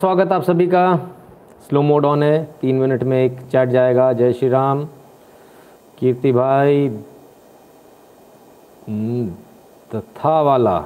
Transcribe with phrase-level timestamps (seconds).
[0.00, 0.96] स्वागत आप सभी का।
[1.68, 4.84] स्लो मोड ऑन है। तीन मिनट में एक चैट जाएगा। जय श्री राम।
[5.98, 6.88] कीर्ति भाई
[8.88, 9.28] हम्म,
[9.94, 10.78] दथा वाला।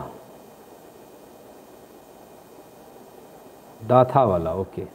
[3.88, 4.86] दाथा वाला ओके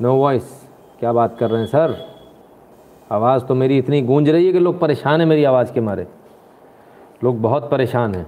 [0.00, 0.68] नो वॉइस
[1.00, 1.96] क्या बात कर रहे हैं सर
[3.12, 6.06] आवाज़ तो मेरी इतनी गूंज रही है कि लोग परेशान हैं मेरी आवाज़ के मारे।
[7.24, 8.26] लोग बहुत परेशान हैं।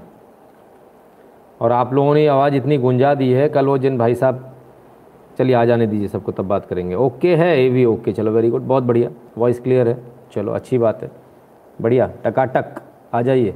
[1.61, 4.51] और आप लोगों ने आवाज़ इतनी गुंजा दी है। कल वो जिन भाई साहब
[5.39, 8.51] चलिए आ जाने दीजिए, सबको तब बात करेंगे। ओके है ए भी ओके, चलो वेरी
[8.51, 9.99] गुड बहुत बढ़िया। वॉइस क्लियर है,
[10.33, 11.11] चलो अच्छी बात है।
[11.81, 12.83] बढ़िया, टकाटक,
[13.15, 13.55] आ जाइए।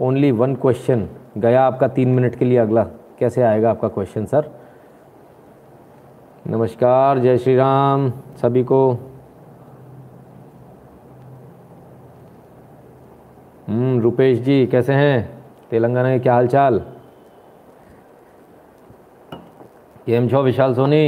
[0.00, 1.08] ओनली वन क्वेश्चन
[1.38, 2.84] गया आपका तीन मिनट के लिए अगला।
[3.18, 4.50] कैसे आएगा आपका क्वेश्चन सर
[6.46, 8.10] नमस्कार, जय श्री राम,
[8.42, 8.90] सभी को।
[13.68, 15.40] हम्म रुपेश जी, कैसे हैं?
[15.70, 16.80] तेलंगाना के क्या हाल चाल
[20.05, 21.05] કેમ છો વિશાલ સોની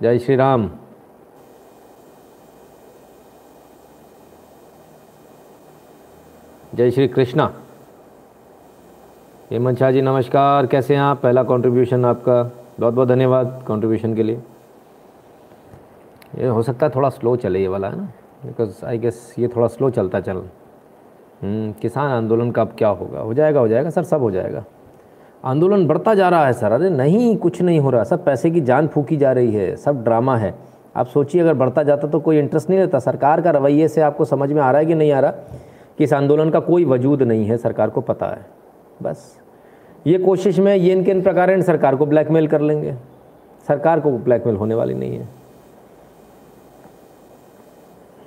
[0.00, 0.62] જય શ્રી રામ
[6.72, 7.44] जय श्री कृष्णा
[9.50, 12.36] हेमंत शाह जी नमस्कार कैसे हैं आप पहला कंट्रीब्यूशन आपका
[12.78, 14.40] बहुत बहुत धन्यवाद कंट्रीब्यूशन के लिए
[16.38, 18.04] ये हो सकता है थोड़ा स्लो चले ये वाला है ना
[18.44, 20.36] बिकॉज आई गेस ये थोड़ा स्लो चलता चल
[21.42, 24.64] हम्म, किसान आंदोलन का अब क्या होगा हो जाएगा हो जाएगा सर सब हो जाएगा
[25.45, 28.61] आंदोलन बढ़ता जा रहा है सर। अरे नहीं कुछ नहीं हो रहा। सब पैसे की
[28.61, 30.55] जान फूकी जा रही है सब ड्रामा है।
[30.95, 34.25] आप सोचिए अगर बढ़ता जाता तो कोई इंटरेस्ट नहीं रहता। सरकार का रवैये से आपको
[34.25, 35.31] समझ में आ रहा है कि नहीं आ रहा?
[35.97, 38.45] कि इस आंदोलन का कोई वजूद नहीं है सरकार को पता है।
[39.03, 39.37] बस।
[40.07, 42.95] ये कोशिश में ये इनके इन प्रकार सरकार को ब्लैकमेल कर लेंगे।
[43.67, 45.29] सरकार को ब्लैकमेल होने वाली नहीं है।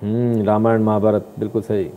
[0.02, 1.90] हम्म, रामायण महाभारत बिल्कुल सही।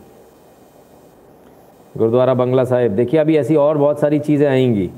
[1.96, 4.90] गुरुद्वारा बंगला साहिब। देखिए अभी ऐसी और बहुत सारी चीज़ें आएँगी।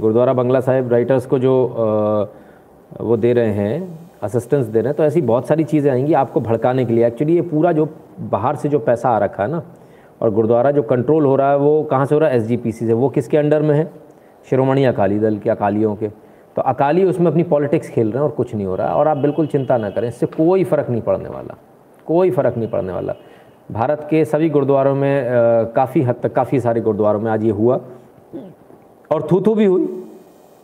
[0.00, 4.96] गुरुद्वारा बंगला साहिब राइटर्स को जो आ, वो दे रहे हैं असिस्टेंस दे रहे हैं
[4.96, 7.88] तो ऐसी बहुत सारी चीज़ें आएँगी आपको भड़काने के लिए। एक्चुअली ये पूरा जो
[8.30, 9.62] बाहर से जो पैसा आ रखा है ना
[10.20, 12.36] और गुरुद्वारा जो कंट्रोल हो रहा है वो कहाँ से हो रहा है?
[12.36, 13.90] एसजीपीसी से। वो किसके अंडर में है?
[14.50, 16.08] शिरोमणि अकाली दल के अकालियों के।
[16.56, 19.08] तो अकाली उसमें अपनी पॉलिटिक्स खेल रहे हैं और कुछ नहीं हो रहा है। और
[19.08, 21.56] आप बिल्कुल चिंता ना करें इससे कोई फ़र्क नहीं पड़ने वाला।
[22.06, 23.14] कोई फ़र्क नहीं पड़ने वाला।
[23.72, 27.80] भारत के सभी गुरुद्वारों में काफ़ी हद तक काफ़ी सारे गुरुद्वारों में आज ये हुआ।
[29.12, 30.04] और थू थू भी हुई।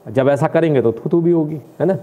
[0.08, 1.98] जब ऐसा करेंगे तो थू थू भी होगी, है ना?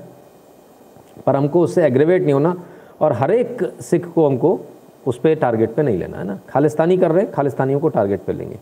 [1.26, 2.56] पर हमको उससे एग्रेवेट नहीं होना
[3.02, 4.60] और हर एक सिख को हमको
[5.08, 6.40] उस पर टारगेट पे नहीं लेना, है ना?
[6.50, 8.60] खालिस्तानी कर रहे हैं, खालिस्तानियों को टारगेट पे लेंगे।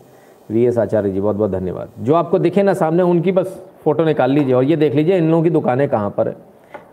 [0.50, 4.04] वी एस आचार्य जी बहुत बहुत धन्यवाद। जो आपको दिखे ना सामने, उनकी बस फ़ोटो
[4.04, 6.36] निकाल लीजिए और ये देख लीजिए, इन लोगों की दुकानें कहाँ पर है?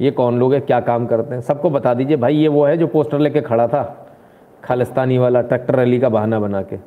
[0.02, 0.62] ये कौन लोग हैं?
[0.62, 1.42] क्या काम करते हैं?
[1.42, 4.08] सबको बता दीजिए, भाई ये वो है जो पोस्टर लेके खड़ा था,
[4.64, 6.78] खालिस्तानी वाला ट्रैक्टर रैली का बहाना बना के।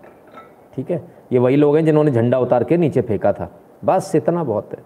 [0.77, 1.03] ठीक है?
[1.33, 3.51] ये वही लोग हैं जिन्होंने झंडा उतार के नीचे फेंका था।
[3.83, 4.79] बस इतना बहुत है।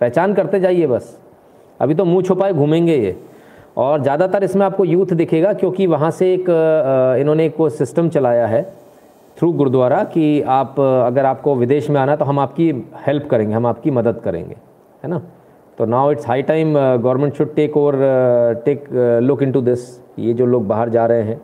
[0.00, 1.18] पहचान करते जाइए बस।
[1.80, 3.16] अभी तो मुँह छुपाए घूमेंगे ये।
[3.76, 6.46] और ज़्यादातर इसमें आपको यूथ दिखेगा क्योंकि वहाँ से एक
[7.20, 8.62] इन्होंने एक सिस्टम चलाया है
[9.36, 12.70] थ्रू गुरुद्वारा कि आप, अगर आपको विदेश में आना तो हम आपकी
[13.06, 14.56] हेल्प करेंगे, हम आपकी मदद करेंगे,
[15.02, 15.20] है ना?
[15.78, 18.88] तो now it's high time government should take over take
[19.22, 19.88] look into this
[20.18, 21.40] ये जो लोग बाहर जा रहे हैं,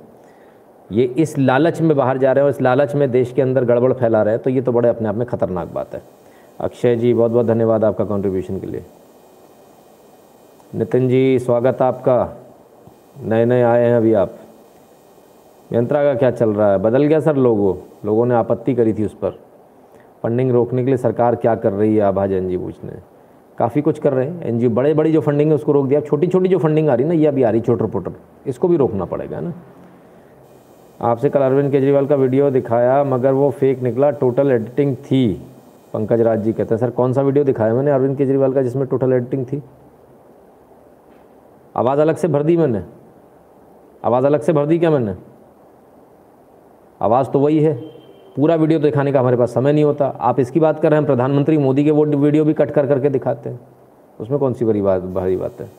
[0.90, 3.64] ये इस लालच में बाहर जा रहे हैं और इस लालच में देश के अंदर
[3.64, 6.02] गड़बड़ फैला रहे हैं तो ये तो बड़े अपने आप में ख़तरनाक बात है।
[6.60, 8.84] अक्षय जी, बहुत बहुत धन्यवाद आपका कंट्रीब्यूशन के लिए।
[10.74, 12.36] नितिन जी, स्वागत आपका।
[13.22, 14.34] नए नए आए हैं अभी आप।
[15.72, 16.78] यंत्रा का क्या चल रहा है?
[16.78, 19.30] बदल गया सर लोगों। लोगों ने आपत्ति करी थी उस पर।
[20.22, 22.92] फंडिंग रोकने के लिए सरकार क्या कर रही है आभा जैन जी पूछने?
[23.58, 26.26] काफ़ी कुछ कर रहे हैं। एन बड़े बड़ी जो फंडिंग है उसको रोक दिया। छोटी
[26.26, 28.12] छोटी जो फंडिंग आ रही ना, ये अभी आ रही छोटर पोटर
[28.46, 29.52] इसको भी रोकना पड़ेगा ना।
[31.00, 35.42] आपसे कल अरविंद केजरीवाल का वीडियो दिखाया, मगर वो फेक निकला। टोटल एडिटिंग थी।
[35.96, 38.86] पंकज राज जी कहते हैं, सर, कौन सा वीडियो दिखाया मैंने अरविंद केजरीवाल का जिसमें
[38.86, 39.62] टोटल एडिटिंग थी?
[41.76, 42.82] आवाज़ अलग से भर दी मैंने।
[44.04, 45.14] आवाज़ अलग से भर दी क्या मैंने?
[47.02, 47.74] आवाज़ तो वही है।
[48.36, 51.06] पूरा वीडियो दिखाने का हमारे पास समय नहीं होता। आप इसकी बात कर रहे हैं
[51.06, 53.60] प्रधानमंत्री मोदी के वो वीडियो भी कट कर करके दिखाते हैं।
[54.20, 55.70] उसमें कौन सी बड़ी बात, भारी बात है?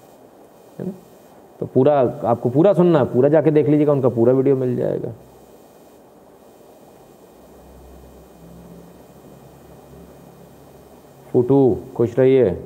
[0.80, 0.92] है ना?
[1.60, 1.94] तो पूरा,
[2.26, 5.10] आपको पूरा सुनना है, पूरा जाके देख लीजिएगा, उनका पूरा वीडियो मिल जाएगा।
[11.32, 12.58] फुटू खुश रहिए।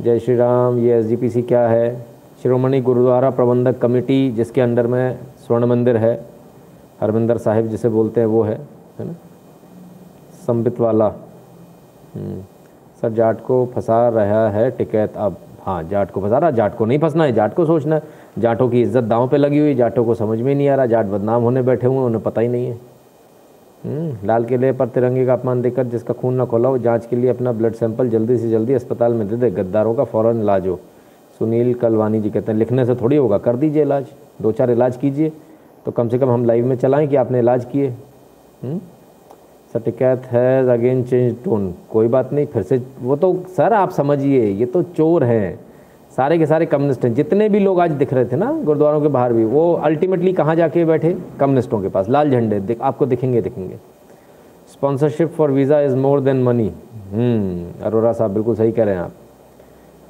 [0.00, 2.06] जय श्री राम ये एस क्या है?
[2.42, 6.14] शिरोमणि गुरुद्वारा प्रबंधक कमेटी जिसके अंडर में स्वर्ण मंदिर है
[7.00, 8.58] हरमिंदर साहिब जिसे बोलते हैं वो है
[8.98, 9.14] है ना?
[10.46, 11.06] संबित वाला।
[12.14, 12.40] हम्म,
[13.00, 16.84] सर जाट को फंसा रहा है टिकैत अब। हाँ जाट को फंसा रहा जाट को
[16.84, 18.02] नहीं फंसना है जाट को सोचना है।
[18.38, 21.06] जाटों की इज़्ज़त दांव पे लगी हुई जाटों को समझ में नहीं आ रहा जाट
[21.06, 22.78] बदनाम होने बैठे हुए उन्हें पता ही नहीं है।
[24.24, 27.30] लाल किले पर तिरंगे का अपमान देकर जिसका खून न खोला हो, जाँच के लिए
[27.30, 30.78] अपना ब्लड सैंपल जल्दी से जल्दी अस्पताल में दे दे, गद्दारों का फ़ौरन इलाज हो।
[31.40, 34.06] सुनील कलवानी जी कहते हैं, लिखने से थोड़ी होगा, कर दीजिए इलाज
[34.42, 35.32] दो चार इलाज कीजिए
[35.86, 37.92] तो कम से कम हम लाइव में चलाएँ कि आपने इलाज किए।
[39.74, 44.44] सटिकैत हैज़ अगेन चेंज टोन कोई बात नहीं, फिर से, वो तो सर, आप समझिए,
[44.44, 45.58] ये तो चोर हैं।
[46.16, 49.08] सारे के सारे कम्युनिस्ट हैं। जितने भी लोग आज दिख रहे थे ना गुरुद्वारों के
[49.08, 51.16] बाहर भी वो अल्टीमेटली कहाँ जाके बैठे?
[51.40, 53.78] कम्युनिस्टों के पास। लाल झंडे दिख, आपको दिखेंगे दिखेंगे।
[54.68, 56.68] Sponsorship for visa is more than money
[57.82, 59.12] Arora साहब बिल्कुल सही कह रहे हैं आप।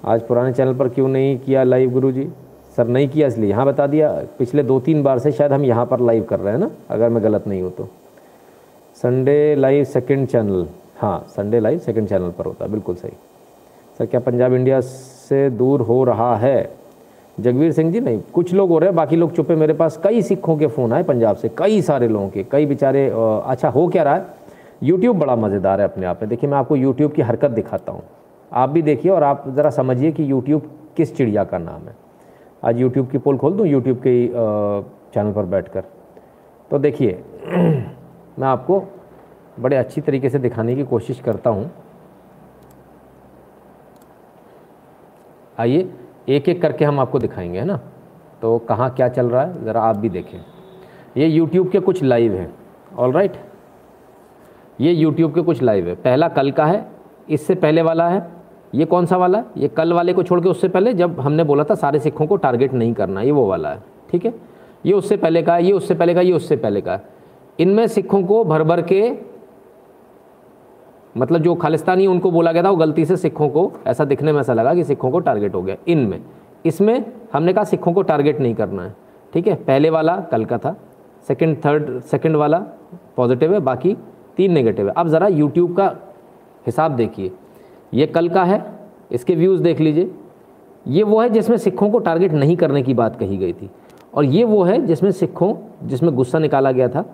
[0.05, 2.29] आज पुराने चैनल पर क्यों नहीं किया लाइव गुरु जी
[2.76, 5.87] सर नहीं किया इसलिए। यहाँ बता दिया पिछले दो तीन बार से शायद हम यहाँ
[5.87, 7.88] पर लाइव कर रहे हैं ना अगर मैं गलत नहीं हूँ तो।
[8.97, 10.67] संडे लाइव सेकंड चैनल
[10.99, 13.12] हाँ संडे लाइव सेकंड चैनल पर होता है बिल्कुल सही।
[13.99, 14.81] सर क्या पंजाब इंडिया
[15.28, 16.70] से दूर हो रहा है।
[17.38, 20.23] जगवीर सिंह जी नहीं, कुछ लोग हो रहे हैं, बाकी लोग चुपे मेरे पास कई
[20.23, 24.02] सिखों के फ़ोन आए पंजाब से, कई सारे लोगों के, कई बेचारे अच्छा हो क्या
[24.02, 24.26] रहा है?
[24.82, 28.02] यूट्यूब बड़ा मज़ेदार है अपने आप में। देखिए, मैं आपको यूट्यूब की हरकत दिखाता हूँ।
[28.52, 31.94] आप भी देखिए और आप ज़रा समझिए कि यूट्यूब किस चिड़िया का नाम है।
[32.62, 34.28] आज यूट्यूब की पोल खोल दूँ यूट्यूब के
[35.14, 35.84] चैनल पर बैठ कर
[36.70, 37.19] तो देखिए,
[38.38, 38.82] मैं आपको
[39.61, 41.70] बड़े अच्छी तरीके से दिखाने की कोशिश करता हूँ।
[45.58, 45.88] आइए
[46.29, 47.81] एक एक करके हम आपको दिखाएँगे, है ना?
[48.43, 50.38] तो कहाँ क्या चल रहा है, ज़रा आप भी देखें।
[51.17, 52.53] ये यूट्यूब के कुछ लाइव हैं
[52.99, 53.37] ऑल राइट
[54.81, 56.87] ये यूट्यूब के कुछ लाइव है। पहला कल का है,
[57.29, 58.26] इससे पहले वाला है।
[58.75, 59.44] ये कौन सा वाला है?
[59.56, 62.37] ये कल वाले को छोड़ के उससे पहले जब हमने बोला था सारे सिखों को
[62.37, 64.35] टारगेट नहीं करना, ये वो वाला है, ठीक है?
[64.87, 67.00] ये उससे पहले का ये उससे पहले का ये उससे पहले का
[67.59, 69.00] इनमें सिखों को भर भर के
[71.17, 74.41] मतलब जो खालिस्तानी उनको बोला गया था, वो गलती से सिखों को, ऐसा दिखने में
[74.41, 76.21] ऐसा लगा कि सिखों को टारगेट हो गया इनमें
[76.65, 78.95] इसमें हमने कहा सिखों को टारगेट नहीं करना है,
[79.33, 79.55] ठीक है?
[79.57, 80.77] पहले वाला कल का था
[81.29, 82.59] सेकंड थर्ड सेकंड वाला
[83.17, 83.97] पॉजिटिव है, बाकी
[84.37, 85.87] तीन नेगेटिव है। अब ज़रा यूट्यूब का
[86.67, 87.31] हिसाब देखिए,
[87.93, 88.65] ये कल का है,
[89.11, 90.11] इसके व्यूज़ देख लीजिए।
[90.87, 93.71] ये वो है जिसमें सिखों को टारगेट नहीं करने की बात कही गई थी,
[94.15, 97.05] और ये वो है जिसमें सिखों, जिसमें गुस्सा निकाला गया था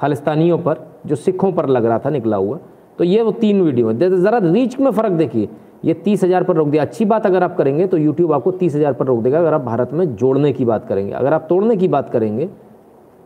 [0.00, 2.58] खालिस्तानियों पर, जो सिखों पर लग रहा था, निकला हुआ।
[2.98, 5.48] तो ये वो तीन वीडियो है। ज़रा रीच में फ़र्क देखिए।
[5.84, 8.74] ये तीस हज़ार पर रोक दिया। अच्छी बात अगर आप करेंगे तो यूट्यूब आपको तीस
[8.76, 11.76] हज़ार पर रोक देगा, अगर आप भारत में जोड़ने की बात करेंगे। अगर आप तोड़ने
[11.76, 12.48] की बात करेंगे,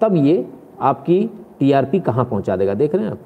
[0.00, 0.44] तब ये
[0.81, 1.19] आपकी
[1.61, 2.75] टीआरपी कहाँ पहुँचा देगा?
[2.75, 3.19] देख रहे हैं आप?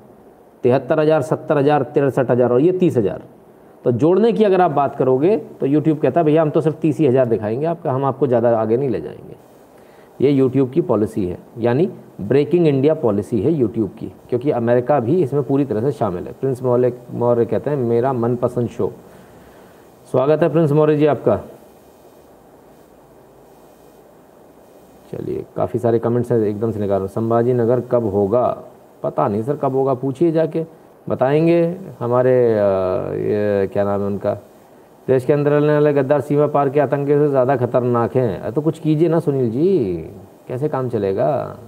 [0.65, 3.23] तिहत्तर हज़ार, सत्तर हज़ार, तिरसठ हज़ार और ये तीस हज़ार।
[3.85, 6.77] तो जोड़ने की अगर आप बात करोगे तो यूट्यूब कहता है, भैया, हम तो सिर्फ़
[6.77, 9.37] तीस ही हज़ार दिखाएँगे आपका, हम आपको ज़्यादा आगे नहीं ले जाएँगे।
[10.20, 11.88] ये यूट्यूब की पॉलिसी है, यानी
[12.20, 16.32] ब्रेकिंग इंडिया पॉलिसी है यूट्यूब की, क्योंकि अमेरिका भी इसमें पूरी तरह से शामिल है।
[16.32, 18.93] प्रिंस मौर्य मौर्य कहते हैं, मेरा मनपसंद शो
[20.11, 21.37] स्वागत है प्रिंस मौर्य जी आपका।
[25.12, 28.47] चलिए, काफ़ी सारे कमेंट्स हैं, एकदम से निकाल। संभाजी नगर कब होगा?
[29.03, 29.94] पता नहीं, सर, कब होगा?
[29.94, 30.64] पूछिए जाके।
[31.09, 31.61] बताएँगे
[32.00, 34.37] हमारे ये, क्या नाम है उनका?
[35.08, 38.60] देश के अंदर रहने वाले गद्दार सीमा पार के आतंक से ज़्यादा खतरनाक हैं। तो
[38.60, 39.96] कुछ कीजिए ना सुनील जी।
[40.49, 41.58] कैसे काम चलेगा?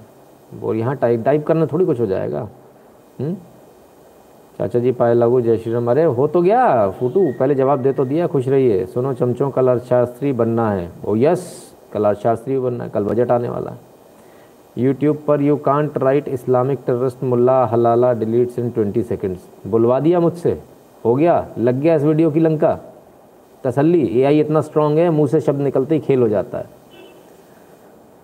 [0.65, 2.49] और यहाँ टाइप टाइप करना थोड़ी कुछ हो जाएगा। हुँ?
[3.21, 3.37] हम्म?
[4.59, 7.93] चाचा जी, पाए लागू, जय श्री राम। अरे, हो तो गया, फूटू। पहले जवाब दे
[7.93, 12.85] तो दिया, खुश रहिए। सुनो, चमचों कल अर्थशास्त्री बनना है। ओ यस कल अर्थशास्त्री बनना
[12.85, 13.79] है। कल बजट आने वाला है।
[14.79, 20.21] यूट्यूब पर you can't write Islamic terrorist मुल्ला हलाला डिलीट्स इन ट्वेंटी सेकेंड्स बुलवा दिया
[20.21, 20.61] मुझसे।
[21.05, 21.47] हो गया?
[21.59, 22.79] लग गया इस वीडियो की लंका।
[23.65, 26.65] तसल्ली एआई इतना स्ट्रांग है, मुँह से शब्द निकलते ही खेल हो जाता है।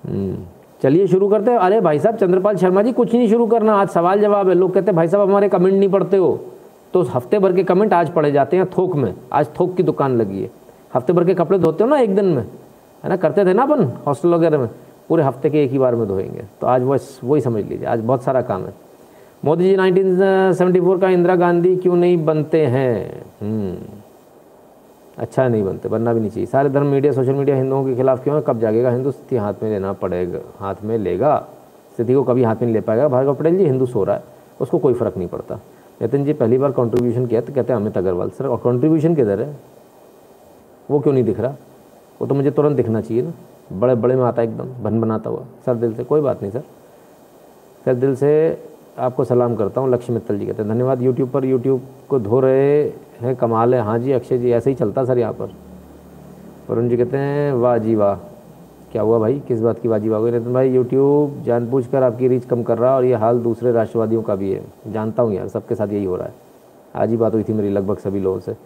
[0.08, 0.36] हम्म।
[0.82, 3.88] चलिए शुरू करते हैं। अरे भाई साहब, चंद्रपाल शर्मा जी, कुछ नहीं शुरू करना। आज
[3.88, 6.40] सवाल जवाब है। लोग कहते हैं, भाई साहब, हमारे कमेंट नहीं पढ़ते हो।
[6.94, 10.16] तो हफ़्ते भर के कमेंट आज पढ़े जाते हैं थोक में। आज थोक की दुकान
[10.16, 10.50] लगी है।
[10.94, 12.42] हफ़्ते भर के कपड़े धोते हो ना एक दिन में?
[13.04, 13.16] है ना?
[13.16, 14.68] करते थे ना अपन हॉस्टल वगैरह में?
[15.08, 18.00] पूरे हफ़्ते के एक ही बार में धोएँगे। तो आज बस वही समझ लीजिए। आज
[18.00, 18.74] बहुत सारा काम है।
[19.44, 23.22] मोदी जी 1974 का इंदिरा गांधी क्यों नहीं बनते हैं?
[23.40, 23.76] हम्म।
[25.18, 28.22] अच्छा नहीं बनते, बनना भी नहीं चाहिए। सारे धर्म मीडिया सोशल मीडिया हिंदुओं के खिलाफ
[28.24, 28.42] क्यों है?
[28.46, 28.90] कब जागेगा?
[28.90, 31.36] हिंदू स्थिति हाथ में लेना पड़ेगा, हाथ में लेगा।
[31.94, 34.22] स्थिति को कभी हाथ में नहीं ले पाएगा। भार्गव पटेल जी, हिंदू सो रहा है,
[34.60, 35.54] उसको कोई फ़र्क नहीं पड़ता।
[36.02, 39.40] नितिन जी, पहली बार कंट्रीब्यूशन किया तो कहते हैं अमित अग्रवाल सर और कंट्रीब्यूशन किधर
[39.40, 39.56] है?
[40.90, 41.54] वो क्यों नहीं दिख रहा?
[42.20, 43.32] वो तो मुझे तुरंत दिखना चाहिए ना।
[43.72, 46.62] बड़े बड़े में आता एकदम भन बनाता हुआ। सर दिल से, कोई बात नहीं सर।
[47.84, 48.30] सर दिल से
[48.96, 52.40] आपको सलाम करता हूँ लक्ष्मी मित्तल जी कहते हैं, धन्यवाद यूट्यूब पर यूट्यूब को धो
[52.40, 52.82] रहे
[53.20, 55.50] हैं कमाल है। हाँ जी, अक्षय जी, ऐसे ही चलता सर यहाँ पर।
[56.70, 58.14] वरुण जी कहते हैं, वाह जी वाह,
[58.92, 59.38] क्या हुआ भाई?
[59.48, 62.78] किस बात की बाजी वाह हुई नितिन भाई यूट्यूब जानबूझ कर आपकी रीच कम कर
[62.78, 64.62] रहा है और ये हाल दूसरे राष्ट्रवादियों का भी है।
[64.92, 66.34] जानता हूँ यार, सबके साथ यही हो रहा है।
[66.96, 68.56] आज ही बात हुई थी मेरी लगभग सभी लोगों से।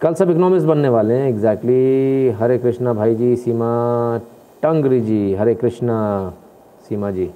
[0.00, 4.20] कल सब इकोनॉमिक्स बनने वाले हैं एग्जैक्टली हरे कृष्णा भाई जी, Seema
[4.62, 5.98] Tangri ji, Hare Krishna,
[6.88, 7.30] Seema ji.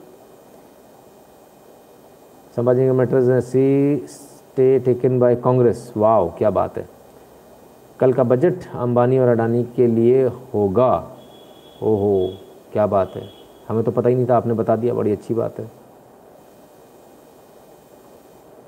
[2.57, 5.93] Sambhaji matters see stay taken by Congress.
[5.97, 6.85] Wow, क्या बात है।
[8.01, 11.09] कल का बजट अंबानी और अडानी के लिए होगा।
[11.83, 12.31] ओहो,
[12.73, 13.23] क्या बात है।
[13.69, 15.71] हमें तो पता ही नहीं था, आपने बता दिया, बड़ी अच्छी बात है।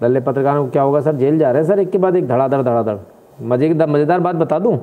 [0.00, 1.16] दल्ले पत्रकारों को क्या होगा, सर?
[1.16, 2.96] जेल जा रहे हैं, सर, एक के बाद एक, धड़ाधड़ धड़ाधड़।
[3.42, 4.78] मज़े की, मज़ेदार बात बता दूँ।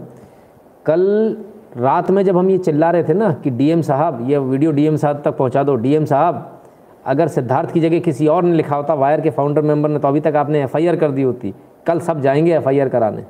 [0.85, 1.37] कल
[1.77, 4.95] रात में जब हम ये चिल्ला रहे थे ना कि डीएम साहब, ये वीडियो डीएम
[4.95, 6.60] साहब तक पहुँचा दो। डीएम साहब
[7.05, 10.07] अगर सिद्धार्थ की जगह किसी और ने लिखा होता, वायर के फाउंडर मेंबर ने तो
[10.07, 11.53] अभी तक आपने एफआईआर कर दी होती।
[11.85, 13.25] कल सब जाएँगे एफआईआर कराने।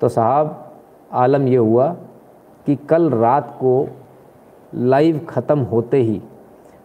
[0.00, 0.72] तो साहब,
[1.12, 1.96] आलम ये हुआ
[2.66, 3.88] कि कल रात को
[4.74, 6.22] लाइव ख़त्म होते ही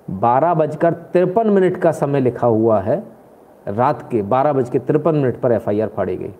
[0.09, 3.03] बारह बजकर तिरपन मिनट का समय लिखा हुआ है।
[3.67, 6.33] रात के बारह बज के तिरपन मिनट पर एफआईआर फाड़ी गई।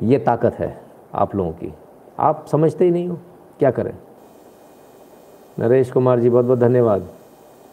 [0.00, 0.80] ये ताकत है
[1.14, 1.74] आप लोगों की।
[2.18, 3.18] आप समझते ही नहीं हो।
[3.58, 3.94] क्या करें?
[5.58, 7.08] नरेश कुमार जी बहुत बहुत धन्यवाद।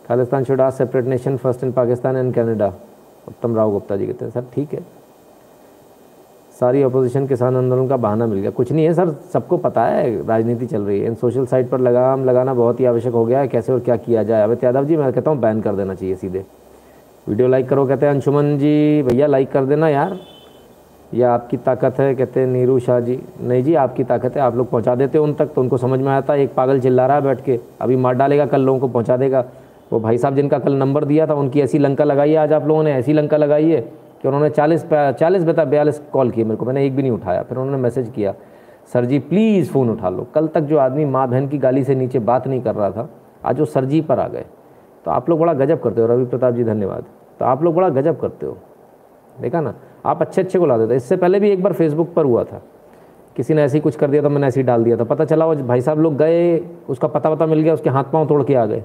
[0.07, 2.67] खालिस्तान शुड आज separate nation first in Pakistan and Canada
[3.27, 4.79] Uttam Rao Gupta जी कहते हैं, सर, ठीक है।
[6.59, 10.25] सारी अपोजिशन किसान आंदोलन का बहाना मिल गया। कुछ नहीं है, सर, सबको पता है,
[10.27, 13.39] राजनीति चल रही है। इन सोशल साइट पर लगाम लगाना बहुत ही आवश्यक हो गया
[13.39, 15.93] है, कैसे और क्या किया जाए। अमित यादव जी, मैं कहता हूँ बैन कर देना
[15.93, 16.45] चाहिए सीधे।
[17.29, 20.19] वीडियो लाइक करो, कहते हैं, अंशुमन जी, भैया लाइक कर देना यार।
[21.13, 24.55] या आपकी ताकत है, कहते हैं, नीरू शाह जी। नहीं जी, आपकी ताकत है, आप
[24.55, 27.17] लोग पहुँचा देते उन तक। तो उनको समझ में आता है, एक पागल चिल्ला रहा
[27.17, 29.45] है बैठ के। अभी मार डालेगा, कल लोगों को पहुँचा देगा।
[29.93, 32.67] वो भाई साहब जिनका कल नंबर दिया था, उनकी ऐसी लंका लगाई है, आज आप
[32.67, 33.81] लोगों ने ऐसी लंका लगाई है
[34.21, 34.85] कि उन्होंने चालीस
[35.19, 38.09] चालीस बता बयालीस कॉल किए मेरे को, मैंने एक भी नहीं उठाया। फिर उन्होंने मैसेज
[38.09, 38.33] किया,
[38.93, 41.95] सर जी, प्लीज़ फ़ोन उठा लो। कल तक जो आदमी माँ बहन की गाली से
[41.95, 43.07] नीचे बात नहीं कर रहा था,
[43.45, 44.45] आज वो सर जी पर आ गए।
[45.05, 47.05] तो आप लोग बड़ा गजब करते हो, रवि प्रताप जी, धन्यवाद।
[47.39, 48.57] तो आप लोग बड़ा गजब करते हो।
[49.35, 49.73] देखा ना,
[50.05, 52.61] आप अच्छे अच्छे को ला देते इससे पहले भी एक बार फेसबुक पर हुआ था,
[53.35, 55.25] किसी ने ऐसे ही कुछ कर दिया था मैंने ऐसे ही डाल दिया था। पता
[55.25, 56.57] चला वो भाई साहब लोग गए,
[56.89, 58.83] उसका पता पता मिल गया, उसके हाथ पाँव तोड़ के आ गए।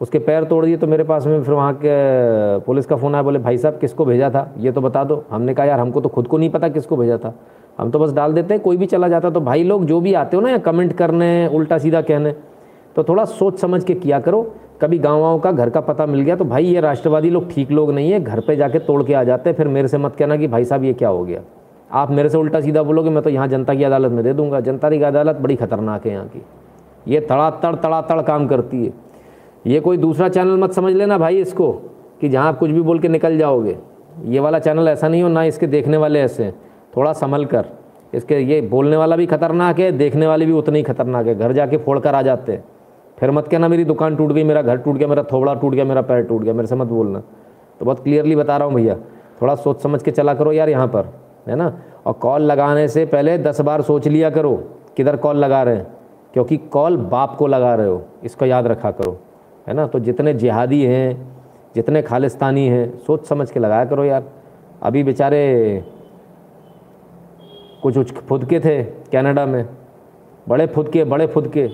[0.00, 3.22] उसके पैर तोड़ दिए तो मेरे पास में फिर वहाँ के पुलिस का फ़ोन आया,
[3.22, 4.48] बोले, भाई साहब, किसको भेजा था?
[4.58, 7.18] ये तो बता दो। हमने कहा, यार, हमको तो खुद को नहीं पता किसको भेजा
[7.18, 7.34] था।
[7.78, 10.14] हम तो बस डाल देते हैं, कोई भी चला जाता तो भाई लोग जो भी
[10.14, 12.34] आते हो ना, या कमेंट करने, उल्टा सीधा कहने
[12.96, 14.42] तो थोड़ा सोच समझ के किया करो।
[14.82, 17.70] कभी गाँव वाँव का घर का पता मिल गया तो भाई, ये राष्ट्रवादी लोग ठीक
[17.70, 20.16] लोग नहीं है, घर पर जाके तोड़ के आ जाते हैं। फिर मेरे से मत
[20.16, 21.40] कहना कि, भाई साहब, ये क्या हो गया?
[21.92, 24.60] आप मेरे से उल्टा सीधा बोलोगे, मैं तो यहाँ जनता की अदालत में दे दूँगा।
[24.60, 26.42] जनता की अदालत बड़ी खतरनाक है यहाँ की।
[27.08, 29.03] ये तड़ातड़ तड़ातड़ काम करती है।
[29.66, 31.72] ये कोई दूसरा चैनल मत समझ लेना भाई इसको,
[32.20, 33.76] कि जहाँ आप कुछ भी बोल के निकल जाओगे।
[34.24, 36.52] ये वाला चैनल ऐसा नहीं हो, ना इसके देखने वाले ऐसे।
[36.96, 37.66] थोड़ा संभल कर।
[38.14, 41.52] इसके ये बोलने वाला भी खतरनाक है, देखने वाले भी उतने ही खतरनाक है। घर
[41.52, 42.60] जाके फोड़ कर आ जाते।
[43.18, 45.84] फिर मत कहना मेरी दुकान टूट गई, मेरा घर टूट गया, मेरा थोबड़ा टूट गया,
[45.84, 47.22] मेरा पैर टूट गया, मेरे से मत बोलना।
[47.80, 48.96] तो बहुत क्लियरली बता रहा हूँ भैया।
[49.42, 51.12] थोड़ा सोच समझ के चला करो यार यहाँ पर,
[51.48, 51.72] है ना?
[52.06, 54.54] और कॉल लगाने से पहले दस बार सोच लिया करो,
[54.96, 55.86] किधर कॉल लगा रहे हैं।
[56.34, 59.18] क्योंकि कॉल बाप को लगा रहे हो, इसको याद रखा करो।
[59.68, 59.86] है ना?
[59.86, 61.36] तो जितने जिहादी हैं,
[61.74, 64.24] जितने खालिस्तानी हैं, सोच समझ के लगाया करो यार।
[64.82, 65.84] अभी बेचारे
[67.82, 69.68] कुछ उच फुदके थे कनाडा में।
[70.48, 71.70] बड़े फुदके बड़े फुदके।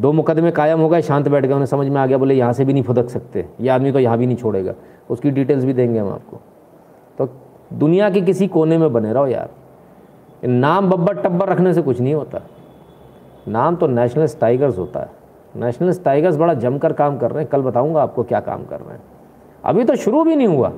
[0.00, 2.52] दो मुकदमे कायम हो गए, शांत बैठ गए। उन्हें समझ में आ गया, बोले, यहाँ
[2.52, 4.74] से भी नहीं फुदक सकते। ये आदमी तो यहाँ भी नहीं छोड़ेगा।
[5.10, 6.40] उसकी डिटेल्स भी देंगे हम आपको।
[7.18, 7.28] तो
[7.72, 9.50] दुनिया के किसी कोने में बने रहो यार।
[10.48, 12.40] नाम बब्बर टब्बर रखने से कुछ नहीं होता।
[13.48, 15.21] नाम तो नेशनल टाइगर्स होता है।
[15.56, 18.94] नेशनल टाइगर्स बड़ा जमकर काम कर रहे हैं। कल बताऊँगा आपको क्या काम कर रहे
[18.94, 19.02] हैं।
[19.64, 20.72] अभी तो शुरू भी नहीं हुआ।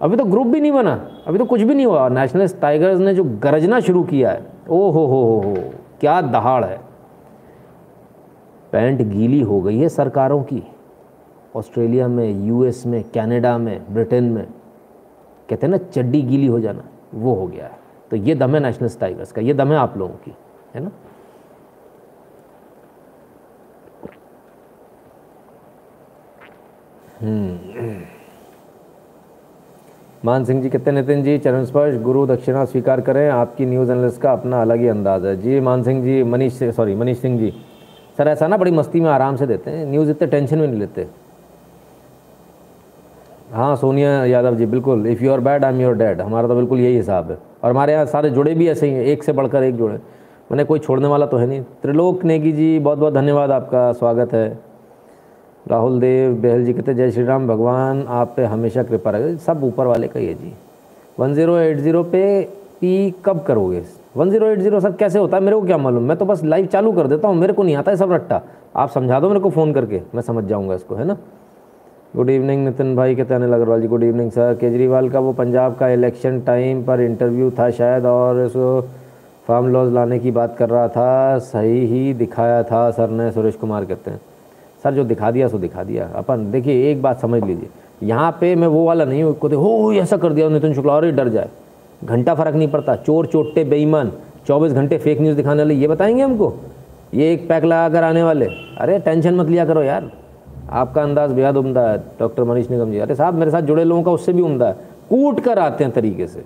[0.00, 3.14] अभी तो ग्रुप भी नहीं बना। अभी तो कुछ भी नहीं हुआ। नेशनल टाइगर्स ने
[3.14, 5.54] जो गरजना शुरू किया है ओ हो हो हो हो
[6.00, 6.80] क्या दहाड़ है।
[8.72, 10.62] पैंट गीली हो गई है सरकारों की।
[11.56, 14.46] ऑस्ट्रेलिया में यूएस में कनाडा में ब्रिटेन में।
[15.48, 16.82] कहते हैं ना, चड्डी गीली हो जाना,
[17.14, 17.78] वो हो गया है।
[18.10, 20.34] तो ये दम है नेशनल टाइगर्स का, ये दम है आप लोगों की,
[20.74, 20.90] है ना?
[30.24, 34.20] मान सिंह जी कहते नितिन जी, चरण स्पर्श, गुरु दक्षिणा स्वीकार करें, आपकी न्यूज़ एनालिस्ट
[34.20, 37.52] का अपना अलग ही अंदाज़ है। जी, मान सिंह जी, मनीष सॉरी मनीष सिंह जी।
[38.18, 40.80] सर, ऐसा ना बड़ी मस्ती में आराम से देते हैं, न्यूज़ इतने टेंशन में नहीं
[40.80, 41.06] लेते।
[43.52, 46.54] हाँ सोनिया यादव जी, बिल्कुल if you are bad I am your dad हमारा तो
[46.54, 49.32] बिल्कुल यही हिसाब है। और हमारे यहाँ सारे जुड़े भी ऐसे ही हैं, एक से
[49.32, 53.14] बढ़कर एक जुड़े। मैंने कोई छोड़ने वाला तो है नहीं। त्रिलोक नेगी जी बहुत बहुत
[53.14, 54.69] धन्यवाद, आपका स्वागत है।
[55.66, 59.64] राहुल देव, बहल जी कहते जय श्री राम भगवान, आप पे हमेशा कृपा रहे सब
[59.64, 60.52] ऊपर वाले का ही है जी।
[61.18, 62.42] वन ज़ीरो एट ज़ीरो पे
[62.80, 63.82] पी कब करोगे?
[64.16, 65.42] One zero eight zero sir कैसे होता है?
[65.42, 67.76] मेरे को क्या मालूम। मैं तो बस लाइव चालू कर देता हूँ। मेरे को नहीं
[67.76, 68.40] आता है सब रट्टा।
[68.76, 71.16] आप समझा दो मेरे को फ़ोन करके। मैं समझ जाऊँगा इसको, है ना?
[72.16, 75.74] गुड इवनिंग नितिन भाई कहते हैं Agarwal ji good evening sir Kejriwal का वो पंजाब
[75.76, 78.80] का इलेक्शन टाइम पर इंटरव्यू था शायद, और उसको
[79.46, 83.54] फार्म लॉज लाने की बात कर रहा था। सही ही दिखाया था सर ने, सुरेश
[83.56, 84.20] कुमार कहते हैं।
[84.82, 87.68] सर जो दिखा दिया सो दिखा दिया। अपन, देखिए, एक बात समझ लीजिए।
[88.02, 91.12] यहाँ पे मैं वो वाला नहीं हूँ हो ऐसा कर दिया नितिन शुक्ला और ही
[91.12, 91.48] डर जाए।
[92.04, 94.12] घंटा फ़र्क नहीं पड़ता। चोर चोटे बेईमान,
[94.46, 96.54] चौबीस घंटे फेक न्यूज़ दिखाने वाले, ये बताएँगे हमको?
[97.14, 98.46] ये एक पैक लगा कर आने वाले।
[98.78, 100.10] अरे, टेंशन मत लिया करो यार।
[100.70, 104.02] आपका अंदाज बेहद उमदा है, डॉक्टर मनीष निगम जी। अरे साहब, मेरे साथ जुड़े लोगों
[104.02, 104.72] का उससे भी उमदा है।
[105.10, 106.44] कूट कर आते हैं तरीके से।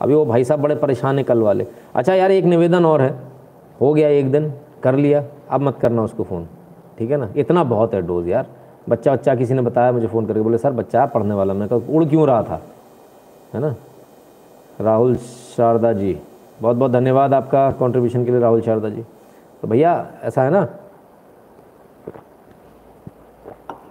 [0.00, 3.14] अभी वो भाई साहब बड़े परेशान हैं कल वाले। अच्छा यार, एक निवेदन और है।
[3.80, 4.52] हो गया एक दिन,
[4.82, 6.46] कर लिया। अब मत करना उसको फ़ोन।
[6.98, 7.28] ठीक है ना?
[7.36, 8.46] इतना बहुत है डोज यार।
[8.88, 11.80] बच्चा बच्चा किसी ने बताया, मुझे फ़ोन करके बोले, सर, बच्चा पढ़ने वाला मैं कहा,
[11.90, 12.62] उड़ क्यों रहा था?
[13.54, 13.74] है ना?
[14.80, 16.18] राहुल शारदा जी,
[16.62, 19.02] बहुत बहुत धन्यवाद आपका कंट्रीब्यूशन के लिए, राहुल शारदा जी।
[19.62, 20.68] तो भैया, ऐसा है ना?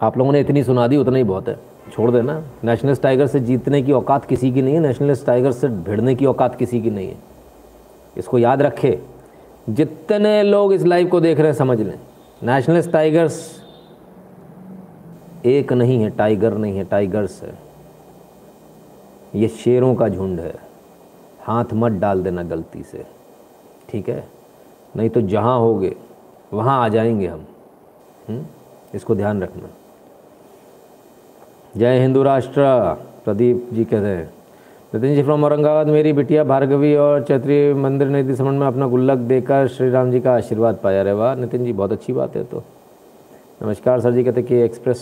[0.02, 1.60] आप लोगों ने इतनी सुना दी, उतना ही बहुत है।
[1.92, 5.68] छोड़ देना। नेशनलिस्ट टाइगर से जीतने की औकात किसी की नहीं है नेशनलिस्ट टाइगर से
[5.68, 7.18] भिड़ने की औकात किसी की नहीं है।
[8.18, 9.02] इसको याद रखे,
[9.70, 12.00] जितने लोग इस लाइव को देख रहे हैं, समझ लें।
[12.44, 13.64] नेशनलिस्ट टाइगर्स
[15.46, 17.56] एक नहीं है टाइगर नहीं है टाइगर्स है।
[19.36, 20.56] ये शेरों का झुंड है।
[21.42, 23.06] हाथ मत डाल देना गलती से।
[23.90, 24.28] ठीक है?
[24.96, 25.96] नहीं तो जहाँ होगे,
[26.54, 28.36] वहाँ आ जाएँगे हम। हुँ?
[28.36, 28.46] हम्म?
[28.96, 29.70] इसको ध्यान रखना।
[31.78, 32.94] जय हिंदू राष्ट्र।
[33.26, 34.34] प्रदीप जी कहते हैं।
[34.96, 39.18] नितिन जी, फ्रॉम औरंगाबाद, मेरी बिटिया भार्गवी और चैत्री मंदिर नदी समझ में अपना गुल्लक
[39.28, 42.44] देकर श्री राम जी का आशीर्वाद पाया। रहे वाह, नितिन जी, बहुत अच्छी बात है
[42.44, 42.64] तो।
[43.64, 44.98] नमस्कार सर जी, कहते कि एक्सप्रेस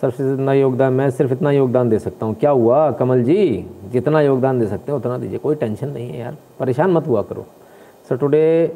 [0.00, 3.66] सर से इतना योगदान, मैं सिर्फ़ इतना योगदान दे सकता हूँ। क्या हुआ कमल जी?
[3.92, 7.22] जितना योगदान दे सकते हैं, उतना दीजिए, कोई टेंशन नहीं है यार, परेशान मत हुआ
[7.22, 7.46] करो।
[8.08, 8.72] Sir today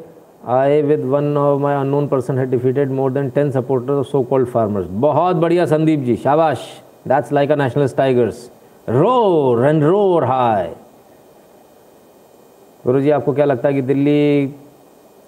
[0.47, 4.21] I with one of my unknown person है defeated more than ten supporter of so
[4.23, 6.67] called farmers बहुत बढ़िया संदीप जी, शाबाश।
[7.07, 8.49] That's like a national tigers
[8.87, 10.67] roar and roar high
[12.85, 14.47] Guru ji आपको क्या लगता है कि दिल्ली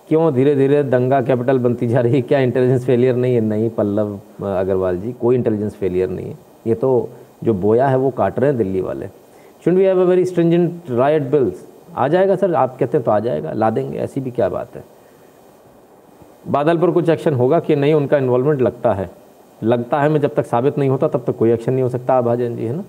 [0.07, 2.22] क्यों धीरे धीरे दंगा कैपिटल बनती जा रही है?
[2.22, 3.41] क्या इंटेलिजेंस फेलियर नहीं है?
[3.41, 7.10] नहीं, पल्लव अग्रवाल जी, कोई इंटेलिजेंस फेलियर नहीं है। ये तो
[7.43, 9.07] जो बोया है वो काट रहे हैं दिल्ली वाले।
[9.65, 13.12] Should we have a very stringent right bills आ जाएगा सर, आप कहते हैं तो
[13.12, 14.84] आ जाएगा, ला देंगे, ऐसी भी क्या बात है?
[16.47, 17.93] बादल पर कुछ एक्शन होगा कि नहीं?
[17.93, 19.10] उनका इन्वॉल्वमेंट लगता है।
[19.63, 22.13] लगता है, मैं जब तक साबित नहीं होता, तब तक कोई एक्शन नहीं हो सकता
[22.13, 22.84] आभाजन जी, है ना?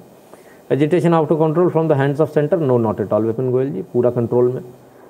[0.71, 3.73] Agitation out to control from the hands of centre no not at all Vipin Goyal
[3.73, 4.63] ji पूरा कंट्रोल में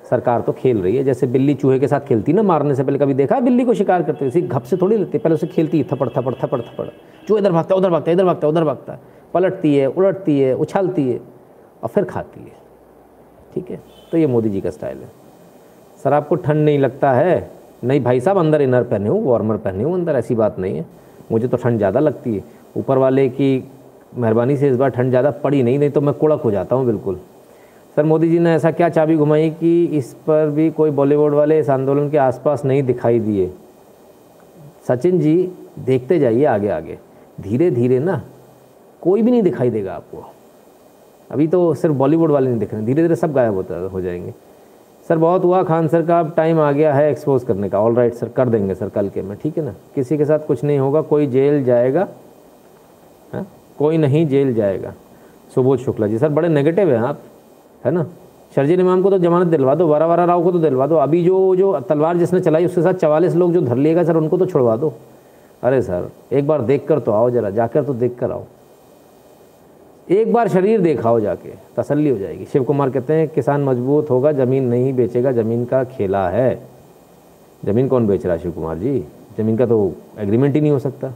[0.09, 2.97] सरकार तो खेल रही है। जैसे बिल्ली चूहे के साथ खेलती ना मारने से पहले,
[2.99, 4.41] कभी देखा बिल्ली को शिकार करते हुए?
[4.41, 6.87] घप से थोड़ी लेती पहले उसे खेलती है थपड़ थपड़ थपड़ थपड़
[7.27, 8.97] चूहे इधर भागता उधर भागता इधर भागता उधर भागता
[9.33, 11.19] पलटती है, उलटती है, उछालती है
[11.83, 12.51] और फिर खाती है।
[13.53, 13.79] ठीक है?
[14.11, 15.09] तो ये मोदी जी का स्टाइल है।
[16.03, 17.51] सर, आपको ठंड नहीं लगता है?
[17.83, 20.85] नहीं, भाई साहब, अंदर इनर पहने हूँ, वार्मर पहने हूँ, अंदर ऐसी बात नहीं है।
[21.31, 22.43] मुझे तो ठंड ज़्यादा लगती है।
[22.77, 23.57] ऊपर वाले की
[24.15, 26.85] मेहरबानी से इस बार ठंड ज़्यादा पड़ी नहीं नहीं तो मैं कुड़क हो जाता हूँ,
[26.85, 27.19] बिल्कुल।
[27.95, 31.59] सर, मोदी जी ने ऐसा क्या चाबी घुमाई कि इस पर भी कोई बॉलीवुड वाले
[31.59, 33.51] इस आंदोलन के आसपास नहीं दिखाई दिए?
[34.87, 36.97] सचिन जी, देखते जाइए आगे आगे
[37.41, 38.21] धीरे धीरे ना,
[39.01, 40.23] कोई भी नहीं दिखाई देगा आपको।
[41.29, 44.33] अभी तो सिर्फ़ बॉलीवुड वाले नहीं दिख रहे धीरे धीरे सब गायब होता, हो जाएँगे।
[45.09, 47.95] सर, बहुत हुआ खान सर का, अब टाइम आ गया है एक्सपोज करने का। ऑल
[47.95, 49.73] राइट सर, कर देंगे सर, कल के में, ठीक है ना?
[49.95, 52.07] किसी के साथ कुछ नहीं होगा, कोई जेल जाएगा,
[53.33, 53.45] है?
[53.77, 54.93] कोई नहीं जेल जाएगा।
[55.55, 57.19] सुबोध शुक्ला जी, सर बड़े नेगेटिव हैं आप,
[57.85, 58.05] है ना?
[58.55, 61.23] शर्जील इमाम को तो जमानत दिलवा दो वारा वारा राव को तो दिलवा दो। अभी
[61.23, 64.45] जो जो तलवार जिसने चलाई उसके साथ चवालीस लोग जो धर लिएगा सर उनको तो
[64.45, 64.93] छुड़वा दो।
[65.63, 68.43] अरे सर, एक बार देख कर तो आओ जरा, जाकर तो देख कर आओ।
[70.07, 74.31] एक बार शरीर देखाओ जाके, तसल्ली हो जाएगी। शिव कुमार कहते हैं, किसान मज़बूत होगा,
[74.31, 76.59] ज़मीन नहीं बेचेगा, ज़मीन का खेला है।
[77.65, 78.99] ज़मीन कौन बेच रहा है शिव कुमार जी?
[79.37, 81.11] ज़मीन का तो एग्रीमेंट ही नहीं हो सकता।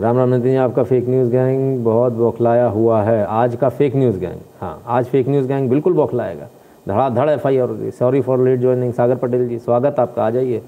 [0.00, 4.18] राम राम नितिन आपका फेक न्यूज़ गैंग बहुत बौखलाया हुआ है। आज का फेक न्यूज़
[4.20, 6.48] गैंग हाँ आज फेक न्यूज़ गैंग बिल्कुल बौखलाएगा।
[6.88, 10.62] धड़ाधड़ F I R sorry for late joining Sagar Patel ji, स्वागत आपका, आ जाइए।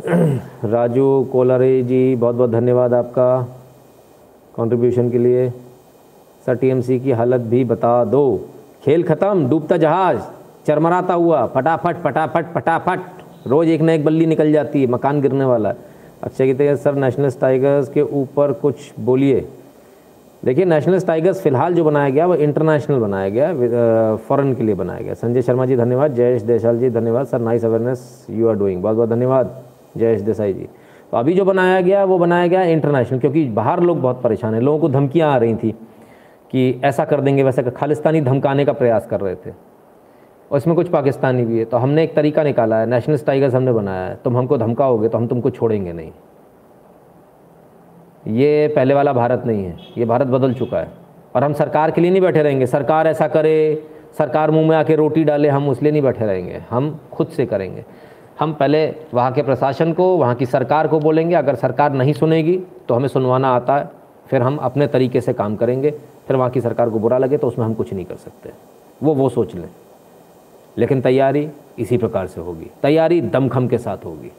[0.64, 3.42] राजू कोलारे जी, बहुत बहुत धन्यवाद आपका
[4.56, 5.48] कंट्रीब्यूशन के लिए।
[6.46, 8.40] सर टीएमसी की हालत भी बता दो।
[8.84, 10.20] खेल ख़त्म, डूबता जहाज़,
[10.66, 13.00] चरमराता हुआ, फटाफट फटाफट फटाफट।
[13.46, 15.74] रोज़ एक न एक बल्ली निकल जाती है, मकान गिरने वाला।
[16.22, 19.46] अच्छा कहते हैं सर नेशनल टाइगर्स के ऊपर कुछ बोलिए।
[20.42, 25.00] देखिए नेशनल टाइगर्स फ़िलहाल जो बनाया गया, वो इंटरनेशनल बनाया गया फॉरेन के लिए बनाया
[25.00, 28.82] गया। संजय शर्मा जी, धन्यवाद। जयेश देसाल जी, धन्यवाद। Sir nice awareness you are doing
[28.82, 29.62] बहुत बहुत धन्यवाद,
[29.96, 30.68] जयेश देसाई जी।
[31.12, 34.60] तो अभी जो बनाया गया, वो बनाया गया इंटरनेशनल क्योंकि बाहर लोग बहुत परेशान हैं।
[34.60, 35.70] लोगों को धमकियाँ आ रही थी
[36.50, 39.50] कि ऐसा कर देंगे, वैसा कर, खालिस्तानी धमकाने का प्रयास कर रहे थे।
[40.50, 43.72] और इसमें कुछ पाकिस्तानी भी है। तो हमने एक तरीका निकाला है नेशनल टाइगर्स हमने
[43.72, 46.10] बनाया है। तुम हमको धमकाओगे तो हम तुमको छोड़ेंगे नहीं।
[48.28, 50.88] ये पहले वाला भारत नहीं है, ये भारत बदल चुका है।
[51.36, 53.82] और हम सरकार के लिए नहीं बैठे रहेंगे। सरकार ऐसा करे,
[54.18, 57.84] सरकार मुँह में आके रोटी डाले, हम उसलिए नहीं बैठे रहेंगे। हम खुद से करेंगे।
[58.40, 62.56] हम पहले वहाँ के प्रशासन को, वहाँ की सरकार को बोलेंगे, अगर सरकार नहीं सुनेगी
[62.88, 63.90] तो हमें सुनवाना आता है,
[64.26, 65.90] फिर हम अपने तरीके से काम करेंगे।
[66.26, 68.50] फिर वहाँ की सरकार को बुरा लगे तो उसमें हम कुछ नहीं कर सकते।
[69.02, 69.68] वो वो सोच लें।
[70.80, 74.30] लेकिन तैयारी इसी प्रकार से होगी। तैयारी दमखम के साथ होगी।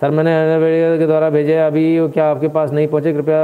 [0.00, 3.12] सर, मैंने के द्वारा भेजे, अभी क्या आपके पास नहीं पहुँचे?
[3.12, 3.40] कृपया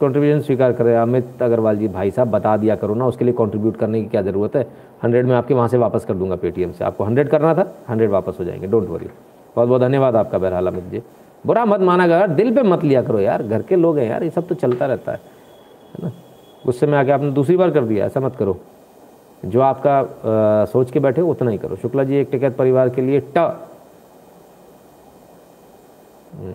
[0.00, 3.76] कंट्रीब्यूशन स्वीकार करें। अमित अग्रवाल जी भाई साहब, बता दिया करो ना, उसके लिए कंट्रीब्यूट
[3.76, 4.66] करने की क्या ज़रूरत है?
[5.02, 8.10] हंड्रेड में आपके वहाँ से वापस कर दूँगा पेटीएम से। आपको हंड्रेड करना था हंड्रेड
[8.10, 9.06] वापस हो जाएँगे। डोंट वरी
[9.56, 11.02] बहुत बहुत धन्यवाद आपका बहरहाल अमित जी।
[11.44, 14.22] बुरा मत माना कर दिल पे मत लिया करो यार। घर के लोग हैं यार,
[14.24, 15.20] ये सब तो चलता रहता है
[15.90, 16.12] है ना?
[16.66, 18.56] गुस्से में आके आपने दूसरी बार कर दिया, ऐसा मत करो।
[19.44, 23.02] जो आपका आ, सोच के बैठे उतना ही करो। शुक्ला जी एक टिकट परिवार के
[23.02, 23.38] लिए ट।
[26.30, 26.52] हम्म।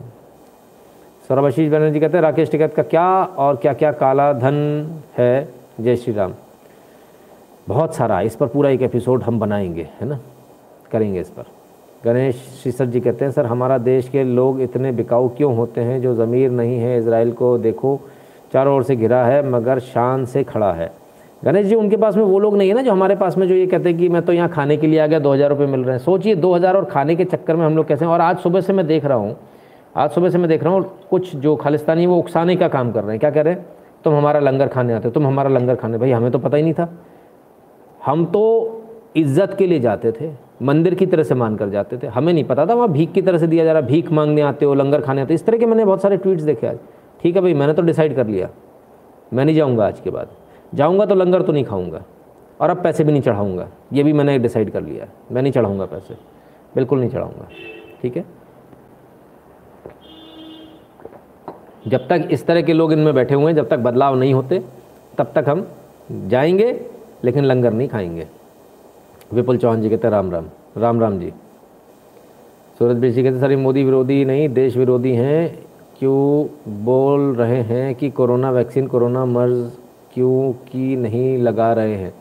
[1.28, 4.56] सौरभाशीष बनर्जी कहते हैं राकेश टिकैत का क्या और क्या क्या काला धन
[5.17, 5.50] है?
[5.82, 6.34] जय श्री राम
[7.67, 10.19] बहुत सारा इस पर पूरा एक एपिसोड हम बनाएँगे है ना?
[10.91, 11.45] करेंगे इस पर।
[12.06, 16.02] गणेश शीसर जी कहते हैं सर हमारा देश के लोग इतने बिकाऊ क्यों होते हैं?
[16.02, 18.00] जो ज़मीर नहीं है इसराइल को देखो
[18.54, 20.91] चारों ओर से घिरा है मगर शान से खड़ा है।
[21.45, 23.55] गणेश जी, उनके पास में वो लोग नहीं है ना जो हमारे पास में जो
[23.55, 25.67] ये कहते हैं कि मैं तो यहाँ खाने के लिए आ गया, दो हज़ार रुपये
[25.67, 28.12] मिल रहे हैं। सोचिए, दो हज़ार और खाने के चक्कर में हम लोग कैसे हैं?
[28.12, 29.36] और आज सुबह से मैं देख रहा हूँ,
[29.95, 33.03] आज सुबह से मैं देख रहा हूँ, कुछ जो खालिस्तानी वो उकसाने का काम कर
[33.03, 33.65] रहे हैं। क्या कह रहे हैं?
[34.03, 36.63] तुम हमारा लंगर खाने आते हो, तुम हमारा लंगर खाने, भाई हमें तो पता ही
[36.63, 36.89] नहीं था।
[38.05, 38.41] हम तो
[39.15, 40.29] इज़्ज़त के लिए जाते थे,
[40.62, 43.21] मंदिर की तरह से मान कर जाते थे। हमें नहीं पता था, वहाँ भीख की
[43.21, 45.65] तरह से दिया जा रहा भीख मांगने आते हो, लंगर खाने आते इस तरह के
[45.65, 46.77] मैंने बहुत सारे ट्वीट्स देखे आज।
[47.21, 48.49] ठीक है भाई, मैंने तो डिसाइड कर लिया।
[49.34, 50.27] मैं नहीं जाऊँगा आज के बाद।
[50.73, 52.04] जाऊँगा तो लंगर तो नहीं खाऊँगा,
[52.62, 55.86] और अब पैसे भी नहीं चढ़ाऊँगा। ये भी मैंने डिसाइड कर लिया मैं नहीं चढ़ाऊँगा
[55.86, 56.15] पैसे।
[56.75, 57.47] बिल्कुल नहीं चढ़ाऊँगा।
[58.01, 58.25] ठीक है?
[61.88, 64.62] जब तक इस तरह के लोग इनमें बैठे हुए हैं, जब तक बदलाव नहीं होते,
[65.17, 65.67] तब तक हम
[66.28, 66.71] जाएँगे,
[67.23, 68.28] लेकिन लंगर नहीं खाएँगे।
[69.34, 70.45] विपुल चौहान जी कहते राम राम।
[70.78, 71.32] राम राम जी।
[72.80, 75.65] सूरज जी कहते सर मोदी विरोधी नहीं, देश विरोधी हैं।
[75.99, 79.71] क्यों बोल रहे हैं कि कोरोना वैक्सीन, कोरोना मर्ज
[80.15, 82.13] क्यों की नहीं लगा रहे हैं?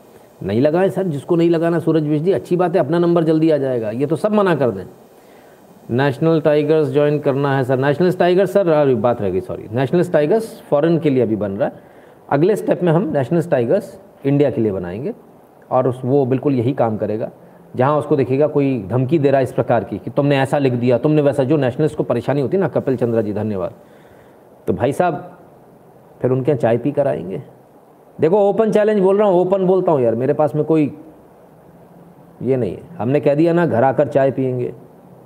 [0.43, 3.57] नहीं लगाएँ सर, जिसको नहीं लगाना सूरज जी, अच्छी बात है, अपना नंबर जल्दी आ
[3.57, 4.83] जाएगा, ये तो सब मना कर दें।
[5.91, 10.61] नेशनल टाइगर्स ज्वाइन करना है सर। नेशनल टाइगर्स सर अभी बात रहेगी सॉरी नेशनल टाइगर्स
[10.69, 11.73] फॉरेन के लिए अभी बन रहा है।
[12.29, 15.13] अगले स्टेप में हम नेशनल टाइगर्स इंडिया के लिए बनाएँगे
[15.71, 17.31] और उस, वो बिल्कुल यही काम करेगा,
[17.75, 20.73] जहाँ उसको देखिएगा कोई धमकी दे रहा है इस प्रकार की, कि तुमने ऐसा लिख
[20.73, 23.73] दिया, तुमने वैसा, जो नेशनलिस्ट को परेशानी होती है ना, कपिल चंद्रा जी, धन्यवाद।
[24.67, 25.37] तो भाई साहब,
[26.21, 27.54] फिर उनके यहाँ चाय पी कर आएँगे।
[28.19, 30.91] देखो ओपन चैलेंज बोल रहा हूँ ओपन बोलता हूँ यार, मेरे पास में कोई
[32.41, 34.73] ये नहीं है। हमने कह दिया ना, घर आकर चाय पियेंगे।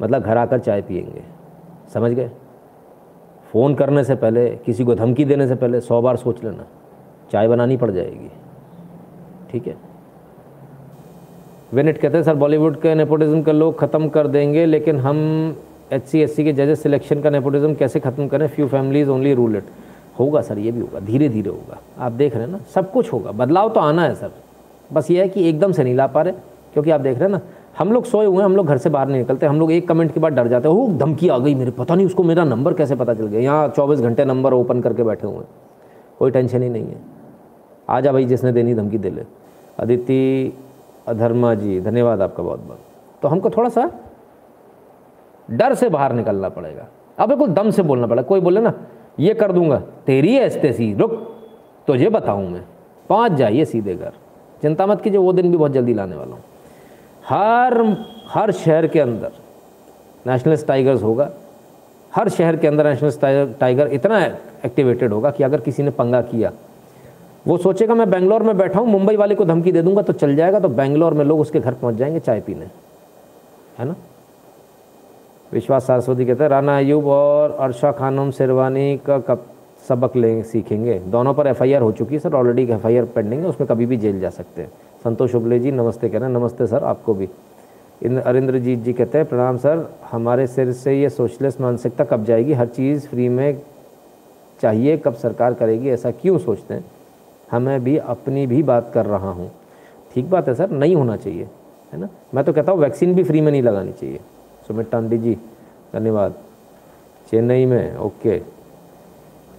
[0.02, 1.22] मतलब घर आकर चाय पियेंगे।
[1.94, 2.30] समझ गए?
[3.52, 6.66] फ़ोन करने से पहले, किसी को धमकी देने से पहले सौ बार सोच लेना।
[7.32, 8.30] चाय बनानी पड़ जाएगी।
[9.52, 9.76] ठीक है?
[11.74, 15.56] वेनेट कहते हैं, सर बॉलीवुड के नेपोटिज्म का लोग ख़त्म कर देंगे, लेकिन हम
[15.94, 18.48] एच सी के जजेस सिलेक्शन का नेपोटिज्म कैसे ख़त्म करें?
[18.48, 19.64] Few families only rule it
[20.20, 23.12] होगा सर, ये भी होगा धीरे धीरे होगा। आप देख रहे हैं ना, सब कुछ
[23.14, 24.32] होगा। बदलाव तो आना है सर।
[24.94, 26.34] बस ये है कि एकदम से नहीं ला पा रहे,
[26.74, 27.42] क्योंकि आप देख रहे हैं ना,
[27.80, 29.88] हम लोग सोए हुए हैं, हम लोग घर से बाहर नहीं निकलते, हम लोग एक
[29.88, 32.44] कमेंट के बाद डर जाते हैं वो धमकी आ गई मेरे, पता नहीं उसको मेरा
[32.44, 33.42] नंबर कैसे पता चल गया?
[33.42, 35.48] यहाँ चौबीस घंटे नंबर ओपन करके बैठे हुए हैं।
[36.20, 37.02] कोई टेंशन ही नहीं है।
[37.90, 39.26] आ जा भाई, जिसने देनी धमकी दे ले।
[39.80, 40.54] अदिति
[41.08, 42.80] अधर्मा जी, धन्यवाद आपका बहुत बहुत
[43.22, 43.90] तो हमको थोड़ा सा
[45.50, 46.88] डर से बाहर निकलना पड़ेगा।
[47.20, 48.74] अब बिल्कुल दम से बोलना पड़ेगा। कोई बोले ना
[49.20, 51.12] ये कर दूँगा। तेरी है सी। रुक,
[51.88, 52.62] तुझे बताऊँ मैं।
[53.10, 54.12] पहुँच जाइए सीधे घर।
[54.62, 56.44] चिंता मत कीजिए, वो दिन भी बहुत जल्दी लाने वाला हूँ।
[57.26, 57.98] हर
[58.30, 59.32] हर शहर के अंदर
[60.28, 61.30] नेशनलिस्ट टाइगर्स होगा।
[62.12, 63.22] हर शहर के अंदर नेशनलिस्ट
[63.60, 64.26] टाइगर इतना
[64.66, 66.52] एक्टिवेटेड होगा कि अगर किसी ने पंगा किया,
[67.48, 70.36] वो सोचेगा, मैं बेंगलोर में बैठा हूँ, मुंबई वाले को धमकी दे दूँगा तो चल
[70.36, 72.66] जाएगा तो बेंगलोर में लोग उसके घर पहुँच जाएँगे, चाय पीने।
[73.80, 73.96] है ना?
[75.52, 79.46] विश्वास सरस्वती कहते हैं राना अयूब और अर्शा खानम शेरवानी का कब
[79.88, 81.00] सबक ले सीखेंगे?
[81.08, 84.20] दोनों पर एफआईआर हो चुकी है सर ऑलरेडी एफआईआर पेंडिंग है, उसमें कभी भी जेल
[84.20, 84.72] जा सकते हैं।
[85.04, 87.30] संतोष उबले जी, नमस्ते कह रहे हैं, नमस्ते सर, आपको भी।
[88.02, 92.54] अरिंद्रजीत जी कहते हैं, प्रणाम सर, हमारे सिर से ये सोशलिस्ट मानसिकता कब जाएगी?
[92.54, 93.62] हर चीज़ फ्री में
[94.62, 96.86] चाहिए, कब सरकार करेगी, ऐसा क्यों सोचते हैं?
[97.52, 99.52] हमें भी अपनी भी बात कर रहा हूँ।
[100.12, 101.48] ठीक बात है सर, नहीं होना चाहिए,
[101.94, 102.10] है ना?
[102.36, 104.20] मैं तो कहता हूँ, वैक्सीन भी फ्री में नहीं लगानी चाहिए।
[104.70, 105.38] सुमित टांडी जी,
[105.94, 106.34] धन्यवाद।
[107.32, 108.40] चेन्नई में, ओके।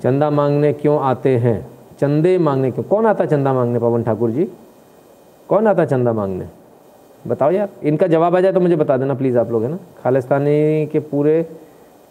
[0.02, 1.66] चंदा मांगने क्यों आते हैं?
[2.00, 2.84] चंदे मांगने क्यों?
[2.84, 4.48] कौन आता चंदा मांगने, पवन ठाकुर जी?
[5.48, 6.48] कौन आता चंदा मांगने?
[7.26, 9.78] बताओ यार, इनका जवाब आ जाए तो मुझे बता देना प्लीज़ आप लोग, है ना?
[10.02, 11.46] खालिस्तानी के पूरे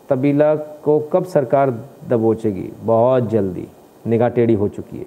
[0.09, 1.71] तबीला को कब सरकार
[2.09, 2.71] दबोचेगी?
[2.83, 3.67] बहुत जल्दी।
[4.07, 5.05] निगाह टेढ़ी हो चुकी है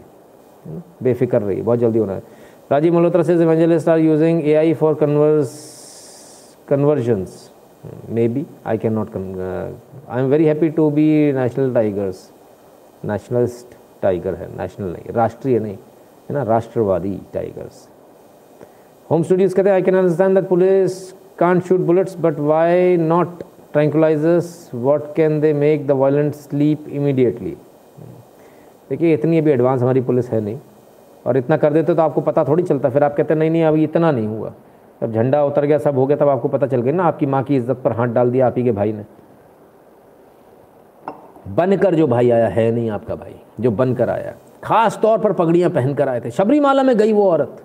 [1.02, 2.22] बेफिक्र रही बहुत जल्दी होना है।
[2.72, 5.72] राजीव मल्होत्रा से are using A I for converse
[6.72, 7.51] conversions
[7.86, 9.70] maybe i cannot uh,
[10.10, 12.16] i am very happy to be national tigers.
[13.06, 13.72] Nationalist
[14.04, 16.42] tiger है national नहीं राष्ट्रीय नहीं है ना?
[16.42, 17.88] राष्ट्रवादी टाइगर्स
[19.10, 23.42] होम स्टूडियोज कहते हैं I can understand that police can't shoot bullets but why not
[23.72, 27.56] tranquilizers what can they make the violent sleep immediately
[28.90, 30.58] देखिए इतनी अभी एडवांस हमारी पुलिस है नहीं
[31.26, 33.84] और इतना कर देते तो आपको पता थोड़ी चलता फिर आप कहते नहीं नहीं अभी
[33.84, 34.52] इतना नहीं हुआ।
[35.00, 37.42] जब झंडा उतर गया, सब हो गया, तब आपको पता चल गया ना, आपकी माँ
[37.42, 39.04] की इज़्ज़त पर हाथ डाल दिया आप ही के भाई ने।
[41.48, 45.70] बनकर जो भाई आया है नहीं आपका भाई, जो बनकर आया खास तौर पर पगड़ियाँ
[45.70, 47.62] पहनकर आए थे। शबरीमाला में गई वो औरत।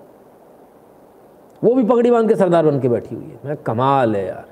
[1.62, 4.46] वो भी पगड़ी बाँध के सरदार बन के बैठी हुई है। मैं, कमाल है यार।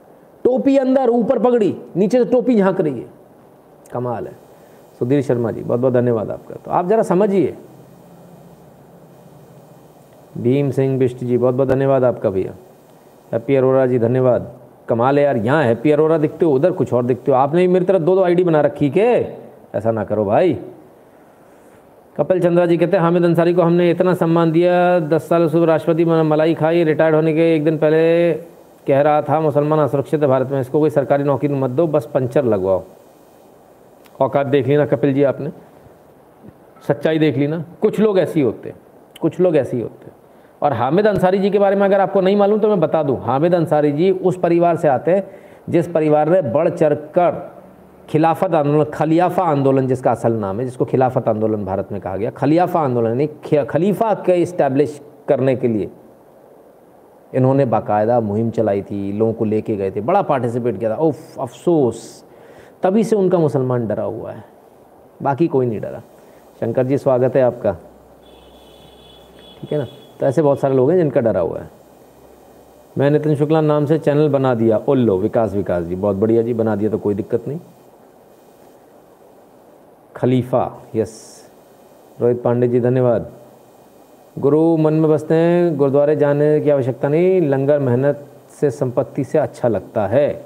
[0.46, 3.08] टोपी अंदर, ऊपर पगड़ी, नीचे से टोपी झाँक रही है।
[3.94, 4.34] कमाल है।
[5.00, 7.56] सुधीर शर्मा जी बहुत बहुत धन्यवाद आपका। तो आप ज़रा समझिए।
[10.38, 12.54] भीम सिंह बिष्ट जी बहुत बहुत धन्यवाद आपका भैया।
[13.34, 14.52] हैप्पी अरोरा जी, धन्यवाद।
[14.90, 17.68] कमाल है यार, यहाँ हैप्पी अरोरा दिखते हो, उधर कुछ और दिखते हो। आपने भी
[17.68, 19.02] मेरी तरफ़ दो दो आईडी बना रखी के
[19.76, 20.54] ऐसा ना करो भाई।
[22.16, 25.66] कपिल चंद्रा जी कहते हैं, हामिद अंसारी को हमने इतना सम्मान दिया, दस साल सुबह
[25.66, 28.34] राष्ट्रपति मलाई खाई, रिटायर्ड होने के एक दिन पहले
[28.88, 32.10] कह रहा था, मुसलमान असुरक्षित है भारत में, इसको कोई सरकारी नौकरी मत दो, बस
[32.14, 32.84] पंचर लगवाओ।
[34.22, 35.50] औकात देख ली ना कपिल जी आपने?
[36.88, 37.64] सच्चाई देख ली ना?
[37.82, 38.74] कुछ लोग ऐसे ही होते
[39.22, 40.12] कुछ लोग ऐसे ही होते
[40.62, 43.20] और हामिद अंसारी जी के बारे में अगर आपको नहीं मालूम तो मैं बता दूँ।
[43.24, 45.28] हामिद अंसारी जी उस परिवार से आते हैं,
[45.70, 47.54] जिस परिवार ने बढ़ चढ़ कर
[48.10, 52.30] खिलाफत आंदोलन, खलियाफा आंदोलन, जिसका असल नाम है, जिसको खिलाफत आंदोलन भारत में कहा गया,
[52.30, 55.90] खलियाफा आंदोलन, यानी खलीफा के इस्टेब्लिश करने के लिए
[57.36, 61.40] इन्होंने बाकायदा मुहिम चलाई थी, लोगों को लेके गए थे, बड़ा पार्टिसिपेट किया था। उफ,
[61.40, 62.26] अफसोस,
[62.84, 64.44] तभी से उनका मुसलमान डरा हुआ है।
[65.22, 66.00] बाकी कोई नहीं डरा।
[66.60, 67.72] शंकर जी, स्वागत है आपका।
[69.62, 69.88] ठीक है ना?
[70.20, 71.70] तो ऐसे बहुत सारे लोग हैं जिनका डरा हुआ है।
[72.98, 76.54] मैं नितिन शुक्ला नाम से चैनल बना दिया ओल्लो विकास विकास जी, बहुत बढ़िया जी,
[76.54, 77.60] बना दिया तो कोई दिक्कत नहीं।
[80.16, 81.44] खलीफा, यस।
[82.22, 83.32] रोहित पांडे जी, धन्यवाद।
[84.40, 88.28] गुरु मन में बसते हैं, गुरुद्वारे जाने की आवश्यकता नहीं, लंगर मेहनत
[88.62, 90.46] से, संपत्ति से अच्छा लगता है।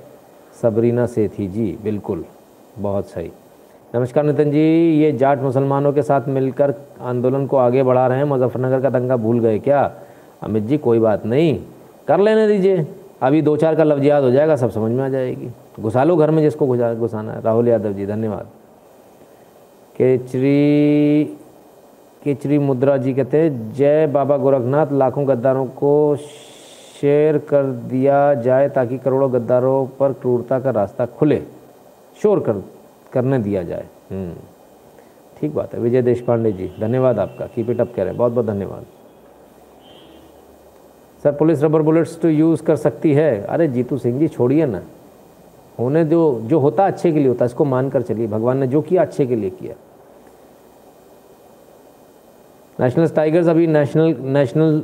[0.61, 2.25] सबरीना सेठी जी, बिल्कुल,
[2.79, 3.31] बहुत सही।
[3.95, 4.59] नमस्कार नितिन जी,
[5.01, 9.17] ये जाट मुसलमानों के साथ मिलकर आंदोलन को आगे बढ़ा रहे हैं, मुजफ्फरनगर का दंगा
[9.17, 9.91] भूल गए क्या?
[10.43, 11.61] अमित जी, कोई बात नहीं।
[12.07, 12.87] कर लेने दीजिए।
[13.21, 15.49] अभी दो चार का लफ्ज याद हो जाएगा, सब समझ में आ जाएगी।
[15.79, 18.47] घुसा लो घर में जिसको घुसा घुसाना है। राहुल यादव जी, धन्यवाद।
[19.97, 21.23] केचरी
[22.23, 26.15] केचरी मुद्रा जी कहते हैं, जय बाबा गोरखनाथ, लाखों गद्दारों को
[27.01, 31.41] शेयर कर दिया जाए ताकि करोड़ों गद्दारों पर क्रूरता का रास्ता खुले।
[32.21, 32.53] शोर कर
[33.13, 34.33] करने दिया जाए। हम्म,
[35.39, 38.17] ठीक बात है। विजय देश पांडे जी धन्यवाद आपका। कीप इट अप कह रहे हैं।
[38.17, 38.85] बहुत बहुत धन्यवाद।
[41.23, 44.81] सर पुलिस रबर बुलेट्स तो यूज़ कर सकती है। अरे जीतू सिंह जी छोड़िए ना।
[45.79, 48.81] होने जो जो होता अच्छे के लिए होता इसको मान कर चलिए। भगवान ने जो
[48.81, 49.75] किया अच्छे के लिए किया।
[52.79, 54.81] नेशनल टाइगर्स अभी नेशनल नेशनल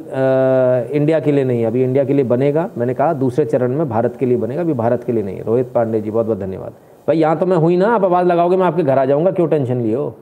[0.91, 4.15] इंडिया के लिए नहीं अभी इंडिया के लिए बनेगा। मैंने कहा दूसरे चरण में भारत
[4.19, 6.73] के लिए बनेगा। अभी भारत के लिए नहीं रोहित पांडे जी बहुत बहुत धन्यवाद।
[7.07, 9.47] भाई, यहाँ तो मैं हुई ना, आप आवाज़ लगाओगे, मैं आपके घर आ जाऊँगा, क्यों
[9.47, 10.15] टेंशन हो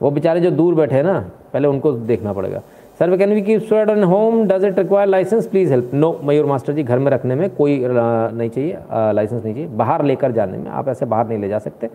[0.00, 1.18] वो बेचारे जो दूर बैठे हैं ना,
[1.52, 2.60] पहले उनको देखना पड़ेगा।
[2.98, 3.52] Sir way can we
[3.90, 7.34] an home does it require licence please help no Mayur master ji, घर में रखने
[7.34, 8.78] में कोई नहीं चाहिए
[9.12, 11.90] लाइसेंस नहीं चाहिए। बाहर लेकर जाने में आप ऐसे बाहर नहीं ले जा सकते।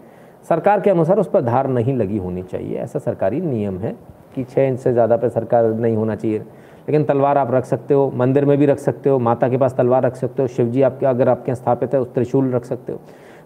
[0.50, 3.96] सरकार के अनुसार उस पर धार नहीं लगी होनी चाहिए। ऐसा सरकारी नियम है
[4.36, 7.94] कि छः इंच से ज़्यादा पे सरकार नहीं होना चाहिए। लेकिन तलवार आप रख सकते
[7.94, 10.68] हो, मंदिर में भी रख सकते हो, माता के पास तलवार रख सकते हो, शिव
[10.68, 13.00] जी आपके, अगर आपके स्थापित है, उस त्रिशूल रख सकते हो।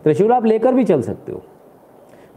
[0.05, 1.41] त्रिशूल आप लेकर भी चल सकते हो।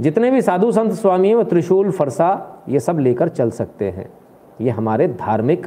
[0.01, 4.13] जितने भी साधु संत स्वामी हैं, वो त्रिशूल, फरसा, ये सब लेकर चल सकते हैं।
[4.61, 5.67] ये हमारे धार्मिक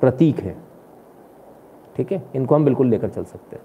[0.00, 0.64] प्रतीक हैं।
[1.96, 2.22] ठीक है?
[2.34, 3.62] इनको हम बिल्कुल लेकर चल सकते हैं।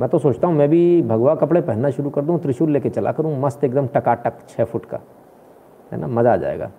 [0.00, 3.12] मैं तो सोचता हूँ, मैं भी भगवा कपड़े पहनना शुरू कर दूँ, त्रिशूल लेके चला
[3.12, 5.00] करूँ, मस्त एकदम टकाटक छः फुट का।
[5.92, 6.06] है ना?
[6.06, 6.70] मज़ा आ जाएगा।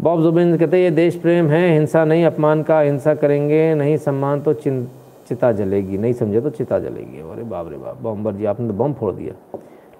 [0.00, 4.40] बॉब जुबिन कहते ये देश प्रेम है, हिंसा नहीं, अपमान का हिंसा करेंगे, नहीं, सम्मान
[4.40, 4.86] तो चिं
[5.30, 8.74] चिता जलेगी, नहीं समझे तो चिता जलेगी। अरे बाप रे बाप, बॉम्बर जी, आपने तो
[8.74, 9.58] बम फोड़ दिया।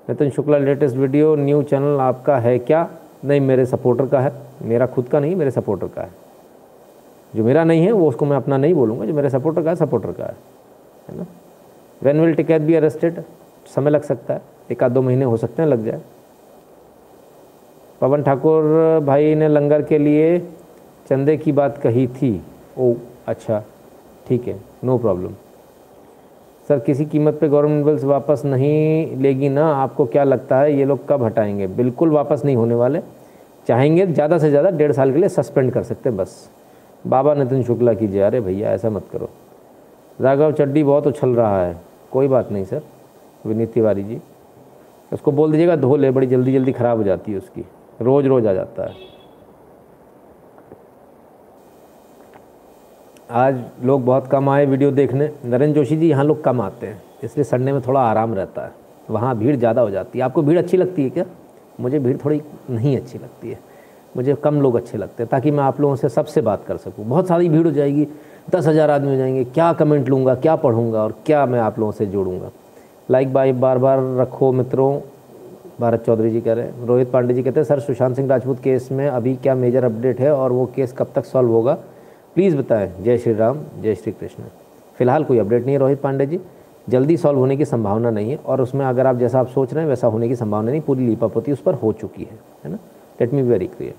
[0.09, 2.91] Nitin Shukla, latest video, new channel आपका है क्या?
[3.25, 6.11] नहीं, मेरे सपोर्टर का है। मेरा खुद का नहीं, मेरे सपोर्टर का है।
[7.37, 9.77] जो मेरा नहीं है, वो उसको मैं अपना नहीं बोलूँगा। जो मेरे सपोर्टर का है,
[9.77, 10.37] सपोर्टर का है।
[11.09, 11.27] है ना?
[12.03, 13.23] When will Tikait be arrested
[13.75, 16.01] समय लग सकता है। एक आध दो महीने हो सकते हैं, लग जाए।
[18.01, 18.63] पवन ठाकुर
[19.07, 20.39] भाई ने लंगर के लिए
[21.09, 22.43] चंदे की बात कही थी।
[22.79, 22.95] ओ
[23.27, 23.65] अच्छा।
[24.31, 25.33] ठीक है नो प्रॉब्लम
[26.69, 30.85] सर किसी कीमत पे गवर्नमेंट बिल्स वापस नहीं लेगी ना, आपको क्या लगता है ये
[30.85, 31.67] लोग कब हटाएँगे?
[31.67, 33.01] बिल्कुल वापस नहीं होने वाले।
[33.69, 36.49] चाहेंगे ज़्यादा से ज़्यादा डेढ़ साल के लिए सस्पेंड कर सकते बस।
[37.05, 39.29] बाबा नितिन शुक्ला कीजिए अरे भैया, ऐसा मत करो।
[40.19, 41.77] राघव चड्डी बहुत उछल रहा है।
[42.13, 42.83] कोई बात नहीं सर
[43.45, 44.21] विनीत तिवारी जी,
[45.13, 47.65] उसको बोल दीजिएगा धो ले, बड़ी जल्दी जल्दी ख़राब हो जाती है उसकी।
[48.03, 49.10] रोज़ रोज़ आ जाता है।
[53.31, 57.01] आज लोग बहुत कम आए वीडियो देखने। नरेंद्र जोशी जी, यहाँ लोग कम आते हैं,
[57.25, 58.73] इसलिए संडे में थोड़ा आराम रहता है।
[59.11, 61.25] वहाँ भीड़ ज़्यादा हो जाती है। आपको भीड़ अच्छी लगती है क्या?
[61.81, 62.41] मुझे भीड़ थोड़ी
[62.71, 63.59] नहीं अच्छी लगती है।
[64.15, 67.05] मुझे कम लोग अच्छे लगते हैं, ताकि मैं आप लोगों से सबसे बात कर सकूँ।
[67.05, 68.07] बहुत सारी भीड़ हो जाएगी,
[68.51, 71.93] दस हज़ार आदमी हो जाएँगे, क्या कमेंट लूँगा, क्या पढ़ूँगा, और क्या मैं आप लोगों
[71.93, 72.51] से जोड़ूँगा।
[73.11, 74.93] लाइक बाई बार बार रखो मित्रों,
[75.81, 78.61] भारत चौधरी जी कह रहे हैं। रोहित पांडे जी कहते हैं, सर, सुशांत सिंह राजपूत
[78.61, 81.79] केस में अभी क्या मेजर अपडेट है और वो केस कब तक सॉल्व होगा?
[82.37, 84.43] प्लीज़ बताएँ। जय श्री राम जय श्री कृष्ण।
[84.99, 86.41] फ़िलहाल कोई अपडेट नहीं है रोहित पांडे जी।
[86.89, 89.83] जल्दी सॉल्व होने की संभावना नहीं है और उसमें अगर आप जैसा आप सोच रहे
[89.83, 92.79] हैं वैसा होने की संभावना नहीं पूरी लीपापोती उस पर हो चुकी है है ना?
[93.21, 93.95] लेट मी वेरी क्लियर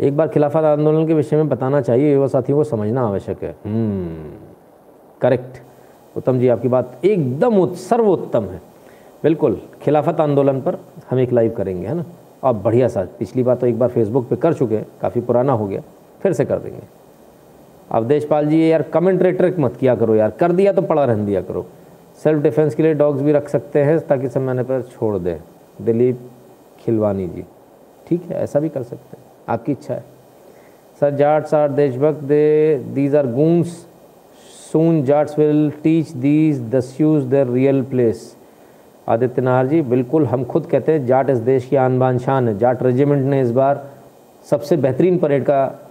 [0.00, 3.54] एक बार खिलाफत आंदोलन के विषय में बताना चाहिए युवा साथियों को समझना आवश्यक है।
[5.20, 8.60] करेक्ट हम्म, उत्तम जी आपकी बात एकदम सर्वोत्तम है।
[9.22, 10.78] बिल्कुल खिलाफत आंदोलन पर
[11.10, 12.04] हम एक लाइव करेंगे है ना?
[12.42, 15.52] और बढ़िया सा पिछली बात तो एक बार फेसबुक पे कर चुके हैं काफ़ी पुराना
[15.52, 15.80] हो गया।
[16.24, 16.82] फिर से कर देंगे।
[17.90, 21.40] अब देशपाल जी, यार कमेंट्रेटर मत किया करो यार। कर दिया तो पड़ा रहन दिया
[21.42, 21.66] करो।
[22.22, 25.36] सेल्फ डिफेंस के लिए डॉग्स भी रख सकते हैं ताकि सब मैंने पर छोड़ दें।
[25.82, 26.20] दिलीप
[26.78, 27.44] खिलवानी जी,
[28.06, 30.04] ठीक है, ऐसा भी कर सकते हैं। आपकी इच्छा है।
[31.00, 33.86] सर जाट्स आर देशभक्त, they these are goons
[34.72, 38.34] soon Jats will teach these Dasyus their real place
[39.08, 42.48] Aditya Nahar ji, बिल्कुल, हम खुद कहते हैं जाट इस देश की आन बान शान
[42.48, 43.86] है। जाट रेजिमेंट ने इस बार
[44.46, 45.83] सबसे बेहतरीन परेड का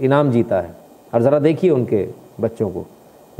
[0.00, 0.70] इनाम जीता है।
[1.14, 2.08] और ज़रा देखिए उनके
[2.40, 2.86] बच्चों को।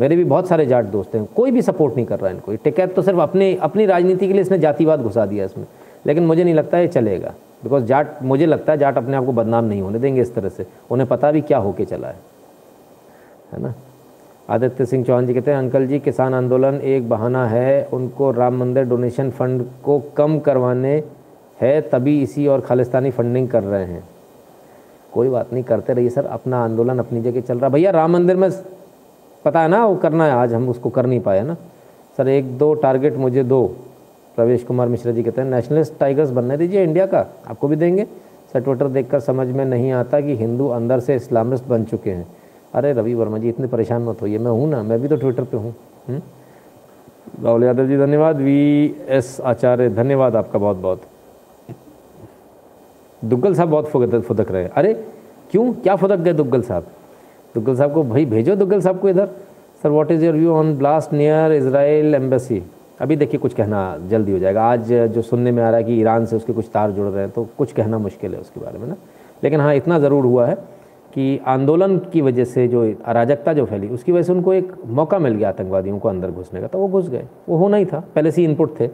[0.01, 2.55] मेरे भी बहुत सारे जाट दोस्त हैं। कोई भी सपोर्ट नहीं कर रहा है इनको।
[2.55, 5.67] टिकैत तो सिर्फ़ अपने, अपनी राजनीति के लिए इसने जातिवाद घुसा दिया इसमें।
[6.07, 9.33] लेकिन मुझे नहीं लगता ये चलेगा। बिकॉज़ जाट, मुझे लगता है जाट अपने आप को
[9.33, 12.17] बदनाम नहीं होने देंगे इस तरह से। उन्हें पता भी क्या होके चला है।
[13.53, 13.75] है ना?
[14.51, 18.59] आदित्य सिंह चौहान जी कहते हैं, अंकल जी, किसान आंदोलन एक बहाना है। उनको राम
[18.59, 21.03] मंदिर डोनेशन फंड को कम करवाने
[21.61, 24.05] है, तभी इसी और खालिस्तानी फंडिंग कर रहे हैं।
[25.15, 28.37] कोई बात नहीं, करते रहिए सर, अपना आंदोलन, अपनी जगह चल रहा। भैया, राम मंदिर
[28.37, 28.51] में
[29.45, 31.57] पता है ना, वो करना है, आज हम उसको कर नहीं पाए ना।
[32.19, 33.67] सर, एक दो टारगेट मुझे दो।
[34.37, 38.05] प्रवेश कुमार मिश्रा जी कहते हैं नेशनलिस्ट टाइगर्स बनने दीजिए इंडिया का, आपको भी देंगे।
[38.53, 42.27] सर ट्विटर देखकर समझ में नहीं आता कि हिंदू अंदर से इस्लामिस्ट बन चुके हैं।
[42.75, 45.45] अरे, रवि वर्मा जी, इतने परेशान मत होइए, मैं हूँ ना, मैं भी तो ट्विटर
[45.45, 45.75] पे हूँ?
[47.43, 51.03] राहुल यादव जी, धन्यवाद। वी एस आचार्य, धन्यवाद आपका बहुत बहुत
[53.25, 54.93] दुग्गल साहब बहुत फुदक फुदक रहे अरे,
[55.51, 55.73] क्यों?
[55.75, 56.87] क्या फुदक गए दुग्गल साहब?
[57.55, 59.27] दुग्गल साहब को, भाई, भेजो दुग्गल साहब को इधर।
[59.83, 62.63] Sir what is your view on blast near Israel embassy
[63.01, 66.01] अभी देखिए कुछ कहना जल्दी हो जाएगा। आज जो सुनने में आ रहा है कि
[66.01, 68.79] ईरान से उसके कुछ तार जुड़ रहे हैं तो कुछ कहना मुश्किल है उसके बारे
[68.79, 68.97] में ना।
[69.45, 70.55] लेकिन हाँ इतना ज़रूर हुआ है
[71.15, 75.19] कि आंदोलन की वजह से जो अराजकता जो फैली, उसकी वजह से उनको एक मौका
[75.19, 78.03] मिल गया आतंकवादियों को अंदर घुसने का तो वो घुस गए। वो होना ही था।
[78.15, 78.89] पहले से इनपुट थे।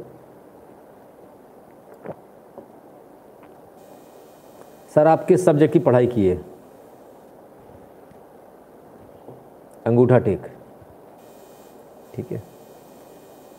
[4.91, 6.41] सर, आप किस सब्जेक्ट की पढ़ाई की है?
[9.87, 10.47] अंगूठा टेक।
[12.15, 12.43] ठीक है।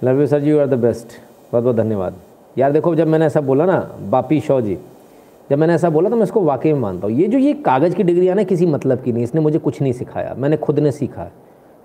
[0.03, 1.07] Love you sir ji you are the best.
[1.51, 2.15] बहुत बहुत धन्यवाद।
[2.57, 4.77] यार देखो, जब मैंने ऐसा बोला ना, बापी शो जी,
[5.49, 7.95] जब मैंने ऐसा बोला तो मैं इसको वाकई में मानता हूँ। ये जो ये कागज़
[7.95, 10.79] की डिग्री है ना किसी मतलब की नहीं, इसने मुझे कुछ नहीं सिखाया। मैंने खुद
[10.79, 11.31] ने सीखा। है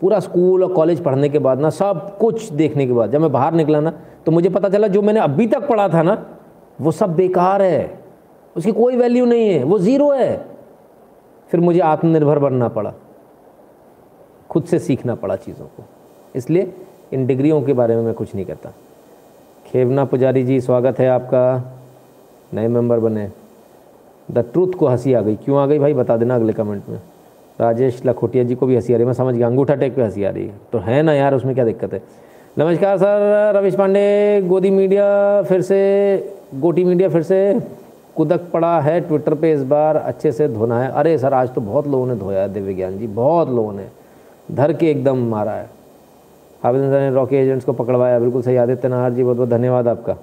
[0.01, 3.31] पूरा स्कूल और कॉलेज पढ़ने के बाद ना, सब कुछ देखने के बाद, जब मैं
[3.33, 3.93] बाहर निकला ना
[4.27, 6.25] तो मुझे पता चला, जो मैंने अभी तक पढ़ा था ना,
[6.81, 8.06] वो सब बेकार है।
[8.57, 10.45] उसकी कोई वैल्यू नहीं है, वो ज़ीरो है।
[11.51, 12.95] फिर मुझे आत्मनिर्भर बनना पड़ा।
[14.51, 15.85] खुद से सीखना पड़ा चीज़ों को।
[16.37, 16.73] इसलिए
[17.13, 18.71] इन डिग्रियों के बारे में मैं कुछ नहीं कहता।
[19.67, 21.73] खेवना पुजारी जी, स्वागत है आपका।
[22.55, 23.31] नए मेंबर बने।
[24.31, 25.95] द ट्रूथ को हँसी आ गई। क्यों आ गई भाई?
[25.95, 27.01] बता देना अगले कमेंट में।
[27.61, 30.25] राजेश लखोटिया जी को भी हँसी आ रही मैं समझ गया, अंगूठा टेक पे हँसी
[30.25, 32.03] आ रही है। तो है ना यार, उसमें क्या दिक्कत है?
[32.59, 37.61] नमस्कार सर, रविश पांडे, गोदी मीडिया, फिर से, गोटी मीडिया, फिर से।
[38.17, 41.61] कुदक पड़ा है ट्विटर पे इस बार, अच्छे से धोना है। अरे सर, आज तो
[41.61, 43.89] बहुत लोगों ने धोया है, दिव्य ज्ञान जी, बहुत लोगों ने।
[44.49, 45.69] धर के एकदम मारा है।
[46.63, 49.89] हाफिज सर ने रॉकी एजेंट्स को पकड़वाया, बिल्कुल सही। आदित्य नाहर जी बहुत बहुत धन्यवाद
[49.89, 50.17] आपका।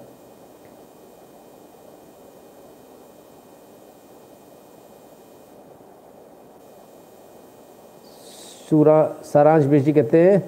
[8.70, 10.44] सूरा, सारांश बिश जी कहते हैं,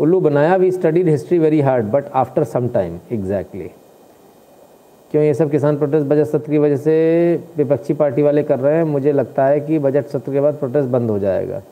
[0.00, 3.70] उल्लू बनाया we studied history very hard but after some time exactly
[5.14, 6.94] क्यों ये सब किसान प्रोटेस्ट बजट सत्र की वजह से
[7.56, 8.84] विपक्षी पार्टी वाले कर रहे हैं?
[8.84, 11.62] मुझे लगता है कि बजट सत्र के बाद प्रोटेस्ट बंद हो जाएगा।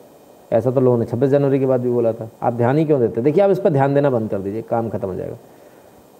[0.51, 2.99] ऐसा तो लोगों ने छब्बीस जनवरी के बाद भी बोला था। आप ध्यान ही क्यों
[2.99, 3.21] देते?
[3.21, 5.37] देखिए, आप इस पर ध्यान देना बंद कर दीजिए, काम खत्म हो जाएगा।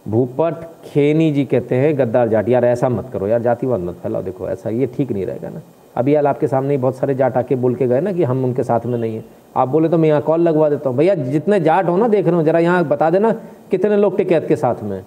[0.08, 0.54] भूपट
[0.86, 4.50] खेनी जी कहते हैं, गद्दार जाट। यार, ऐसा मत करो, यार, जातिवाद मत फैलाओ। देखो,
[4.50, 5.62] ऐसा ये ठीक नहीं रहेगा ना।
[5.96, 8.44] अभी यार आपके सामने ही बहुत सारे जाट आके बोल के गए ना कि हम
[8.44, 9.24] उनके साथ में नहीं है।
[9.58, 12.28] आप बोले तो मैं यहाँ कॉल लगवा देता हूँ। भैया, जितने जाट हो ना, देख
[12.28, 13.32] रहे हो, जरा यहाँ बता देना
[13.72, 15.04] कितने लोग टिकैत के साथ में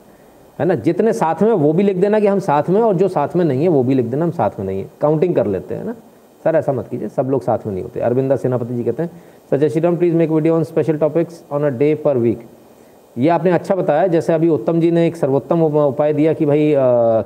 [0.59, 0.75] है ना?
[0.75, 3.45] जितने साथ में वो भी लिख देना कि हम साथ में और जो साथ में
[3.45, 5.85] नहीं है, वो भी लिख देना, हम साथ में नहीं है। काउंटिंग कर लेते हैं
[5.85, 5.95] ना?
[6.45, 9.11] सर, ऐसा मत कीजिए, सब लोग साथ में नहीं होते। अरविंदा सेनापति जी कहते हैं,
[9.51, 12.47] सर, जय Shri Ram please make video on special topics on a day per week
[13.17, 16.75] ये आपने अच्छा बताया, जैसे अभी उत्तम जी ने एक सर्वोत्तम उपाय दिया कि भाई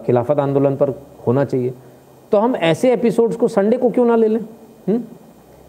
[0.07, 0.91] खिलाफत आंदोलन पर
[1.27, 1.73] होना चाहिए।
[2.33, 4.41] तो हम ऐसे एपिसोड्स को संडे को क्यों ना ले लें?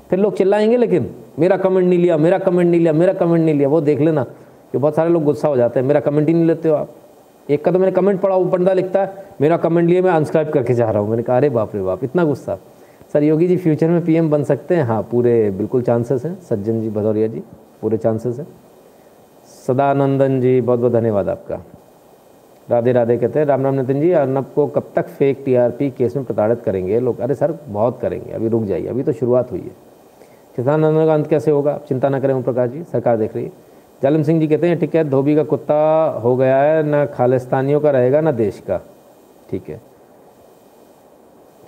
[0.09, 1.09] फिर लोग चिल्लाएँगे, लेकिन
[1.39, 4.23] मेरा कमेंट नहीं लिया, मेरा कमेंट नहीं लिया, मेरा कमेंट नहीं लिया। वो देख लेना,
[4.71, 6.89] कि बहुत सारे लोग गुस्सा हो जाते हैं, मेरा कमेंट ही नहीं लेते हो आप।
[7.51, 10.49] एक का तो मैंने कमेंट पढ़ा, वो बंदा लिखता है, मेरा कमेंट लिए मैं अनस्क्राइब
[10.49, 12.57] करके जा रहा हूँ। मैंने कहा, अरे बाप रे बाप, इतना गुस्सा।
[13.13, 14.83] सर, योगी जी फ्यूचर में पीएम बन सकते हैं?
[14.83, 17.43] हाँ पूरे बिल्कुल चांसेस हैं। सज्जन जी, भदौरिया जी,
[17.81, 18.47] पूरे चांसेस हैं।
[19.67, 21.59] सदानंदन जी, बहुत बहुत धन्यवाद आपका।
[22.69, 26.15] राधे राधे कहते हैं, राम राम नितिन जी, अर्नब को कब तक फेक टीआरपी केस
[26.15, 26.99] में प्रताड़ित करेंगे?
[26.99, 29.71] लोग, अरे सर, बहुत करेंगे, अभी रुक जाइए, अभी तो शुरुआत हुई है।
[30.55, 31.73] किसान आंदोलन का अंत कैसे होगा?
[31.73, 33.51] आप चिंता ना करें ओम प्रकाश जी, सरकार देख रही है।
[34.03, 37.91] जालम सिंह जी कहते हैं टिकैत धोबी का कुत्ता हो गया है, ना खालिस्तानियों का
[37.91, 38.81] रहेगा, ना देश का।
[39.49, 39.81] ठीक है।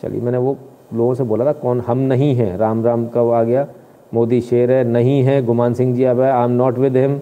[0.01, 0.57] चलिए, मैंने वो
[0.93, 1.81] लोगों से बोला था, कौन?
[1.81, 3.67] हम नहीं हैं। राम राम कब आ गया?
[4.13, 7.19] मोदी शेर है, नहीं है। गुमान सिंह जी अब है I am not with him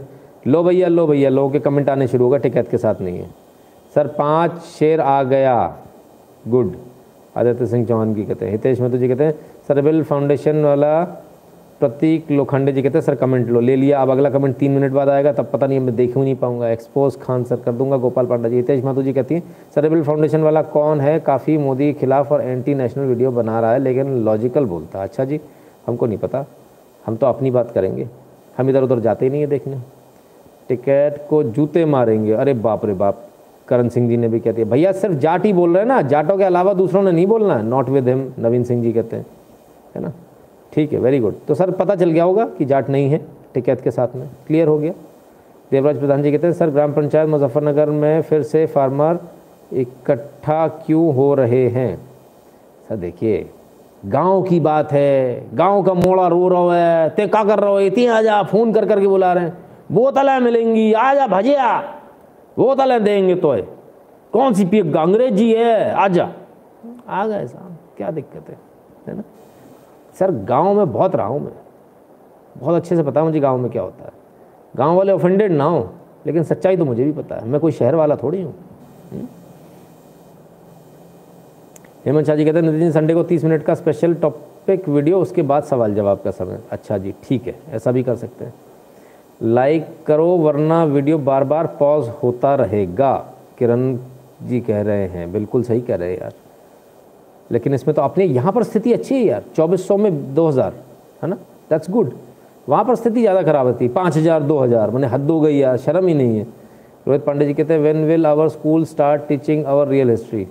[0.48, 3.30] लो भैया लो भैया, लोगों के कमेंट आने शुरू होगा, टिकैत के साथ नहीं है।
[3.96, 5.78] सर, पाँच शेर आ गया।
[6.48, 6.76] गुड।
[7.38, 9.36] आदित्य सिंह चौहान की कहते हैं, हितेश महतो जी कहते हैं
[9.68, 11.04] सरबिल फाउंडेशन वाला
[11.82, 14.92] प्रतीक लोखंडे जी कहते हैं, सर कमेंट लो, ले लिया, अब अगला कमेंट तीन मिनट
[14.92, 17.98] बाद आएगा, तब पता नहीं मैं देख ही नहीं पाऊँगा। एक्सपोज खान सर कर दूँगा,
[17.98, 19.44] गोपाल पांडा जी, हितेश महतो जी कहती हैं
[19.76, 21.20] सरबिल फाउंडेशन वाला कौन है?
[21.20, 25.08] काफ़ी मोदी के खिलाफ और एंटी नेशनल वीडियो बना रहा है, लेकिन लॉजिकल बोलता है।
[25.08, 25.40] अच्छा जी,
[25.88, 26.46] हमको नहीं पता,
[27.06, 28.08] हम तो अपनी बात करेंगे।
[28.58, 29.82] हम इधर उधर जाते ही नहीं है देखने।
[30.70, 33.28] टिकट को जूते मारेंगे। अरे बाप रे बाप,
[33.68, 36.02] करण सिंह जी ने भी कहती है, भैया, सिर्फ़ जाट ही बोल रहे हैं ना,
[36.02, 39.16] जाटों के अलावा दूसरों ने नहीं बोलना है। Not with him Navin Singh ji कहते
[39.16, 39.26] हैं,
[39.96, 40.12] है ना?
[40.74, 43.22] ठीक है वेरी गुड तो सर, पता चल गया होगा कि जाट नहीं है,
[43.54, 44.94] टिकैत के साथ में। क्लियर हो गया?
[45.72, 49.20] देवराज प्रधान जी कहते हैं, सर, ग्राम पंचायत मुजफ्फरनगर में फिर से फार्मर
[49.74, 51.96] इकट्ठा क्यों हो रहे हैं?
[52.90, 53.50] सर, देखिए,
[54.06, 57.80] गाँव की बात है, गाँव का मोड़ा रो रहा है, ते क्या कर रहा हो?
[57.80, 59.58] इतनी आ जा फ़ोन कर करके बुला रहे हैं।
[59.92, 61.78] बोतलें मिलेंगी आ जा भजिया,
[62.58, 63.62] बोतलें देंगे तो है।
[64.34, 65.92] कौन सी पी अंग्रेज़ी है?
[65.92, 66.30] आ जा
[67.08, 68.58] आ गए साहब, क्या दिक्कत है?
[70.20, 71.54] सर, गाँव में बहुत रहा हूँ मैं।
[72.58, 74.12] बहुत अच्छे से पता है मुझे गाँव में क्या होता है।
[74.76, 75.90] गाँव वाले ऑफेंडेड ना हो,
[76.26, 78.54] लेकिन सच्चाई तो मुझे भी पता है। मैं कोई शहर वाला थोड़ी हूँ।
[79.12, 79.28] हम्म?
[82.06, 85.22] हेमंत शाह जी कहते हैं, नितिन जी संडे को तीस मिनट का स्पेशल टॉपिक वीडियो
[85.22, 88.54] उसके बाद सवाल जवाब का समय। अच्छा जी, ठीक है, ऐसा भी कर सकते हैं।
[89.42, 93.14] लाइक करो, वरना वीडियो बार बार पॉज होता रहेगा।
[93.58, 93.98] किरण
[94.44, 96.34] जी कह रहे हैं, बिल्कुल सही कह रहे हैं यार।
[97.52, 100.74] लेकिन इसमें तो अपने यहाँ पर स्थिति अच्छी है यार, चौबीस सौ में दो हज़ार,
[101.24, 101.36] है ना?
[101.70, 102.14] दैट्स गुड
[102.68, 105.58] वहाँ पर स्थिति ज़्यादा खराब होती है पाँच हज़ार, दो हज़ार, मैंने हद हो गई
[105.58, 106.48] यार, शर्म ही नहीं है।
[107.08, 110.48] रोहित पांडे जी कहते हैं when will our school start teaching our real history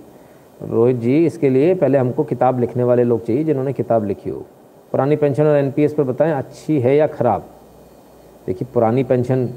[0.61, 4.45] Rohit ji, इसके लिए पहले हमको किताब लिखने वाले लोग चाहिए जिन्होंने किताब लिखी हो।
[4.91, 7.45] पुरानी पेंशन और एनपीएस पर बताएँ, अच्छी है या ख़राब?
[8.45, 9.49] देखिए, पुरानी पेंशन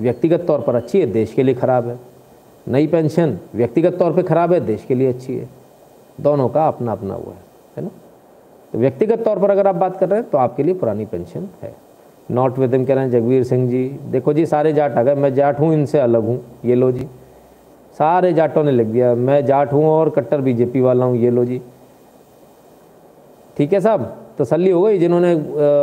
[0.00, 1.98] व्यक्तिगत तौर पर अच्छी है, देश के लिए ख़राब है।
[2.66, 5.48] नई पेंशन व्यक्तिगत तौर पर ख़राब है, देश के लिए अच्छी है।
[6.18, 7.44] दोनों का अपना अपना हुआ है
[7.76, 7.90] है ना?
[8.72, 11.48] तो व्यक्तिगत तौर पर अगर आप बात कर रहे हैं तो आपके लिए पुरानी पेंशन
[11.62, 11.74] है।
[12.28, 15.34] नॉट विद कह रहे हैं, जगवीर सिंह जी, देखो जी, सारे जाट आ गए, मैं
[15.34, 17.06] जाट हूँ, इनसे अलग हूँ, ये लो जी।
[17.98, 21.44] सारे जाटों ने लिख दिया, मैं जाट हूँ और कट्टर बीजेपी वाला हूँ, ये लो
[21.44, 21.60] जी।
[23.56, 25.34] ठीक है साहब तसली हो गई जिन्होंने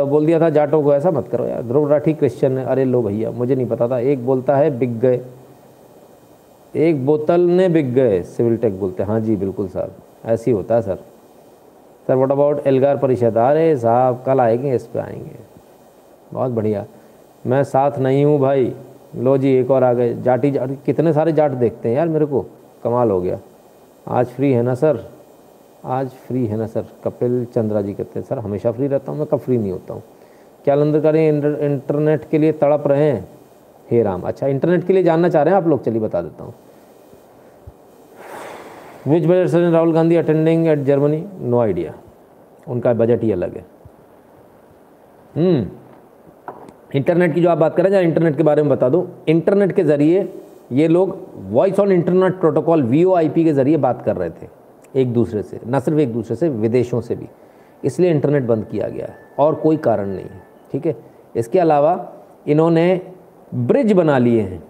[0.06, 3.02] बोल दिया था, जाटों को ऐसा मत करो यार, ध्रुव राठी क्रिश्चियन है, अरे लो
[3.02, 5.20] भैया, मुझे नहीं पता था, एक बोलता है, बिक गए।
[6.74, 10.74] एक बोतल ने बिक गए, सिविल टेक बोलते हैं। हाँ जी, बिल्कुल साहब। ऐसे होता
[10.74, 10.98] है sir.
[12.06, 15.38] Sir what about Elgar Parishad अरे साहब कल आएँगे इस पर आएँगे।
[16.32, 16.84] बहुत बढ़िया।
[17.46, 18.74] मैं साथ नहीं हूँ भाई।
[19.16, 22.26] लो जी एक और आ गए। जाटी जाट कितने सारे जाट देखते हैं यार मेरे
[22.26, 22.44] को।
[22.84, 23.38] कमाल हो गया।
[24.08, 25.04] आज फ्री है ना सर?
[25.84, 26.84] आज फ्री है ना सर?
[27.04, 29.94] कपिल चंद्रा जी कहते हैं सर हमेशा फ्री रहता हूँ मैं कब फ्री नहीं होता
[29.94, 30.02] हूँ?
[30.64, 33.28] क्या लंदर करें इंटर, इंटरनेट के लिए तड़प रहे हैं?
[33.90, 35.84] हे राम। अच्छा इंटरनेट के लिए जानना चाह रहे हैं आप लोग?
[35.84, 36.54] चलिए बता देता हूँ।
[39.06, 41.92] Which budget sir Rahul Gandhi attending at Germany no idea
[42.66, 43.64] उनका बजट ही अलग है।
[45.34, 45.66] हम्म।
[46.94, 49.84] इंटरनेट की जो आप बात करें जहाँ इंटरनेट के बारे में बता दूँ। इंटरनेट के
[49.84, 50.28] ज़रिए
[50.72, 51.16] ये लोग
[51.50, 54.48] voice on internet protocol VoIP के ज़रिए बात कर रहे थे,
[54.94, 57.28] एक दूसरे से, न सिर्फ़ एक दूसरे से, विदेशों से भी।
[57.84, 60.42] इसलिए इंटरनेट बंद किया गया है, और कोई कारण नहीं है,
[60.72, 60.96] ठीक है?
[61.36, 62.12] इसके अलावा
[62.46, 63.00] इन्होंने
[63.54, 64.62] ब्रिज बना लिए हैं।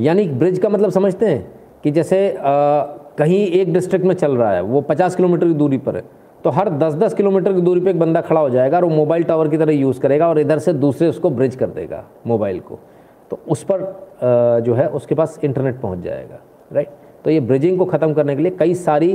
[0.00, 1.61] यानी ब्रिज का मतलब समझते हैं?
[1.84, 2.82] कि जैसे आ,
[3.18, 6.02] कहीं एक डिस्ट्रिक्ट में चल रहा है वो पचास किलोमीटर की दूरी पर है
[6.44, 8.90] तो हर दस दस किलोमीटर की दूरी पे एक बंदा खड़ा हो जाएगा और वो
[8.90, 12.60] मोबाइल टावर की तरह यूज़ करेगा और इधर से दूसरे उसको ब्रिज कर देगा मोबाइल
[12.60, 12.78] को।
[13.30, 16.38] तो उस पर जो है उसके पास इंटरनेट पहुँच जाएगा
[16.72, 16.88] राइट
[17.24, 19.12] तो ये ब्रिजिंग को ख़त्म करने के लिए कई सारी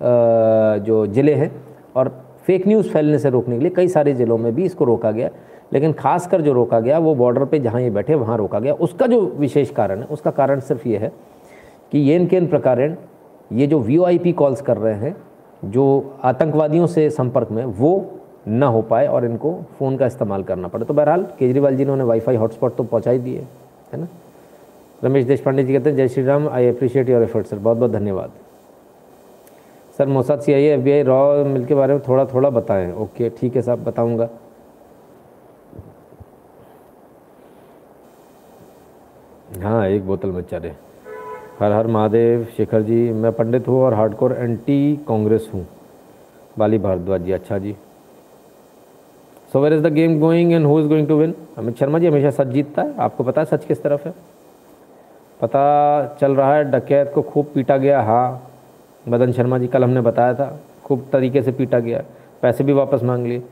[0.00, 1.50] जो ज़िले हैं
[1.96, 2.08] और
[2.46, 5.28] फेक न्यूज़ फैलने से रोकने के लिए कई सारे ज़िलों में भी इसको रोका गया
[5.72, 9.06] लेकिन खासकर जो रोका गया वो बॉर्डर पे जहाँ ये बैठे वहाँ रोका गया। उसका
[9.06, 11.12] जो विशेष कारण है उसका कारण सिर्फ़ ये है
[11.92, 12.80] कि ये इनके इन प्रकार
[13.52, 15.16] ये जो वीओआईपी कॉल्स कर रहे हैं,
[15.64, 20.68] जो आतंकवादियों से संपर्क में, वो ना हो पाए और इनको फ़ोन का इस्तेमाल करना
[20.68, 23.40] पड़े। तो बहरहाल, केजरीवाल जी ने उन्हें वाईफाई हॉटस्पॉट तो पहुँचा ही दिए
[23.92, 24.06] है ना?
[25.04, 27.76] रमेश देश पांडे जी कहते हैं, जय Shri Ram I appreciate your effort sir बहुत
[27.76, 28.30] बहुत धन्यवाद।
[29.98, 32.92] Sir, Mossad C I F B I raw मिल के बारे में थोड़ा थोड़ा बताएँ।
[32.94, 34.28] ओके ठीक है साहब, बताऊँगा।
[39.62, 40.72] हाँ एक बोतल में चले
[41.58, 45.66] हर हर महादेव, शेखर जी, मैं पंडित हूँ और हार्डकोर एंटी कांग्रेस हूँ।
[46.58, 47.74] बाली भारद्वाज जी अच्छा जी।
[49.52, 52.06] So where is the game going and who is going to win Amit Sharma ji,
[52.06, 54.14] हमेशा सच जीतता है। आपको पता है सच किस तरफ़ है?
[55.40, 58.48] पता चल रहा है, डकैत को खूब पीटा गया। हाँ
[59.08, 62.02] मदन शर्मा जी, कल हमने बताया था, खूब तरीके से पीटा गया।
[62.42, 63.42] पैसे भी वापस मांग लिए।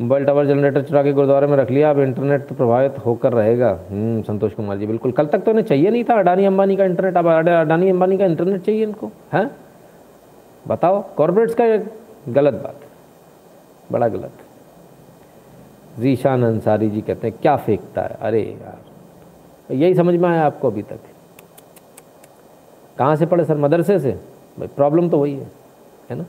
[0.00, 3.70] मोबाइल टावर जनरेटर चुरा के गुरुद्वारे में रख लिया अब इंटरनेट तो प्रभावित होकर रहेगा।
[3.90, 6.84] हम्म, संतोष कुमार जी बिल्कुल। कल तक तो इन्हें चाहिए नहीं था अडानी अंबानी का
[6.84, 9.50] इंटरनेट अब अडानी अंबानी का इंटरनेट चाहिए इनको हैं?
[10.68, 11.64] बताओ कॉरपोरेट्स का
[12.32, 12.80] गलत बात
[13.92, 14.32] बड़ा गलत।
[15.98, 18.16] जीशान अंसारी जी कहते हैं क्या फेंकता है?
[18.20, 20.98] अरे यार यही समझ में आया आपको अभी तक।
[22.98, 23.56] कहाँ से पढ़े सर?
[23.56, 24.12] मदरसे से?
[24.58, 25.50] भाई प्रॉब्लम तो वही है
[26.10, 26.24] है ना?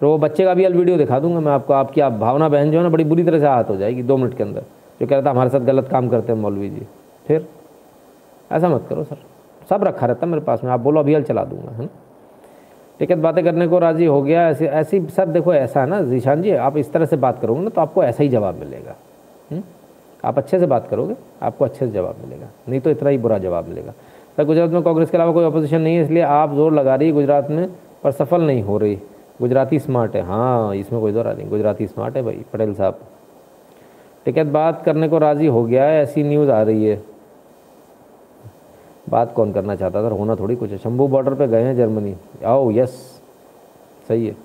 [0.00, 2.70] फिर वो बच्चे का भी अल वीडियो दिखा दूँगा मैं आपको। आपकी आप भावना बहन
[2.70, 4.62] जो है ना, बड़ी बुरी तरह से आहत हो जाएगी दो मिनट के अंदर।
[5.00, 6.86] जो कह रहा था, हमारे साथ गलत काम करते हैं मौलवी जी।
[7.26, 7.46] फिर,
[8.50, 9.16] ऐसा मत करो सर।
[9.70, 11.88] सब रखा रहता है मेरे पास में। आप बोलो, अभी हल चला दूँगा, है ना?
[13.00, 16.42] टिकट बातें करने को राज़ी हो गया। ऐसे, ऐसी सर देखो, ऐसा है ना, जीशान
[16.42, 18.96] जी, आप इस तरह से बात करोगे ना तो आपको ऐसा ही जवाब मिलेगा?
[20.24, 23.38] आप अच्छे से बात करोगे, आपको अच्छे से जवाब मिलेगा। नहीं तो इतना ही बुरा
[23.38, 23.92] जवाब मिलेगा।
[24.36, 27.08] सर, गुजरात में कांग्रेस के अलावा कोई अपोजिशन नहीं है, इसलिए आप ज़ोर लगा रही
[27.08, 27.68] है गुजरात में,
[28.02, 28.98] पर सफल नहीं हो रही।
[29.40, 32.98] गुजराती स्मार्ट है। हाँ इसमें कोई दौरा नहीं गुजराती स्मार्ट है भाई पटेल साहब।
[34.24, 37.02] टिकट बात करने को राज़ी हो गया है ऐसी न्यूज़ आ रही है।
[39.10, 42.14] बात कौन करना चाहता था होना थोड़ी कुछ है। शंभू बॉर्डर पे गए हैं जर्मनी
[42.44, 43.22] आओ यस
[44.08, 44.36] सही है।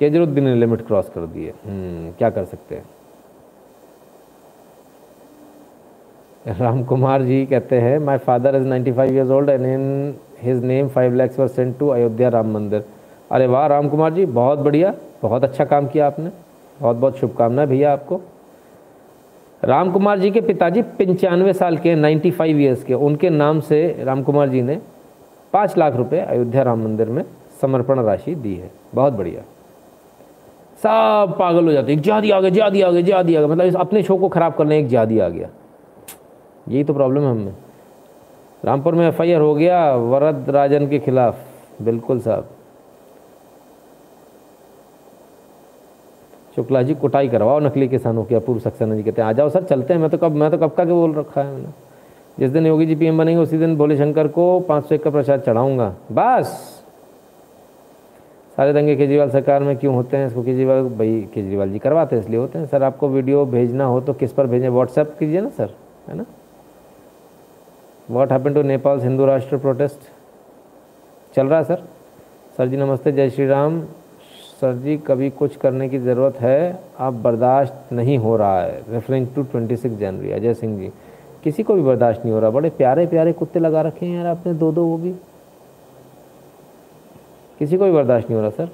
[0.00, 2.84] केजरुद्दीन ने लिमिट क्रॉस कर दी है। हम्म, क्या कर सकते हैं?
[6.60, 10.62] राम कुमार जी कहते हैं my father is 95 five years old and in his
[10.64, 12.84] name five lakhs were sent to Ayodhya Ram Mandir
[13.30, 16.30] अरे वाह राम कुमार जी, बहुत बढ़िया, बहुत अच्छा काम किया आपने।
[16.80, 18.20] बहुत बहुत शुभकामनाएँ भैया आपको।
[19.62, 24.04] राम कुमार जी के पिताजी पंचानवे साल के 95 फाइव ईयर्स के, उनके नाम से
[24.04, 24.80] राम कुमार जी ने
[25.52, 27.24] पाँच लाख रुपए अयोध्या राम मंदिर में
[27.60, 29.42] समर्पण राशि दी है। बहुत बढ़िया।
[30.76, 33.76] सब पागल हो जाते एक जिहादी आ गया जिहादी आ गया जिहादी आ गया मतलब
[33.76, 35.48] अपने शो को ख़राब करने एक जिहादी आ गया।
[36.68, 37.54] यही तो प्रॉब्लम है हमें
[38.64, 41.38] रामपुर में एफआईआर हो गया, वरद राजन के खिलाफ।
[41.82, 42.48] बिल्कुल साहब।
[46.56, 49.62] शुक्ला जी, कुटाई करवाओ नकली किसानों की अपूर्व सक्सेना जी कहते हैं, आ जाओ सर,
[49.62, 51.68] चलते हैं। मैं तो कब, मैं तो कब का के बोल रखा है मैंने।
[52.38, 55.10] जिस दिन योगी जी पीएम बनेंगे, उसी दिन भोले शंकर को पाँच सौ एक का
[55.10, 56.46] प्रसाद चढ़ाऊँगा। बस!
[58.56, 60.26] सारे दंगे केजरीवाल सरकार में क्यों होते हैं?
[60.26, 64.00] इसको केजरीवाल, भाई, केजरीवाल जी करवाते हैं, इसलिए होते हैं। सर, आपको वीडियो भेजना हो
[64.00, 64.68] तो किस पर भेजें?
[64.68, 65.70] व्हाट्सएप कीजिए ना, सर,
[66.08, 66.24] है ना?
[68.10, 69.98] What happen to Nepal Hindu Rashtra protest
[71.34, 71.82] चल रहा है, सर?
[72.56, 73.82] सर जी, नमस्ते, जय श्री राम।
[74.60, 79.26] सर जी कभी कुछ करने की ज़रूरत है अब बर्दाश्त नहीं हो रहा है। Referring
[79.34, 80.90] to twenty six January Ajay Singh ji,
[81.44, 84.26] किसी को भी बर्दाश्त नहीं हो रहा। बड़े प्यारे प्यारे कुत्ते लगा रखे हैं यार
[84.26, 85.12] आपने दो दो वो भी।
[87.60, 88.70] किसी को भी बर्दाश्त नहीं हो रहा, सर।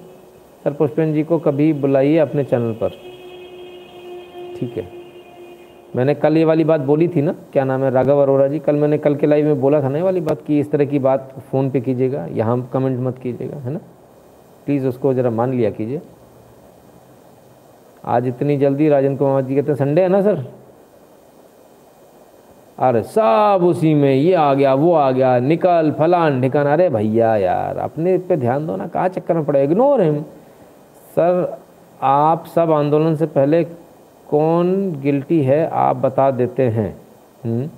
[0.65, 2.99] सर, पुष्पेन जी को कभी बुलाइए अपने चैनल पर।
[4.59, 4.87] ठीक है।
[5.97, 8.77] मैंने कल ये वाली बात बोली थी ना, क्या नाम है, राघव अरोरा जी, कल
[8.77, 10.99] मैंने कल के लाइव में बोला था ना ये वाली बात कि इस तरह की
[10.99, 13.81] बात फ़ोन पे कीजिएगा, यहाँ कमेंट मत कीजिएगा, है ना?
[14.67, 16.01] प्लीज़ उसको ज़रा मान लिया कीजिए।
[18.05, 20.45] आज इतनी जल्दी राजन कुमार जी कहते हैं, संडे है ना सर?
[22.79, 27.37] अरे सब उसी में, ये आ गया, वो आ गया, निकल फलान ढिकान अरे भैया
[27.37, 29.65] यार, अपने पे ध्यान दो ना कहाँ चक्कर में पड़े?
[29.65, 30.23] इग्नोर हिम
[31.17, 31.59] सर,
[32.03, 33.65] आप सब आंदोलन से पहले
[34.29, 36.97] कौन गिल्टी है, आप बता देते हैं।
[37.45, 37.69] हम्म?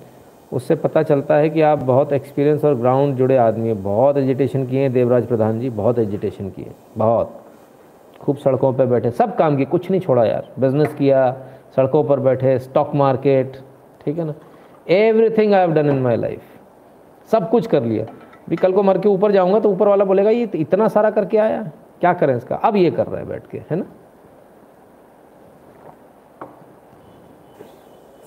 [0.54, 4.66] उससे पता चलता है कि आप बहुत एक्सपीरियंस और ग्राउंड जुड़े आदमी हैं। बहुत एजिटेशन
[4.66, 7.40] किए हैं देवराज प्रधान जी, बहुत एजिटेशन किए बहुत।
[8.20, 11.30] खूब सड़कों पर बैठे सब काम किए, कुछ नहीं छोड़ा यार। बिज़नेस किया,
[11.76, 13.56] सड़कों पर बैठे स्टॉक मार्केट
[14.04, 14.34] ठीक है ना?
[15.30, 16.40] Everything I have done in my life
[17.30, 18.04] सब कुछ कर लिया।
[18.48, 21.38] भी कल को मर के ऊपर जाऊँगा तो ऊपर वाला बोलेगा, ये इतना सारा करके
[21.38, 21.62] आया
[22.00, 22.56] क्या करें इसका?
[22.56, 23.84] अब ये कर रहा है बैठ के, है ना?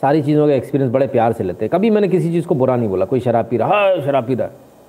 [0.02, 2.76] सारी चीज़ों का एक्सपीरियंस बड़े प्यार से लेते हैं। कभी मैंने किसी चीज़ को बुरा
[2.76, 4.48] नहीं बोला कोई शराब पी रहा है शराब पी रहा।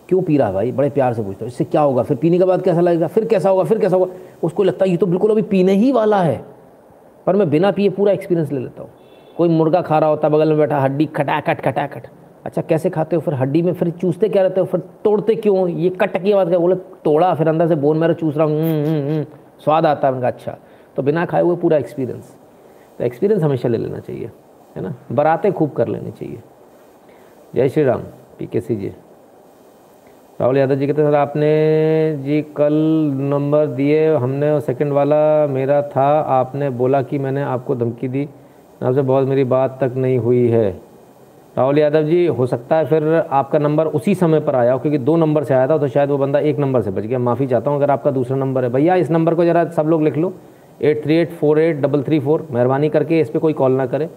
[0.08, 0.72] क्यों पी रहा भाई?
[0.72, 2.02] बड़े प्यार से पूछता हूँ इससे क्या होगा?
[2.02, 3.06] फिर पीने के बाद कैसा लगेगा?
[3.06, 3.64] फिर कैसा होगा?
[3.64, 4.12] फिर कैसा होगा?
[4.42, 6.40] उसको लगता है ये तो बिल्कुल अभी पीने ही वाला है।
[7.26, 8.90] पर मैं बिना पिए पूरा एक्सपीरियंस ले लेता हूँ।
[9.36, 12.06] कोई मुर्गा खा रहा होता बगल में बैठा हड्डी खटाखट खटाखट।
[12.44, 13.22] अच्छा कैसे खाते हो?
[13.22, 14.66] फिर हड्डी में फिर चूसते क्या रहते हो?
[14.66, 15.68] फिर तोड़ते क्यों?
[15.68, 16.58] ये कट की आवाज़ क्या?
[16.58, 19.24] बोले तोड़ा फिर अंदर से बोन मेरा चूस रहा हूँ। हम्म, हम्म, हम्म,
[19.64, 20.56] स्वाद आता है उनका अच्छा।
[20.96, 22.36] तो बिना खाए हुए पूरा एक्सपीरियंस
[22.98, 24.30] तो एक्सपीरियंस हमेशा ले लेना चाहिए।
[24.78, 24.94] है ना?
[25.12, 26.38] बरातें खूब कर लेनी चाहिए।
[27.54, 28.00] जय श्री राम,
[28.38, 28.92] पी के सी जी।
[30.40, 32.72] राहुल यादव जी कहते सर, आपने जी कल
[33.22, 38.28] नंबर दिए, हमने सेकंड वाला मेरा था, आपने बोला कि मैंने आपको धमकी दी।
[38.82, 40.68] आपसे बहुत मेरी बात तक नहीं हुई है।
[41.56, 44.98] राहुल यादव जी, हो सकता है फिर आपका नंबर उसी समय पर आया हो, क्योंकि
[44.98, 47.46] दो नंबर से आया था तो शायद वो बंदा एक नंबर से बच गया। माफ़ी
[47.46, 50.16] चाहता हूँ, अगर आपका दूसरा नंबर है। भैया, इस नंबर को ज़रा सब लोग लिख
[50.16, 50.32] लो।
[50.82, 53.86] Eight three eight four eight double three four, मेहरबानी करके इस पर कोई कॉल ना
[53.86, 54.08] करे।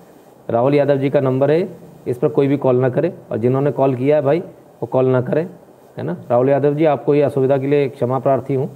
[0.52, 1.68] राहुल यादव जी का नंबर है,
[2.08, 5.06] इस पर कोई भी कॉल ना करे और जिन्होंने कॉल किया है भाई, वो कॉल
[5.08, 5.48] ना करें,
[5.98, 6.16] है ना?
[6.30, 8.70] राहुल यादव जी, आपको ये असुविधा के लिए क्षमा प्रार्थी हूँ।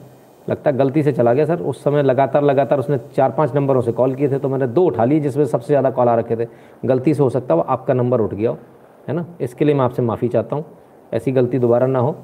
[0.47, 3.81] लगता है गलती से चला गया सर, उस समय लगातार लगातार उसने चार पाँच नंबरों
[3.81, 6.35] से कॉल किए थे तो मैंने दो उठा लिए जिसमें सबसे ज़्यादा कॉल आ रखे
[6.35, 6.47] थे।
[6.85, 8.57] गलती से हो सकता है वो आपका नंबर उठ गया हो,
[9.07, 9.25] है ना?
[9.41, 10.65] इसके लिए मैं आपसे माफ़ी चाहता हूँ।
[11.13, 12.15] ऐसी गलती दोबारा ना हो,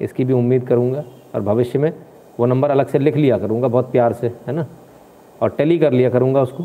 [0.00, 1.04] इसकी भी उम्मीद करूँगा
[1.34, 1.92] और भविष्य में
[2.38, 4.66] वो नंबर अलग से लिख लिया करूँगा बहुत प्यार से, है ना?
[5.40, 6.64] और टेली कर लिया करूँगा उसको।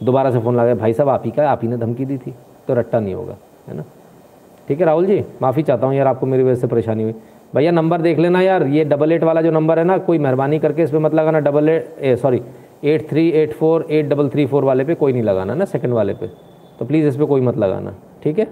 [0.00, 2.34] दोबारा से फ़ोन लगा भाई साहब, आप ही का, आप ही ने धमकी दी थी
[2.68, 3.36] तो रट्टा नहीं होगा,
[3.68, 3.84] है ना?
[4.68, 7.14] ठीक है, राहुल जी, माफ़ी चाहता हूँ यार, आपको मेरी वजह से परेशानी हुई।
[7.54, 10.58] भैया, नंबर देख लेना यार, ये डबल एट वाला जो नंबर है ना, कोई मेहरबानी
[10.58, 12.40] करके इस पर मत लगाना double eight sorry
[12.84, 15.92] eight three eight four eight double three four वाले पे कोई नहीं लगाना ना सेकंड
[15.92, 16.30] वाले पे।
[16.78, 18.48] तो प्लीज़ इस पर कोई मत लगाना, ठीक है?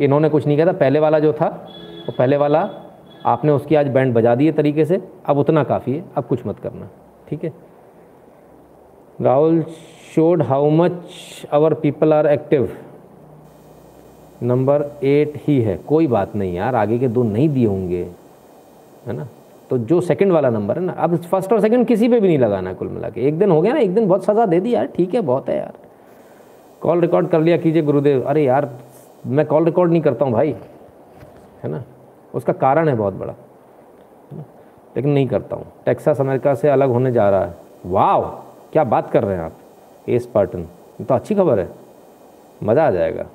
[0.00, 1.46] इन्होंने कुछ नहीं कहा था, पहले वाला जो था,
[2.06, 2.68] वो पहले वाला,
[3.26, 6.58] आपने उसकी आज बैंड बजा दिए तरीके से, अब उतना काफ़ी है, अब कुछ मत
[6.58, 6.88] करना,
[7.28, 7.52] ठीक है?
[9.20, 9.64] Rahul
[10.14, 10.92] showed how much
[11.52, 12.68] our people are active
[14.42, 18.06] number eight ही है। कोई बात नहीं यार, आगे के दो नहीं दिए होंगे,
[19.06, 19.26] है ना?
[19.70, 22.38] तो जो सेकंड वाला नंबर है ना, अब फ़र्स्ट और सेकंड किसी पे भी नहीं
[22.38, 24.74] लगाना कुल मिला के। एक दिन हो गया ना, एक दिन बहुत सज़ा दे दी
[24.74, 25.72] यार। ठीक है, बहुत है यार।
[26.82, 28.70] कॉल रिकॉर्ड कर लिया कीजिए गुरुदेव। अरे यार,
[29.26, 30.54] मैं कॉल रिकॉर्ड नहीं करता हूँ भाई,
[31.62, 31.82] है ना?
[32.34, 33.34] उसका कारण है बहुत बड़ा
[34.96, 37.54] लेकिन नहीं करता हूँ। टेक्सास अमेरिका से अलग होने जा रहा है।
[37.86, 38.20] वाह
[38.72, 39.52] क्या बात कर रहे हैं आप?
[40.08, 40.66] एस पार्टन
[41.00, 41.68] तो अच्छी खबर है।
[42.62, 43.26] मज़ा आ जाएगा।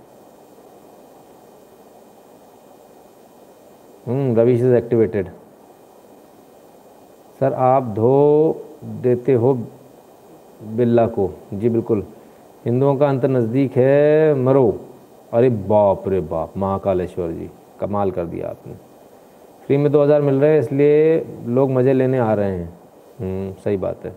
[4.08, 5.28] रवीश इज़ एक्टिवेटेड
[7.40, 8.66] सर आप धो
[9.04, 9.54] देते हो
[10.70, 12.04] बिल्ला को। जी बिल्कुल।
[12.66, 14.68] हिंदुओं का अंतर नज़दीक है मरो।
[15.34, 17.50] अरे बाप रे बाप महाकालेश्वर जी
[17.80, 18.74] कमाल कर दिया आपने।
[19.66, 22.70] फ्री में दो हज़ार मिल रहे हैं इसलिए लोग मज़े लेने आ रहे हैं।
[23.20, 24.16] हम्म, सही बात है।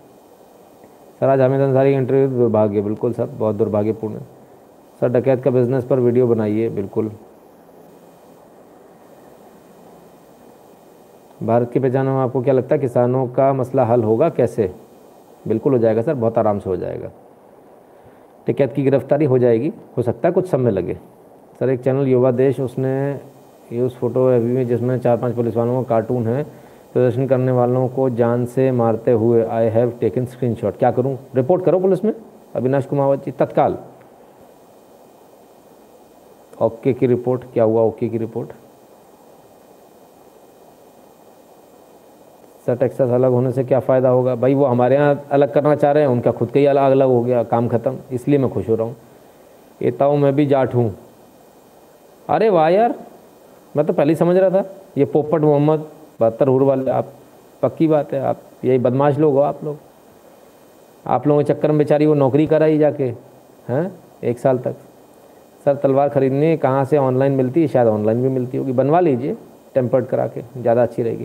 [1.21, 4.21] सर, आज हामिद अंसारी की इंटरव्यू दुर्भाग्य, बिल्कुल सर, बहुत दुर्भाग्यपूर्ण। है
[5.01, 7.11] सर, डकैत का बिज़नेस पर वीडियो बनाइए, बिल्कुल।
[11.43, 14.75] भारत की पहचान में आपको क्या लगता है, किसानों का मसला हल होगा कैसे?
[15.49, 17.11] बिल्कुल हो जाएगा सर, बहुत आराम से हो जाएगा।
[18.47, 20.95] टिकैत की गिरफ्तारी हो जाएगी, हो सकता है कुछ समय लगे।
[21.61, 23.12] सर, एक चैनल युवा देश, उसने
[23.73, 26.66] ये उस फ़ोटो अभी में जिसमें चार पाँच पुलिस वालों का कार्टून है
[26.97, 31.17] प्रदर्शन करने वालों को जान से मारते हुए आई हैव टेकन स्क्रीनशॉट क्या करूँ?
[31.37, 32.13] रिपोर्ट करो पुलिस में।
[32.57, 33.77] अविनाश कुमावत जी तत्काल।
[36.63, 38.53] ओके की रिपोर्ट क्या हुआ ओके की रिपोर्ट
[42.67, 44.35] सर टेक्सास अलग होने से क्या फ़ायदा होगा?
[44.35, 47.09] भाई, वो हमारे यहाँ अलग करना चाह रहे हैं। उनका खुद का ही अलग अलग
[47.09, 48.97] हो गया, काम ख़त्म। इसलिए मैं खुश हो रहा हूँ।
[49.83, 50.91] ये ताऊ मैं भी जाट हूँ।
[52.29, 52.95] अरे वाह यार!
[53.77, 54.65] मैं तो पहले ही समझ रहा था।
[54.99, 55.87] ये पोपट मोहम्मद
[56.21, 57.12] बहत्तर हुर वाले आप
[57.62, 59.79] पक्की बात है आप यही बदमाश लोग हो आप लोग।
[61.05, 63.12] आप लोगों के चक्कर में बेचारी वो नौकरी कराई जाके
[63.69, 63.91] हैं
[64.25, 64.75] एक साल तक।
[65.64, 67.69] सर तलवार ख़रीदनी कहाँ से ऑनलाइन मिलती है?
[67.69, 69.37] शायद ऑनलाइन भी मिलती होगी। बनवा लीजिए
[69.75, 71.25] टेम्पर्ड करा के ज़्यादा अच्छी रहेगी।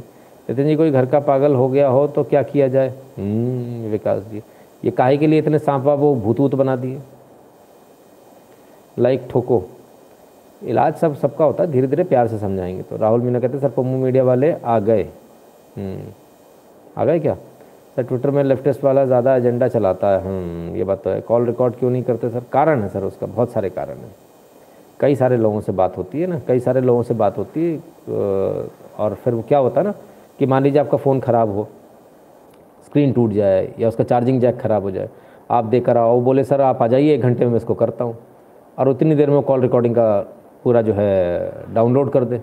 [0.50, 2.90] नितिन जी कोई घर का पागल हो गया हो तो क्या किया जाए?
[3.18, 4.42] हम्म, विकास जी
[4.84, 7.02] ये काहे के लिए इतने सांप वो भूत वूत बना दिए?
[8.98, 9.64] लाइक ठोको।
[10.62, 13.70] इलाज सब सबका होता है धीरे धीरे प्यार से समझाएँगे। तो राहुल मीना कहते सर
[13.70, 15.04] पम्मू मीडिया वाले आ गए।
[15.78, 16.02] हम्म,
[16.98, 17.36] आ गए क्या?
[17.96, 21.46] सर ट्विटर में लेफ्टिस्ट वाला ज़्यादा एजेंडा चलाता है। हम्म, ये बात तो है। कॉल
[21.46, 22.44] रिकॉर्ड क्यों नहीं करते सर?
[22.52, 24.14] कारण है सर उसका बहुत सारे कारण हैं।
[25.00, 27.78] कई सारे लोगों से बात होती है ना कई सारे लोगों से बात होती है
[29.00, 29.94] और फिर क्या होता है ना
[30.40, 31.68] कि मान लीजिए आपका फ़ोन ख़राब हो
[32.86, 35.10] स्क्रीन टूट जाए या उसका चार्जिंग जैक ख़राब हो जाए
[35.52, 38.16] आप देकर आओ बोले सर आप आ जाइए एक घंटे में मैं इसको करता हूँ।
[38.78, 40.08] और उतनी देर में कॉल रिकॉर्डिंग का
[40.64, 42.42] पूरा जो है डाउनलोड कर दे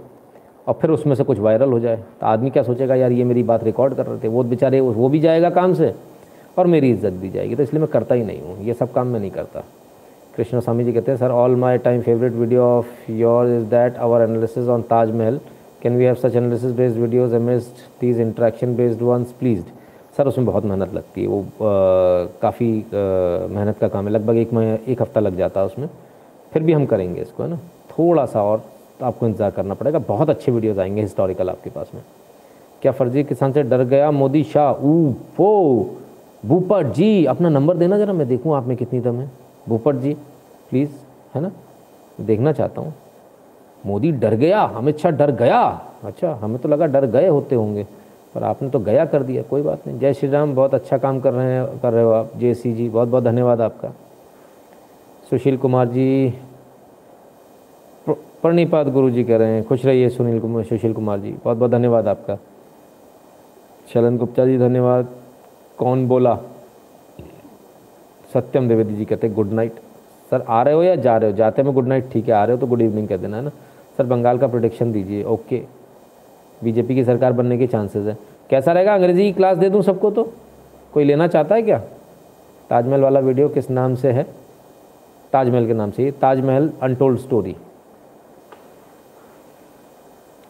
[0.67, 3.43] और फिर उसमें से कुछ वायरल हो जाए। तो आदमी क्या सोचेगा, यार, ये मेरी
[3.43, 5.95] बात रिकॉर्ड कर रहे थे। वो बेचारे, वो भी जाएगा काम से
[6.59, 9.07] और मेरी इज़्ज़त भी जाएगी। तो इसलिए मैं करता ही नहीं हूँ। ये सब काम
[9.07, 9.63] मैं नहीं करता।
[10.37, 13.97] कृष्ण स्वामी जी कहते हैं sir all my time favourite video of your is that
[13.99, 15.41] our analysis on Taj Mahal
[15.83, 19.63] can we have such analysis based videos amidst these interaction based ones please
[20.17, 21.45] sir उसमें बहुत मेहनत लगती है। वो
[22.43, 25.89] काफ़ी मेहनत का काम है। लगभग एक महीने एक हफ़्ता लग जाता है उसमें।
[26.53, 27.59] फिर भी हम करेंगे इसको, है ना?
[27.99, 28.63] थोड़ा सा और
[29.01, 32.03] तो आपको इंतज़ार करना पड़ेगा। बहुत अच्छे वीडियोज़ आएँगे हिस्टोरिकल आपके पास में।
[32.83, 35.97] क्या फर्जी किसान से डर गया, मोदी शाह ऊ वो
[36.43, 39.31] भूपट जी अपना नंबर देना ज़रा, मैं देखूँ आप में कितनी दम है।
[39.69, 40.15] भूपट जी
[40.71, 40.91] प्लीज़
[41.35, 41.51] है ना?
[42.19, 42.95] देखना चाहता हूँ।
[43.85, 45.61] मोदी डर गया अमित शाह डर गया।
[46.05, 47.85] अच्छा हमें तो लगा डर गए होते होंगे,
[48.35, 51.21] पर आपने तो गया कर दिया, कोई बात नहीं। जय श्री राम, बहुत अच्छा काम
[51.21, 53.93] कर रहे हैं, कर रहे हो आप जे सी जी बहुत बहुत धन्यवाद आपका।
[55.31, 56.35] सुशील कुमार जी
[58.43, 61.71] प्रणिपात गुरु जी कह रहे हैं, खुश रहिए सुनील कुमार, सुशील कुमार जी। बहुत बहुत
[61.71, 62.37] धन्यवाद आपका।
[63.93, 65.09] शलन गुप्ता जी, धन्यवाद।
[65.79, 66.35] कौन बोला?
[68.35, 69.73] सत्यम द्विवेदी जी कहते हैं गुड नाइट
[70.31, 71.37] सर, आ रहे हो या जा रहे हो?
[71.37, 73.43] जाते में गुड नाइट ठीक है, आ रहे हो तो गुड इवनिंग कह देना, है
[73.43, 73.51] ना?
[73.99, 75.63] सर, बंगाल का प्रोडिक्शन दीजिए। ओके
[76.65, 78.17] बीजेपी की सरकार बनने के चांसेस है।
[78.51, 78.95] कैसा रहेगा?
[78.95, 80.33] अंग्रेज़ी की क्लास दे दूँ सबको तो?
[80.95, 81.79] कोई लेना चाहता है क्या?
[82.71, 84.27] ताजमहल वाला वीडियो किस नाम से है?
[85.33, 87.57] ताजमहल के नाम से ताजमहल अनटोल्ड स्टोरी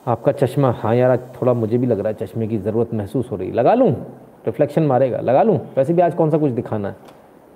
[0.09, 3.37] आपका चश्मा हाँ यार थोड़ा मुझे भी लग रहा है चश्मे की ज़रूरत महसूस हो
[3.37, 3.91] रही लगा लूँ?
[4.47, 5.59] रिफ्लेक्शन मारेगा। लगा लूँ?
[5.77, 6.97] वैसे भी आज कौन सा कुछ दिखाना है?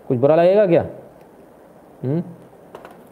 [0.08, 0.82] कुछ बुरा लगेगा क्या?
[0.82, 2.10] हुँ?
[2.10, 2.22] हम्म?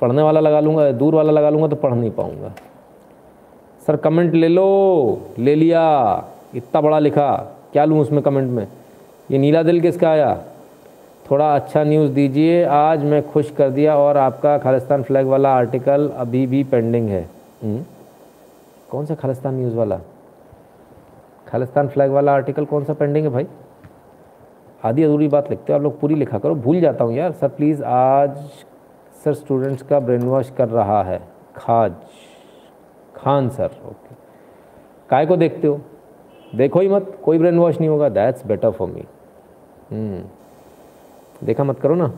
[0.00, 2.52] पढ़ने वाला लगा लूँगा, दूर वाला लगा लूँगा तो पढ़ नहीं पाऊँगा।
[3.86, 6.24] सर कमेंट ले लो। ले लिया।
[6.54, 7.36] इतना बड़ा लिखा।
[7.72, 8.68] क्या लूँ उसमें कमेंट में?
[9.30, 10.42] ये नीला दिल किसका आया?
[11.30, 16.08] थोड़ा अच्छा न्यूज़ दीजिए। आज मैं खुश कर दिया और आपका खालिस्तान फ्लैग वाला आर्टिकल
[16.08, 17.30] अभी भी पेंडिंग है।
[17.64, 17.86] हुँ?
[18.90, 20.00] कौन सा खालिस्तान न्यूज़ वाला?
[21.48, 23.46] खालिस्तान फ्लैग वाला आर्टिकल कौन सा पेंडिंग है भाई?
[24.84, 27.48] आधी अधूरी बात लिखते हो, आप लोग पूरी लिखा करो। भूल जाता हूँ यार। सर
[27.48, 28.36] प्लीज़ आज
[29.24, 31.18] सर स्टूडेंट्स का ब्रेन वॉश कर रहा है।
[31.56, 31.92] खाज,
[33.16, 34.14] खान सर ओके
[35.10, 35.80] काय को देखते हो?
[36.52, 39.04] देखो ही मत, कोई ब्रेन वॉश नहीं होगा। दैट्स बेटर फॉर मी
[41.44, 42.12] देखा मत करो ना।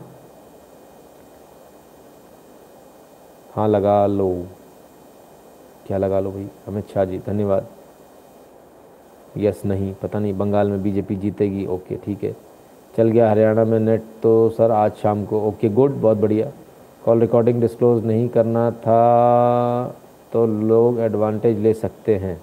[3.55, 4.29] हाँ लगा लो।
[5.87, 6.47] क्या लगा लो भाई?
[6.67, 7.65] अमित शाह जी, धन्यवाद।
[9.37, 12.35] यस नहीं, पता नहीं, बंगाल में बीजेपी जीतेगी ओके ठीक है।
[12.97, 16.51] चल गया हरियाणा में नेट तो सर, आज शाम को ओके गुड बहुत बढ़िया।
[17.05, 19.95] कॉल रिकॉर्डिंग डिस्क्लोज नहीं करना था
[20.33, 22.41] तो लोग एडवांटेज ले सकते हैं।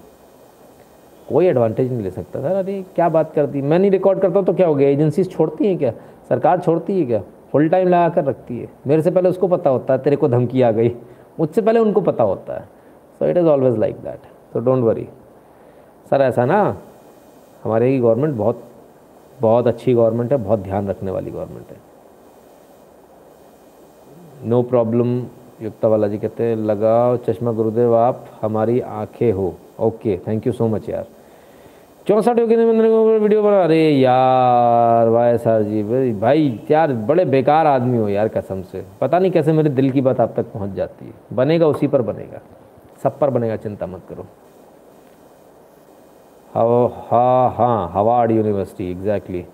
[1.29, 4.53] कोई एडवांटेज नहीं ले सकता, सर, अरे, क्या बात करती मैं नहीं रिकॉर्ड करता तो
[4.53, 4.89] क्या हो गया?
[4.89, 5.93] एजेंसीज छोड़ती हैं क्या?
[6.29, 7.23] सरकार छोड़ती है क्या?
[7.53, 10.29] फुल टाइम लगा कर रखती है। मेरे से पहले उसको पता होता है तेरे को
[10.29, 10.93] धमकी आ गई।
[11.41, 12.69] मुझसे पहले उनको पता होता है।
[13.21, 14.21] So it is always like that
[14.53, 15.07] तो डोंट वरी
[16.11, 16.77] सर ऐसा ना,
[17.65, 18.63] हमारे की गवर्नमेंट बहुत
[19.41, 21.77] बहुत अच्छी गवर्नमेंट है, बहुत ध्यान रखने वाली गवर्नमेंट है।
[24.45, 25.17] नो प्रॉब्लम
[25.63, 30.53] युक्ता वाला जी कहते हैं, लगाओ चश्मा गुरुदेव, आप हमारी आँखें हो। Okay thank you
[30.53, 31.07] so much यार।
[32.07, 38.09] चौंसठ योगी वीडियो बना। अरे यार वाई सर जी भाई, यार, बड़े बेकार आदमी हो
[38.09, 41.37] यार कसम से। पता नहीं कैसे मेरे दिल की बात आप तक पहुँच जाती है।
[41.37, 42.41] बनेगा उसी पर बनेगा।
[43.03, 44.27] सब पर बनेगा, चिंता मत करो।
[46.55, 49.45] हाँ हाँ Harvard university exactly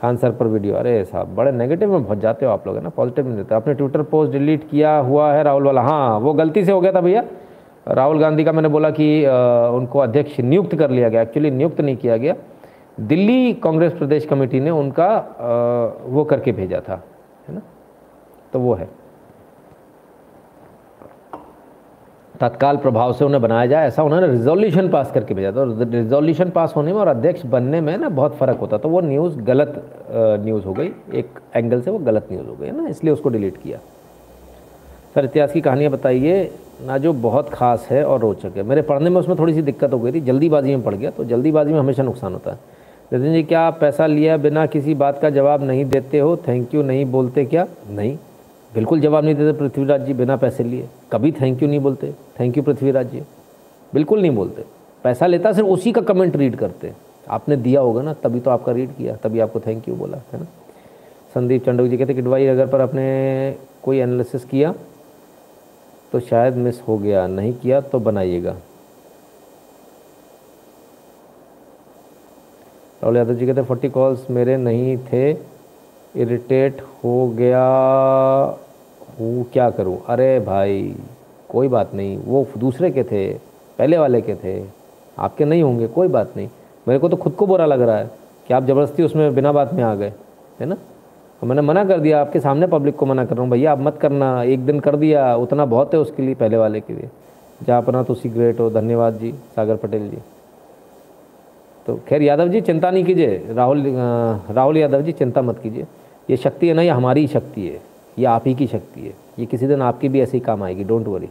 [0.00, 2.82] Khan sir पर वीडियो अरे साहब, बड़े नेगेटिव में बहुत जाते हो आप लोग, है
[2.82, 2.88] ना?
[2.88, 6.64] पॉजिटिव में देते आपने ट्विटर पोस्ट डिलीट किया हुआ है राहुल वाला। हाँ वो गलती
[6.64, 7.24] से हो गया था भैया।
[7.88, 9.26] राहुल गांधी का मैंने बोला कि
[9.74, 12.34] उनको अध्यक्ष नियुक्त कर लिया गया। एक्चुअली नियुक्त नहीं किया गया।
[13.00, 15.08] दिल्ली कांग्रेस प्रदेश कमेटी ने उनका
[16.06, 17.02] वो करके भेजा था,
[17.48, 17.60] है ना?
[18.52, 18.88] तो वो है।
[22.40, 26.50] तत्काल प्रभाव से उन्हें बनाया जाए, ऐसा उन्होंने रिजोल्यूशन पास करके भेजा था। और रिजोल्यूशन
[26.50, 29.82] पास होने में और अध्यक्ष बनने में ना बहुत फ़र्क होता तो वो न्यूज़ गलत
[30.44, 32.88] न्यूज़ हो गई। एक एंगल से वो गलत न्यूज़ हो गई, है ना?
[32.88, 33.78] इसलिए उसको डिलीट किया।
[35.14, 36.50] सर, इतिहास की कहानियाँ बताइए।
[36.86, 39.92] ना जो बहुत ख़ास है और रोचक है। मेरे पढ़ने में उसमें थोड़ी सी दिक्कत
[39.92, 42.58] हो गई थी। जल्दीबाजी में पढ़ गया तो जल्दीबाजी में हमेशा नुकसान होता है।
[43.12, 46.36] नितिन जी, क्या आप पैसा लिया बिना किसी बात का जवाब नहीं देते हो?
[46.48, 47.66] थैंक यू नहीं बोलते क्या?
[47.90, 48.16] नहीं।
[48.74, 52.56] बिल्कुल जवाब नहीं देते पृथ्वीराज जी बिना पैसे लिए। कभी थैंक यू नहीं बोलते। Thank
[52.56, 53.22] you Prithviraj ji.
[53.94, 54.64] बिल्कुल नहीं बोलते।
[55.04, 56.92] पैसा लेता सिर्फ़ उसी का कमेंट रीड करते।
[57.28, 60.40] आपने दिया होगा ना, तभी तो आपका रीड किया, तभी आपको थैंक यू बोला, है
[60.40, 60.46] ना?
[61.34, 64.74] संदीप चंडोक जी कहते, किडवाई, अगर पर आपने कोई एनालिसिस किया
[66.12, 68.50] तो शायद मिस हो गया। नहीं किया तो बनाइएगा।
[73.02, 75.49] राहुल यादव जी कहते फोर्टी कॉल्स मेरे नहीं थे।
[76.16, 77.66] इरिटेट हो गया,
[79.20, 79.98] हूँ क्या करूँ?
[80.08, 80.96] अरे भाई,
[81.48, 83.32] कोई बात नहीं। वो दूसरे के थे,
[83.78, 84.62] पहले वाले के थे।
[85.18, 86.48] आपके नहीं होंगे, कोई बात नहीं।
[86.88, 88.10] मेरे को तो खुद को बुरा लग रहा है
[88.48, 90.12] कि आप ज़बरदस्ती उसमें बिना बात में आ गए,
[90.60, 90.74] है ना?
[91.40, 93.80] तो मैंने मना कर दिया, आपके सामने पब्लिक को मना कर रहा हूँ। भैया, आप
[93.80, 97.08] मत करना, एक दिन कर दिया, उतना बहुत है उसके लिए पहले वाले के लिए।
[97.62, 100.18] जहाँ अपना तो उसी ग्रेट हो, धन्यवाद जी, सागर पटेल जी।
[101.86, 103.82] तो खैर यादव जी, चिंता नहीं कीजिए। राहुल
[104.50, 105.86] राहुल यादव जी, चिंता मत कीजिए।
[106.30, 107.80] ये शक्ति है ना, ये हमारी ही शक्ति है,
[108.18, 110.84] ये आप ही की शक्ति है, ये किसी दिन आपकी भी ऐसे ही काम आएगी
[110.84, 111.28] डोंट वरी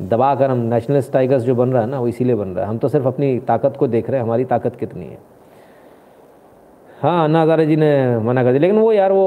[0.00, 2.70] दबा कर हम नेशनलिस्ट टाइगर्स जो बन रहा है ना, वो इसीलिए बन रहा है।
[2.70, 5.18] हम तो सिर्फ़ अपनी ताकत को देख रहे हैं, हमारी ताकत कितनी है।
[7.00, 9.26] हाँ अन्ना हज़ारे जी ने मना कर दिया, लेकिन वो यार वो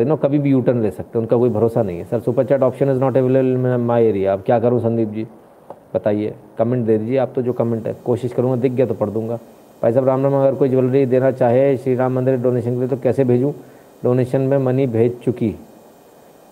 [0.00, 2.20] यू नो कभी भी यू टर्न ले सकते हैं, उनका कोई भरोसा नहीं है। Sir
[2.20, 5.26] super chat option is not available in my area अब क्या करूँ संदीप जी?
[5.94, 9.10] बताइए कमेंट दे दीजिए, आप तो जो कमेंट है, कोशिश करूँगा, दिख गया तो पढ़
[9.10, 9.38] दूँगा।
[9.82, 12.88] भाई साहब, राम राम अगर कोई ज्वेलरी देना चाहे, श्री राम मंदिर डोनेशन के लिए
[12.88, 13.52] तो कैसे भेजूँ?
[14.04, 15.50] डोनेशन में मनी भेज चुकी।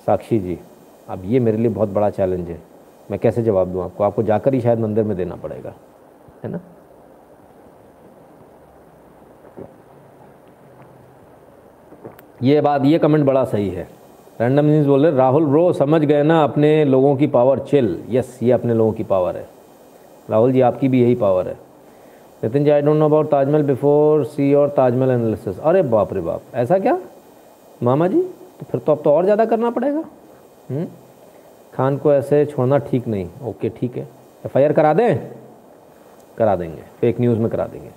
[0.07, 0.59] साक्षी जी,
[1.09, 2.59] अब ये मेरे लिए बहुत बड़ा चैलेंज है।
[3.11, 4.05] मैं कैसे जवाब दूँ आपको?
[4.05, 5.73] आपको जाकर ही शायद मंदिर में देना पड़ेगा,
[6.45, 6.61] है ना?
[12.43, 13.89] ये बात, ये कमेंट बड़ा सही है।
[14.41, 18.39] रैंडम न्यूज़ बोल रहे, राहुल ब्रो समझ गए ना अपने लोगों की पावर चिल यस
[18.43, 19.47] ये अपने लोगों की पावर है।
[20.31, 21.55] राहुल जी, आपकी भी यही पावर है।
[22.43, 26.21] Nitin ji I don't know about Taj Mahal before see और ताजमहल एनालिसिस अरे बाप रे
[26.21, 26.99] बाप, ऐसा क्या?
[27.81, 28.21] मामा जी
[28.61, 30.07] तो फिर तो अब तो और ज़्यादा करना पड़ेगा। हुँ?
[30.71, 30.87] हम्म?
[31.75, 34.09] खान को ऐसे छोड़ना ठीक नहीं। ओके, ठीक है।
[34.47, 35.31] एफ़ आई करा दें?
[36.39, 37.89] करा देंगे। फेक न्यूज़ में करा देंगे।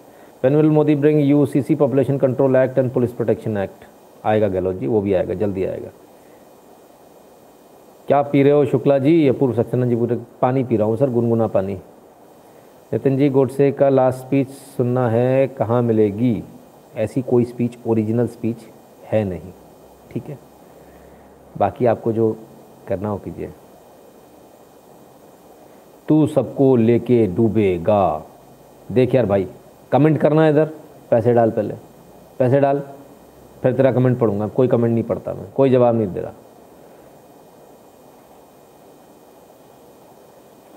[0.43, 3.85] When will Modi bring U C C population control act and police protection act
[4.25, 5.89] आएगा गहलोत जी, वो भी आएगा, जल्दी आएगा।
[8.07, 9.27] क्या पी रहे हो शुक्ला जी?
[9.27, 11.73] या पूर्व सक्सेना जी पूरे पानी पी रहा हूँ सर, गुनगुना पानी।
[12.93, 16.43] नितिन जी, गोडसे का लास्ट स्पीच सुनना है, कहाँ मिलेगी?
[16.95, 18.57] ऐसी कोई स्पीच ओरिजिनल स्पीच
[19.05, 19.51] है नहीं।
[20.13, 20.37] ठीक है?
[21.57, 22.35] बाकी आपको जो
[22.87, 23.51] करना हो कीजिए।
[26.07, 28.25] तू सबको लेके डूबेगा।
[28.91, 29.47] देख यार भाई
[29.91, 30.69] कमेंट करना इधर,
[31.11, 31.75] पैसे डाल पहले।
[32.39, 32.79] पैसे डाल,
[33.61, 36.33] फिर तेरा कमेंट पढ़ूँगा। कोई कमेंट नहीं पढ़ता मैं, कोई जवाब नहीं दे रहा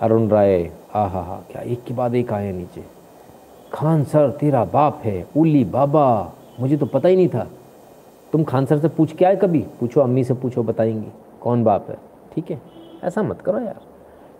[0.01, 2.85] अरुण राय आ हा हा क्या एक के बाद एक आए नीचे।
[3.73, 7.47] खान सर, तेरा बाप है, उली बाबा। मुझे तो पता ही नहीं था।
[8.33, 9.65] तुम खान सर से पूछ के आए कभी?
[9.81, 11.11] पूछो, अम्मी से पूछो, बताएँगी।
[11.41, 11.97] कौन बाप है?
[12.35, 12.61] ठीक है,
[13.05, 13.81] ऐसा मत करो यार।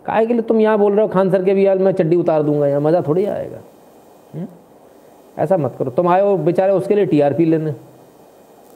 [0.05, 2.15] काहे के लिए तुम यहाँ बोल रहे हो खान सर के भी यार मैं चड्डी
[2.15, 3.59] उतार दूँगा यार मज़ा थोड़ी आएगा?
[4.33, 4.47] हम्म?
[5.37, 7.73] ऐसा मत करो। तुम आए हो, बेचारे उसके लिए टीआरपी लेने।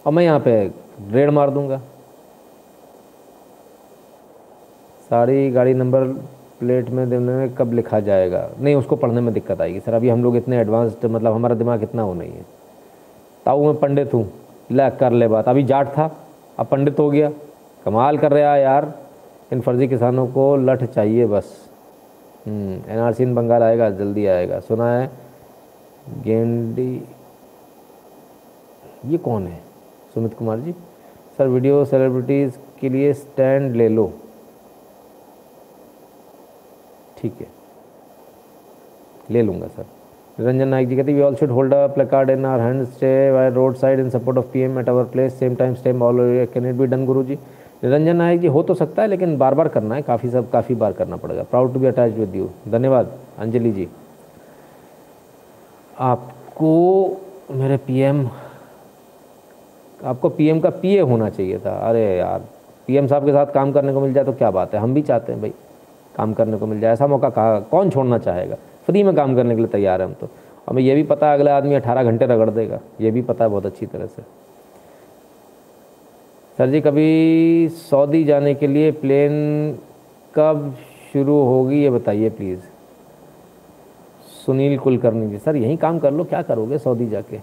[0.05, 0.71] और मैं यहाँ पे
[1.11, 1.77] रेड मार दूँगा।
[5.09, 6.03] सारी गाड़ी नंबर
[6.59, 8.49] प्लेट में देने में कब लिखा जाएगा?
[8.59, 11.83] नहीं, उसको पढ़ने में दिक्कत आएगी। सर, अभी हम लोग इतने एडवांस्ड मतलब हमारा दिमाग
[11.83, 12.45] इतना हो नहीं है।
[13.45, 14.31] ताऊ मैं पंडित हूँ।
[14.71, 16.09] ले कर ले बात। अभी जाट था,
[16.59, 17.29] अब पंडित हो गया।
[17.85, 18.93] कमाल कर रहा है यार।
[19.53, 21.53] इन फर्जी किसानों को लठ चाहिए बस।
[22.47, 25.09] एन आर इन बंगाल आएगा, जल्दी आएगा। सुना है,
[26.23, 27.03] गेंडी,
[29.05, 29.59] ये कौन है?
[30.13, 30.71] Sumit Kumar ji,
[31.37, 34.11] sir, video celebrities के लिए स्टैंड ले लो।
[37.17, 37.47] ठीक है,
[39.29, 39.85] ले लूँगा, सर।
[40.37, 43.75] निरंजन नायक जी कहते we all should hold placard in our hand stay by road
[43.77, 46.19] side in support of PM at our place same time stem all
[46.53, 47.37] can it be done Guru ji
[47.83, 50.75] Niranjan नायक जी हो तो सकता है, लेकिन बार बार करना है, काफ़ी सब, काफ़ी
[50.75, 53.87] बार करना पड़ेगा। Proud to be attach with you धन्यवाद, अंजलि जी।
[55.99, 57.17] आपको
[57.51, 58.27] मेरे पीएम
[60.01, 62.45] आपको पीएम का पीए होना चाहिए था। अरे यार
[62.87, 64.79] पीएम साहब के साथ काम करने को मिल जाए तो क्या बात है?
[64.79, 65.53] हम भी चाहते हैं भाई,
[66.15, 68.55] काम करने को मिल जाए। ऐसा मौका कहा, कौन छोड़ना चाहेगा?
[68.87, 70.29] फ्री में काम करने के लिए तैयार है हम तो।
[70.67, 73.65] हमें ये भी पता अगले आदमी अठारह घंटे रगड़ देगा। ये भी पता है बहुत
[73.65, 74.21] अच्छी तरह से।
[76.57, 79.79] सर जी, कभी सऊदी जाने के लिए प्लेन
[80.33, 80.75] कब
[81.13, 82.59] शुरू होगी, ये बताइए प्लीज़।
[84.45, 87.39] सुनील कुलकर्णी जी, सर यहीं काम कर लो, क्या करोगे सऊदी जाके?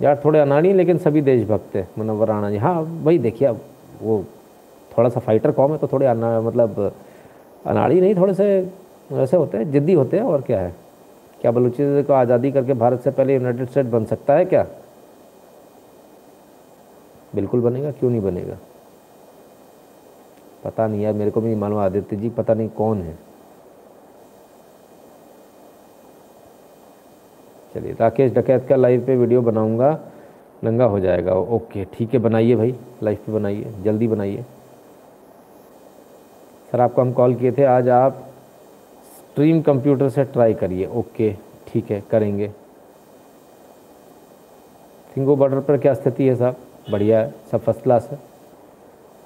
[0.00, 3.60] यार थोड़े अनाड़ी लेकिन सभी देशभक्त है मुनवर राणा जी। हाँ भाई देखिए, अब
[4.02, 4.24] वो
[4.98, 6.92] थोड़ा सा फाइटर कॉम है तो थोड़े अना मतलब
[7.66, 8.60] अनाड़ी नहीं, थोड़े से
[9.10, 10.74] वैसे होते हैं, जिद्दी होते हैं, और क्या है?
[11.40, 14.66] क्या बलूचिस्तान को आज़ादी करके भारत से पहले यूनाइटेड स्टेट बन सकता है क्या?
[17.34, 18.56] बिल्कुल बनेगा, क्यों नहीं बनेगा?
[20.64, 23.18] पता नहीं यार, मेरे को भी नहीं मालूम, आदित्य जी, पता नहीं कौन है।
[27.74, 29.98] चलिए, राकेश डकैत का लाइव पे वीडियो बनाऊँगा,
[30.64, 34.44] नंगा हो जाएगा। ओके, ठीक है, बनाइए भाई लाइव पे बनाइए, जल्दी बनाइए।
[36.72, 38.29] सर, आपको हम कॉल किए थे, आज आप
[39.30, 41.36] स्ट्रीम कंप्यूटर से ट्राई करिए। ओके
[41.68, 42.48] ठीक है, करेंगे।
[45.14, 46.56] सिंगो बॉर्डर पर क्या स्थिति है साहब?
[46.90, 48.18] बढ़िया है, सब फ़र्स्ट क्लास है।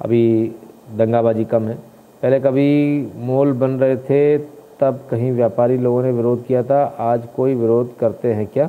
[0.00, 0.52] अभी
[0.96, 1.74] दंगाबाजी कम है।
[2.22, 4.38] पहले कभी मॉल बन रहे थे,
[4.80, 8.68] तब कहीं व्यापारी लोगों ने विरोध किया था। आज कोई विरोध करते हैं क्या?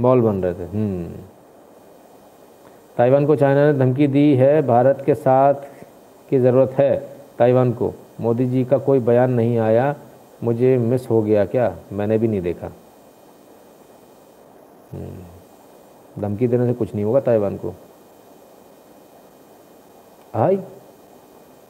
[0.00, 1.12] मॉल बन रहे थे हम्म।
[2.96, 5.54] ताइवान को चाइना ने धमकी दी है। भारत के साथ
[6.30, 9.94] की ज़रूरत है ताइवान को। मोदी जी का कोई बयान नहीं आया,
[10.44, 11.74] मुझे मिस हो गया क्या?
[11.92, 12.70] मैंने भी नहीं देखा।
[14.92, 17.74] हम्म। धमकी देने से कुछ नहीं होगा ताइवान को?
[20.34, 20.58] Hi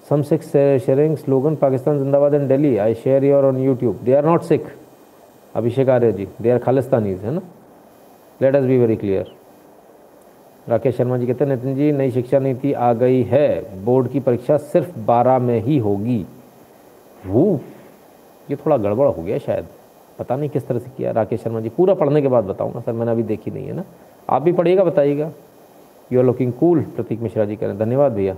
[0.09, 4.25] some Sikhs sharing slogan Pakistan जिंदाबाद in Delhi I share your on YouTube they are
[4.25, 4.67] not Sikh
[5.55, 7.41] Abhishek Arya ji they are Khalistanis है ना?
[8.43, 9.33] Let us be very clear
[10.69, 14.21] Rakesh Sharma ji कहते हैं नितिन जी नई शिक्षा नीति आ गई है। बोर्ड की
[14.21, 16.25] परीक्षा सिर्फ़ बारह में ही होगी।
[17.27, 17.61] वो
[18.51, 19.67] ये थोड़ा गड़बड़ हो गया शायद।
[20.19, 22.93] पता नहीं किस तरह से किया। राकेश शर्मा जी पूरा पढ़ने के बाद बताऊँगा सर
[22.93, 23.85] मैंने अभी देखी नहीं है ना।
[24.31, 25.31] आप भी पढ़िएगा बताइएगा।
[26.13, 28.37] You are looking cool Prateek Mishra ji करें धन्यवाद भैया।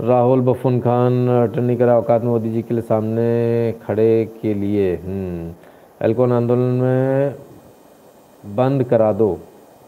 [0.00, 5.52] राहुल बफुन खान अटर्नी करा औकात मोदी जी के लिए सामने खड़े के लिए। हम्म,
[6.00, 7.34] एल्कोन आंदोलन में
[8.44, 9.38] बंद करा दो।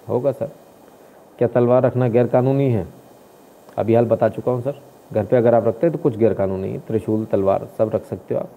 [0.09, 0.51] होगा सर।
[1.39, 2.87] क्या तलवार रखना गैरकानूनी है?
[3.79, 4.81] अभी हाल बता चुका हूँ सर।
[5.13, 8.35] घर पे अगर आप रखते हैं तो कुछ गैरकानूनी है। त्रिशूल, तलवार सब रख सकते
[8.35, 8.49] हो आप।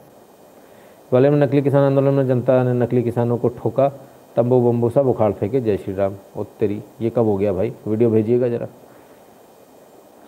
[1.09, 3.87] ग्वालियर में नकली किसान आंदोलन में जनता ने नकली किसानों को ठोका।
[4.35, 7.73] तंबू बम्बू सब उखाड़ फेंके। जय श्री राम। ओ तेरी ये कब हो गया भाई?
[7.87, 8.65] वीडियो भेजिएगा ज़रा।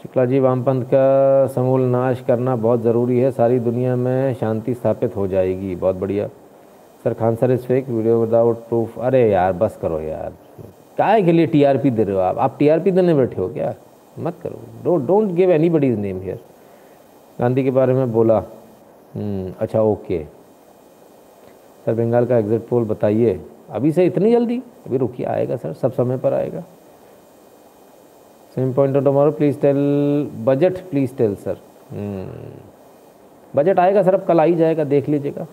[0.03, 5.15] शुक्ला जी, वामपंथ का समूल नाश करना बहुत ज़रूरी है। सारी दुनिया में शांति स्थापित
[5.15, 6.30] हो जाएगी। बहुत बढ़िया।
[7.06, 10.32] सर खान सर इस फेक वीडियो विदाउट प्रूफ अरे यार बस करो यार।
[10.97, 12.38] काय के लिए टीआरपी दे रहे हो आप?
[12.38, 13.74] आप टीआरपी देने बैठे हो क्या?
[14.20, 16.39] मत करो। Don't don't give any buddy's name here
[17.39, 18.38] Gandhi के बारे में बोला।
[19.16, 20.24] हम्म, अच्छा ओके
[21.86, 23.39] सर बंगाल का एग्जिट पोल बताइए।
[23.70, 24.58] अभी से इतनी जल्दी?
[24.86, 26.62] अभी रुकिए आएगा सर सब समय पर आएगा।
[28.56, 29.78] Same point tomorrow please tell
[30.45, 31.58] budget please tell sir
[33.53, 35.45] budget आएगा सर अब कल आ ही जाएगा देख लीजिएगा।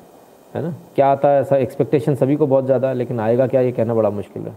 [0.54, 0.74] है ना?
[0.94, 1.56] क्या आता है ऐसा?
[1.56, 3.60] एक्सपेक्टेशन सभी को बहुत ज़्यादा है, लेकिन आएगा क्या?
[3.60, 4.52] ये कहना बड़ा मुश्किल है।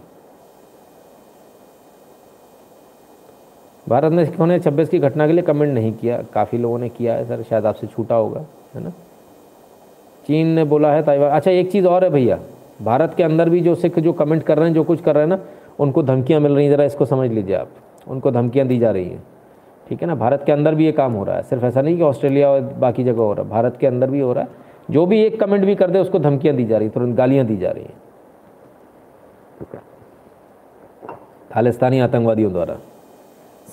[3.88, 6.88] भारत में सिखों ने छब्बीस की घटना के लिए कमेंट नहीं किया। काफ़ी लोगों ने
[6.88, 8.44] किया है, सर, शायद आपसे छूटा होगा,
[8.74, 8.90] है ना?
[10.26, 12.38] चीन ने बोला है, ताइवान। अच्छा एक चीज़ और है भैया।
[12.82, 15.22] भारत के अंदर भी जो सिख जो कमेंट कर रहे हैं, जो कुछ कर रहे
[15.22, 15.38] हैं ना,
[15.78, 17.68] उनको धमकियाँ मिल रही हैं। ज़रा इसको समझ लीजिए आप।
[18.08, 19.22] उनको धमकियाँ दी जा रही हैं।
[19.88, 20.14] ठीक है ना?
[20.14, 22.60] भारत के अंदर भी ये काम हो रहा है। सिर्फ़ ऐसा नहीं कि ऑस्ट्रेलिया और
[22.60, 25.38] बाकी जगह हो रहा है। भारत के अंदर भी हो रहा है। जो भी एक
[25.40, 28.04] कमेंट भी कर दे, उसको धमकियाँ दी जा रही तुरंत गालियाँ दी जा रही हैं।
[31.52, 32.78] खालिस्तानी आतंकवादियों द्वारा।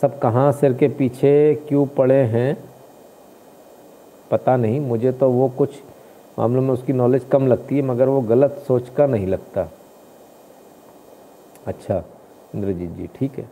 [0.01, 1.33] सब कहाँ सिर के पीछे
[1.67, 2.57] क्यों पड़े हैं,
[4.31, 5.81] पता नहीं। मुझे तो वो कुछ
[6.39, 9.67] मामलों में उसकी नॉलेज कम लगती है, मगर वो गलत सोच का नहीं लगता।
[11.67, 12.03] अच्छा
[12.55, 13.47] इंद्रजीत जी, ठीक है।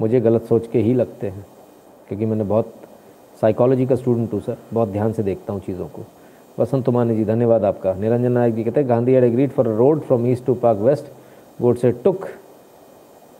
[0.00, 1.46] मुझे गलत सोच के ही लगते हैं,
[2.08, 2.74] क्योंकि मैंने बहुत
[3.42, 6.02] साइकोलॉजी का स्टूडेंट हूँ सर बहुत ध्यान से देखता हूँ चीज़ों को।
[6.58, 10.00] वसंत तुमानी जी, धन्यवाद आपका। निरंजन नायक जी कहते हैं, Gandhi had agreed for road
[10.00, 11.04] from east to Pak west
[11.76, 12.26] Godse took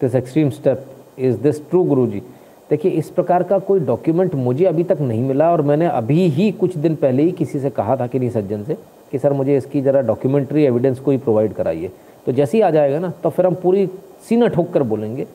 [0.00, 0.86] this extreme step
[1.18, 2.22] is this true Guru ji
[2.70, 6.50] देखिए, इस प्रकार का कोई डॉक्यूमेंट मुझे अभी तक नहीं मिला और मैंने अभी ही
[6.53, 8.76] कुछ दिन पहले ही किसी से कहा था कि नहीं, सज्जन से,
[9.12, 11.90] कि सर मुझे इसकी ज़रा डॉक्यूमेंट्री एविडेंस को ही प्रोवाइड कराइए।
[12.26, 13.86] तो जैसे ही आ जाएगा ना तो फिर हम पूरी
[14.28, 15.26] सीना ठोक कर बोलेंगे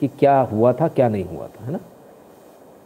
[0.00, 1.78] कि क्या हुआ था, क्या नहीं हुआ था, है ना?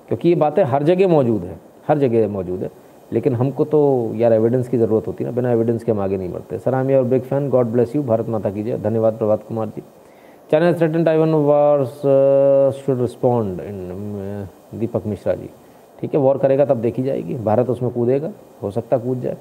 [0.09, 2.71] क्योंकि ये बातें हर जगह मौजूद है, हर जगह मौजूद है।
[3.13, 3.81] लेकिन हमको तो
[4.17, 6.75] यार एविडेंस की ज़रूरत होती है ना, बिना एविडेंस के हम आगे नहीं बढ़ते। Sir
[6.75, 9.83] I am your big fan God bless you Bharat Mata कीजिए धन्यवाद Prabhat Kumar ji.
[10.51, 11.97] China threatened Taiwan wars
[12.77, 15.49] should respond in Deepak Mishra ji.
[16.01, 18.31] ठीक है वॉर करेगा तब देखी जाएगी। भारत उसमें कूदेगा,
[18.63, 19.37] हो सकता कूद जाए।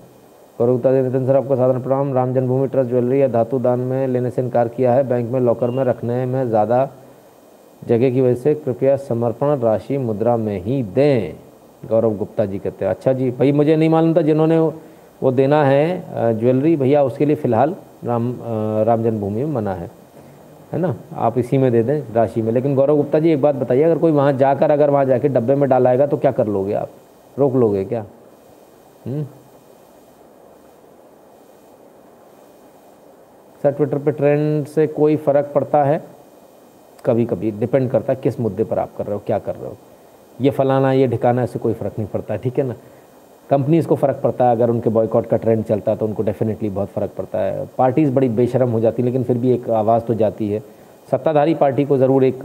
[0.59, 4.29] गौरवता नितिन सर, आपका साधारण प्रणाम। राम जन्मभूमि ट्रस्ट ज्वेलरी या धातु दान में लेने
[4.29, 6.83] से इनकार किया है। बैंक में लॉकर में, रखने में ज़्यादा
[7.81, 11.35] जगह की वजह से कृपया समर्पण राशि मुद्रा में ही दें।
[11.89, 14.59] गौरव गुप्ता जी कहते हैं अच्छा जी, भाई मुझे नहीं मालूम था जिन्होंने
[15.23, 17.75] वो देना है ज्वेलरी। भैया, उसके लिए फ़िलहाल
[18.05, 18.35] राम
[18.85, 19.89] राम जन्मभूमि में मना है।
[20.73, 20.95] है ना?
[21.15, 23.97] आप इसी में दे दें राशि में। लेकिन गौरव गुप्ता जी, एक बात बताइए, अगर
[23.97, 26.89] कोई वहाँ जाकर, अगर वहाँ जाके डब्बे में डालाएगा तो क्या कर लोगे आप?
[27.39, 28.05] रोक लोगे क्या?
[29.05, 29.23] हम्म?
[33.63, 36.01] सर, ट्विटर पे ट्रेंड से कोई फ़र्क पड़ता है?
[37.05, 39.67] कभी कभी डिपेंड करता है किस मुद्दे पर आप कर रहे हो, क्या कर रहे
[39.67, 39.77] हो।
[40.39, 42.75] ये फलाना, ये ढिकाना इससे कोई फ़र्क नहीं पड़ता, ठीक है ना?
[43.49, 46.69] कंपनीज़ को फ़र्क पड़ता है, अगर उनके बॉयकॉट का ट्रेंड चलता है तो उनको डेफिनेटली
[46.69, 50.03] बहुत फ़र्क पड़ता है। पार्टीज़ बड़ी बेशरम हो जाती है, लेकिन फिर भी एक आवाज़
[50.03, 50.59] तो जाती है।
[51.11, 52.39] सत्ताधारी पार्टी को ज़रूर एक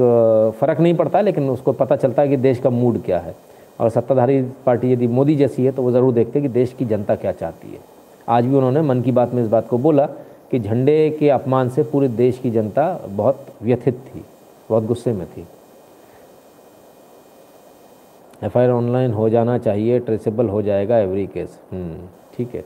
[0.60, 3.34] फ़र्क नहीं पड़ता, लेकिन उसको पता चलता है कि देश का मूड क्या है।
[3.80, 6.84] और सत्ताधारी पार्टी यदि मोदी जैसी है तो वो ज़रूर देखते हैं कि देश की
[6.84, 7.78] जनता क्या चाहती है।
[8.28, 10.06] आज भी उन्होंने मन की बात में इस बात को बोला
[10.50, 14.24] कि झंडे के अपमान से पूरे देश की जनता बहुत व्यथित थी।
[14.72, 15.46] बहुत गुस्से में थी।
[18.42, 21.58] एफआईआर ऑनलाइन हो जाना चाहिए ट्रेसेबल हो जाएगा एवरी केस
[22.36, 22.64] ठीक है।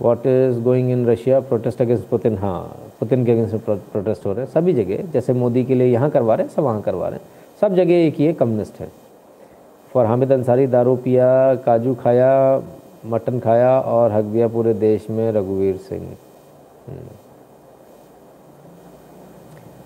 [0.00, 2.60] What is going in Russia protest against Putin हाँ
[3.00, 6.34] पुतिन के अगेंस्ट प्रोटेस्ट हो रहे हैं, सभी जगह, जैसे मोदी के लिए यहाँ करवा
[6.34, 7.26] रहे हैं, सब वहाँ करवा रहे हैं।
[7.60, 8.90] सब जगह एक ही है कम्युनिस्ट है।
[9.92, 12.62] फॉर हामिद अंसारी दारू पिया, काजू खाया,
[13.06, 17.27] मटन खाया और हक दिया पूरे देश में रघुवीर सिंह। हम्म।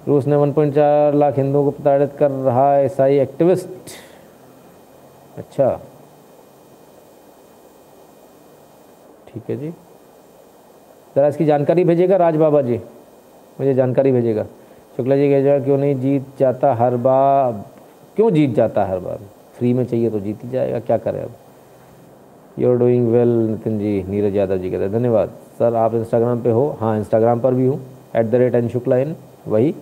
[0.09, 3.69] रूस ने 1.4 लाख हिंदुओं को प्रताड़ित कर रहा है ईसाई एक्टिविस्ट।
[5.39, 5.69] अच्छा।
[9.29, 9.71] ठीक है जी।
[11.15, 12.77] ज़रा इसकी जानकारी भेजेगा राज बाबा जी।
[13.61, 14.45] मुझे जानकारी भेजेगा
[14.97, 17.53] शुक्ला जी कह क्यों नहीं जीत जाता हर बार?
[18.17, 19.19] क्यों जीत जाता हर बार?
[19.59, 21.31] फ्री में चाहिए तो जीत ही जाएगा, क्या करें अब?
[22.59, 24.03] You are doing well Nitin ji.
[24.09, 25.29] Neeraj Yadav ji कहते हैं, धन्यवाद।
[25.59, 26.69] सर, आप इंस्टाग्राम पे हो?
[26.81, 27.81] हाँ इंस्टाग्राम पर भी हूँ।
[28.17, 29.15] At the rate N Shukla in
[29.49, 29.75] वही।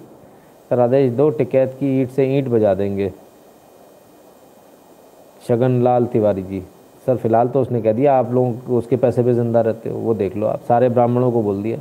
[0.78, 3.10] आदेश दो टिकैत की ईंट से ईंट बजा देंगे।
[5.48, 6.62] शगन लाल तिवारी जी,
[7.06, 10.14] सर फ़िलहाल तो उसने कह दिया, आप लोग उसके पैसे पे ज़िंदा रहते हो, वो
[10.14, 11.78] देख लो आप। सारे ब्राह्मणों को बोल दिया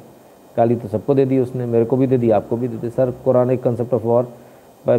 [0.58, 2.90] गाली तो सबको दे दी उसने, मेरे को भी दे दी, आपको भी दे दी।
[2.90, 4.28] सर, कुरान एक concept of war
[4.88, 4.98] by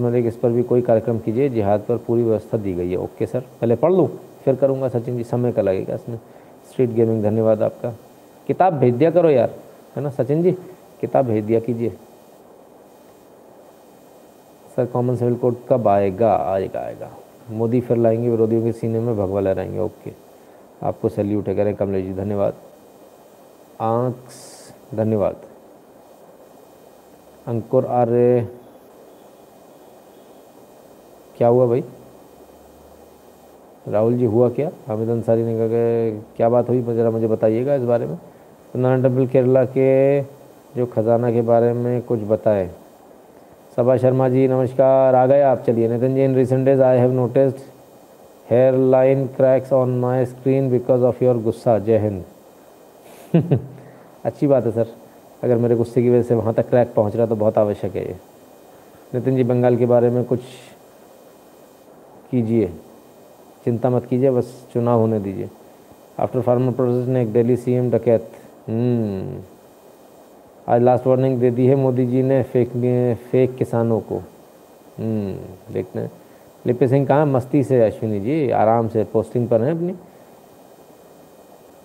[0.00, 3.26] Malik इस पर भी कोई कार्यक्रम कीजिए, जिहाद पर पूरी व्यवस्था दी गई है। ओके
[3.26, 4.08] सर, पहले पढ़ लूँ,
[4.44, 6.18] फिर करूँगा, सचिन जी, समय का लगेगा इसमें।
[6.70, 7.94] स्ट्रीट गेमिंग धन्यवाद आपका।
[8.48, 9.54] किताब भेज दिया करो यार,
[9.96, 10.52] है ना, सचिन जी?
[11.00, 11.92] किताब भेज दिया कीजिए।
[14.76, 16.36] सर कॉमन सिविल कोड कब आएगा?
[16.36, 17.10] आएगा आएगा।
[17.50, 20.12] मोदी फिर लाएँगे, विरोधियों के सीने में भगवा लहराएँगे। ओके।
[20.82, 22.54] आपको सैल्यूट है करें कमलेश जी, धन्यवाद।
[23.80, 24.34] आंक्स,
[24.94, 25.36] धन्यवाद।
[27.46, 28.48] अंकुर आर्य
[31.38, 31.84] क्या हुआ भाई?
[33.88, 34.70] राहुल जी, हुआ क्या?
[34.86, 36.82] हामिद अंसारी ने कहा कि क्या बात हुई?
[36.82, 38.18] ज़रा मुझे बताइएगा इस बारे में।
[38.76, 40.22] नारायण टेंपल, केरला के
[40.76, 42.70] जो ख़जाना के बारे में कुछ बताएँ।
[43.76, 47.12] सभा शर्मा जी नमस्कार आ गए आप चलिए Nitin ji in recent days I have
[47.12, 47.56] noticed
[48.90, 53.58] hairline cracks on my screen because of your गुस्सा जय हिंद
[54.24, 54.92] अच्छी बात है सर
[55.42, 58.04] अगर मेरे गुस्से की वजह से वहाँ तक क्रैक पहुँच रहा तो बहुत आवश्यक है
[58.04, 58.16] ये
[59.14, 60.40] नितिन जी बंगाल के बारे में कुछ
[62.30, 62.70] कीजिए
[63.64, 65.48] चिंता मत कीजिए बस चुनाव होने दीजिए
[66.20, 68.30] आफ्टर फार्मर प्रोसेस ने एक दिल्ली सीएम डकैत
[68.68, 69.53] हम्म।
[70.68, 72.70] आज लास्ट वार्निंग दे दी है मोदी जी ने फेक
[73.30, 74.16] फेक किसानों को।
[74.98, 75.34] हम्म,
[75.72, 76.10] देखते हैं।
[76.66, 79.94] लिपि सिंह कहाँ मस्ती से अश्विनी जी आराम से पोस्टिंग पर हैं अपनी।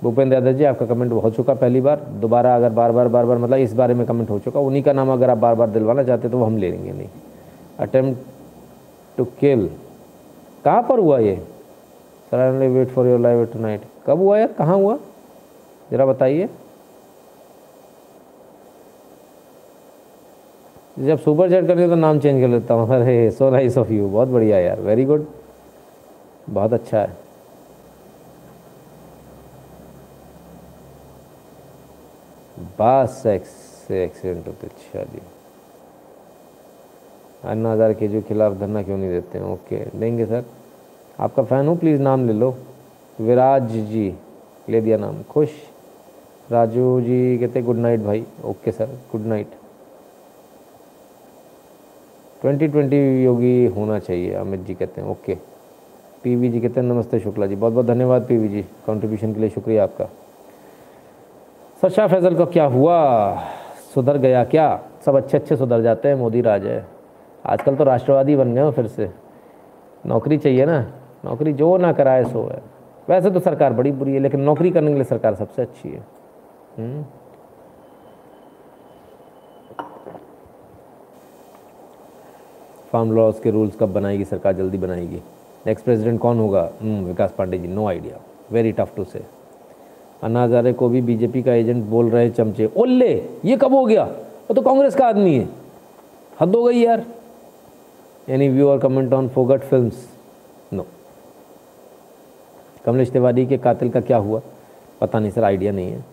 [0.04, 3.38] भूपेंद्र यादव जी आपका कमेंट हो चुका पहली बार। दोबारा अगर बार बार बार बार
[3.38, 6.04] मतलब इस बारे में कमेंट हो चुका। उन्हीं का नाम अगर आप बार बार दिलवाना
[6.04, 7.08] चाहते तो वो हम ले लेंगे नहीं।
[7.80, 9.70] अटेम्प्ट टू किल
[10.66, 11.36] कहाँ पर हुआ ये?
[12.32, 14.52] Sir I wait for your live tonight कब हुआ यार?
[14.54, 14.98] कहाँ हुआ?
[15.92, 16.50] ज़रा बताइए।
[21.00, 24.08] जब सुपर चैट करनी तो नाम चेंज कर लेता हूँ। अरे सो नाइस ऑफ़ यू
[24.10, 25.26] बहुत बढ़िया यार। वेरी गुड
[26.50, 27.18] बहुत अच्छा है।
[32.80, 35.22] बस से एक्सीडेंट होते जी।
[37.43, 39.45] अन्ना हज़ार के जो खिलाफ धरना क्यों नहीं देते हैं?
[39.45, 40.43] ओके देंगे सर।
[41.20, 42.56] आपका फ़ैन हूँ प्लीज़ नाम ले लो।
[43.20, 44.14] विराज जी।
[44.70, 45.50] ले दिया नाम। खुश।
[46.52, 49.59] राजू जी कहते गुड नाइट भाई। Okay sir good night
[52.42, 55.36] twenty twenty Yogi होना चाहिए, अमित जी कहते हैं, ओके।
[56.24, 59.50] पीवी जी कहते हैं, नमस्ते शुक्ला जी बहुत बहुत धन्यवाद पीवी जी कंट्रीब्यूशन के लिए
[59.50, 60.06] शुक्रिया आपका।
[61.82, 63.36] सर शाह फैज़ल को क्या हुआ?
[63.93, 64.80] सुधर गया क्या?
[65.05, 66.86] सब अच्छे अच्छे सुधर जाते हैं, मोदी राज है।
[67.46, 69.09] आजकल तो राष्ट्रवादी बन गए हो फिर से।
[70.05, 70.80] नौकरी चाहिए ना?
[71.26, 72.62] नौकरी जो ना कराए सो है।
[73.09, 76.04] वैसे तो सरकार बड़ी बुरी है, लेकिन नौकरी करने के लिए सरकार सबसे अच्छी है।
[82.91, 85.21] फार्म लॉस के रूल्स कब बनाएगी सरकार जल्दी बनाएगी?
[85.67, 86.70] नेक्स्ट प्रेसिडेंट कौन होगा?
[86.82, 88.20] हम्म, Vikas Pandey ji no idea
[88.51, 89.24] very tough to say
[90.24, 93.11] Anna Hazare को भी बीजेपी का एजेंट बोल रहे हैं चमचे। ओल्ले
[93.45, 94.03] ये कब हो गया?
[94.03, 95.47] वो तो कांग्रेस का आदमी है।
[96.41, 97.03] हद हो गई यार।
[98.29, 99.91] एनी व्यू और comment on Phogat film
[100.74, 100.86] no
[102.86, 104.41] Kamlesh Tiwari के कातिल का क्या हुआ?
[105.01, 106.03] पता नहीं सर आइडिया नहीं है।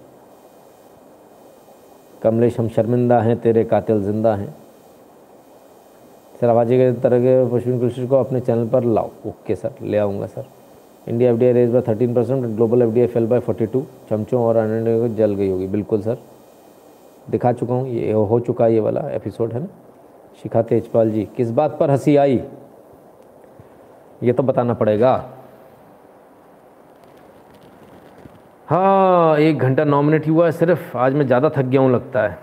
[2.23, 4.55] कमलेश हम शर्मिंदा हैं तेरे कातिल ज़िंदा हैं।
[6.41, 9.99] सर आवाजी के तरह के पश्चिमी कृषि को अपने चैनल पर लाओ। ओके सर ले
[9.99, 10.45] आऊँगा sir
[11.07, 13.67] India F D I rise by thirteen percent global F D I fell by forty
[13.67, 16.19] two चमचों और अन्य जल गई होगी। बिल्कुल सर
[17.31, 19.67] दिखा चुका हूँ, ये हो चुका ये वाला एपिसोड है ना?
[20.43, 22.41] शिखा तेजपाल जी, किस बात पर हँसी आई?
[24.23, 25.15] ये तो बताना पड़ेगा।
[28.69, 32.23] हाँ एक घंटा नौ मिनट हुआ है, सिर्फ़। आज मैं ज़्यादा थक गया हूँ, लगता
[32.23, 32.39] है।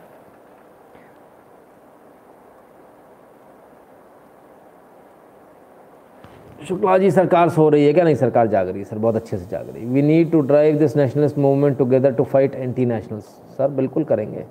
[6.64, 8.04] शुक्ला जी, सरकार सो रही है क्या?
[8.04, 10.42] नहीं, सरकार जाग रही है सर, बहुत अच्छे से जाग रही है। We need to
[10.42, 13.24] drive this nationalist movement together to fight anti nationals
[13.58, 14.46] sir, बिल्कुल करेंगे,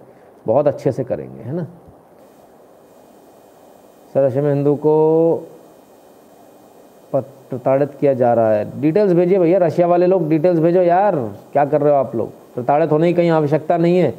[0.46, 1.66] बहुत अच्छे से करेंगे, है ना?
[4.14, 5.48] सर अशम हिंदू को
[7.12, 11.16] प्रताड़ित किया जा रहा है। डिटेल्स भेजिए भैया, रशिया वाले लोग डिटेल्स भेजो यार।
[11.52, 12.30] क्या कर रहे हो आप लोग?
[12.54, 14.14] प्रताड़ित होने की कहीं आवश्यकता नहीं है।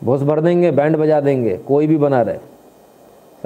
[0.00, 2.38] भोस भर देंगे, बैंड बजा देंगे, कोई भी बना रहे।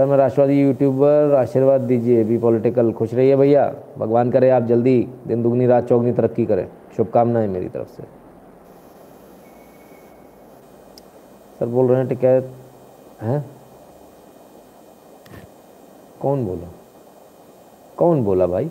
[0.01, 5.09] सर मैं राष्ट्रवादी यूट्यूबर आशीर्वाद दीजिए। भी पॉलिटिकल खुश रहिए भैया। भगवान करे आप जल्दी
[5.27, 8.02] दिन दुगनी, रात चौगनी तरक्की करें। शुभकामनाएँ मेरी तरफ़ से।
[11.59, 12.52] सर, बोल रहे हैं टिकैत
[13.20, 13.44] हैं?
[16.20, 16.68] कौन बोला?
[17.97, 18.70] कौन बोला भाई?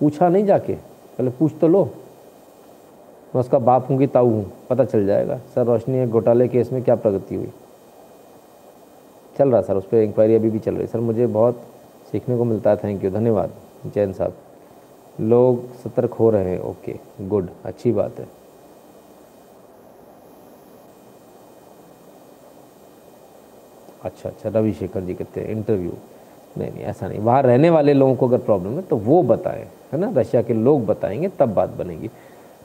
[0.00, 1.84] पूछा नहीं जाके। पहले पूछ तो लो।
[3.34, 6.72] मैं उसका बाप हूँ कि ताऊ हूँ, पता चल जाएगा। सर, रोशनी, एक घोटाले केस
[6.72, 7.52] में क्या प्रगति हुई?
[9.38, 11.62] चल रहा सर, उस पर इंक्वायरी अभी भी चल रही है। सर, मुझे बहुत
[12.12, 13.50] सीखने को मिलता है। थैंक यू धन्यवाद,
[13.94, 14.34] जैन साहब।
[15.20, 18.28] लोग सतर्क हो रहे हैं। ओके गुड अच्छी बात है।
[24.04, 25.92] अच्छा अच्छा रविशेखर जी कहते हैं इंटरव्यू
[26.58, 29.64] नहीं नहीं, ऐसा नहीं। वहाँ रहने वाले लोगों को अगर प्रॉब्लम है तो वो बताएँ,
[29.92, 30.12] है ना?
[30.16, 32.10] रशिया के लोग बताएँगे, तब बात बनेगी।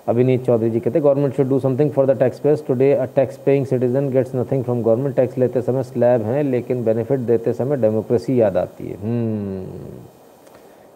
[0.08, 3.06] अभिनीत चौधरी जी कहते हैं government should do something for the tax payers today a
[3.16, 7.54] tax paying citizen gets nothing from government tax लेते समय स्लैब हैं लेकिन बेनिफिट देते
[7.54, 8.96] समय डेमोक्रेसी याद आती है.
[9.02, 9.66] हम्म,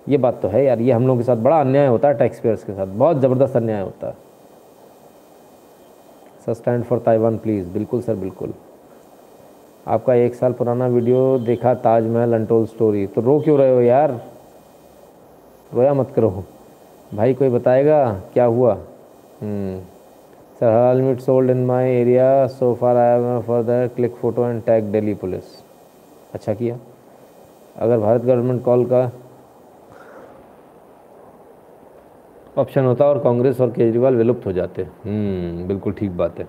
[0.07, 2.39] ये बात तो है यार ये हम लोगों के साथ बड़ा अन्याय होता है टैक्स
[2.39, 4.13] पेयर्स के साथ। बहुत ज़बरदस्त अन्याय होता है।
[6.45, 8.53] Sir stand for Taiwan please बिल्कुल सर बिल्कुल।
[9.87, 14.19] आपका एक साल पुराना वीडियो देखा ताजमहल अनटोल स्टोरी तो रो क्यों रहे हो यार?
[15.73, 16.43] रोया मत करो।
[17.13, 17.97] भाई कोई बताएगा
[18.33, 18.77] क्या हुआ?
[19.43, 24.61] Sir halal meat sold in my area so far I for the click photo and
[24.65, 25.55] tag Delhi police
[26.33, 26.77] अच्छा किया
[27.75, 29.09] अगर भारत गवर्नमेंट कॉल का
[32.57, 36.47] ऑप्शन होता और कांग्रेस और केजरीवाल विलुप्त हो जाते हम्म बिल्कुल ठीक बात है।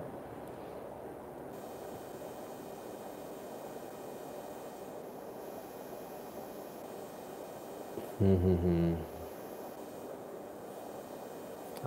[8.19, 8.95] हम्म हम्म हम्म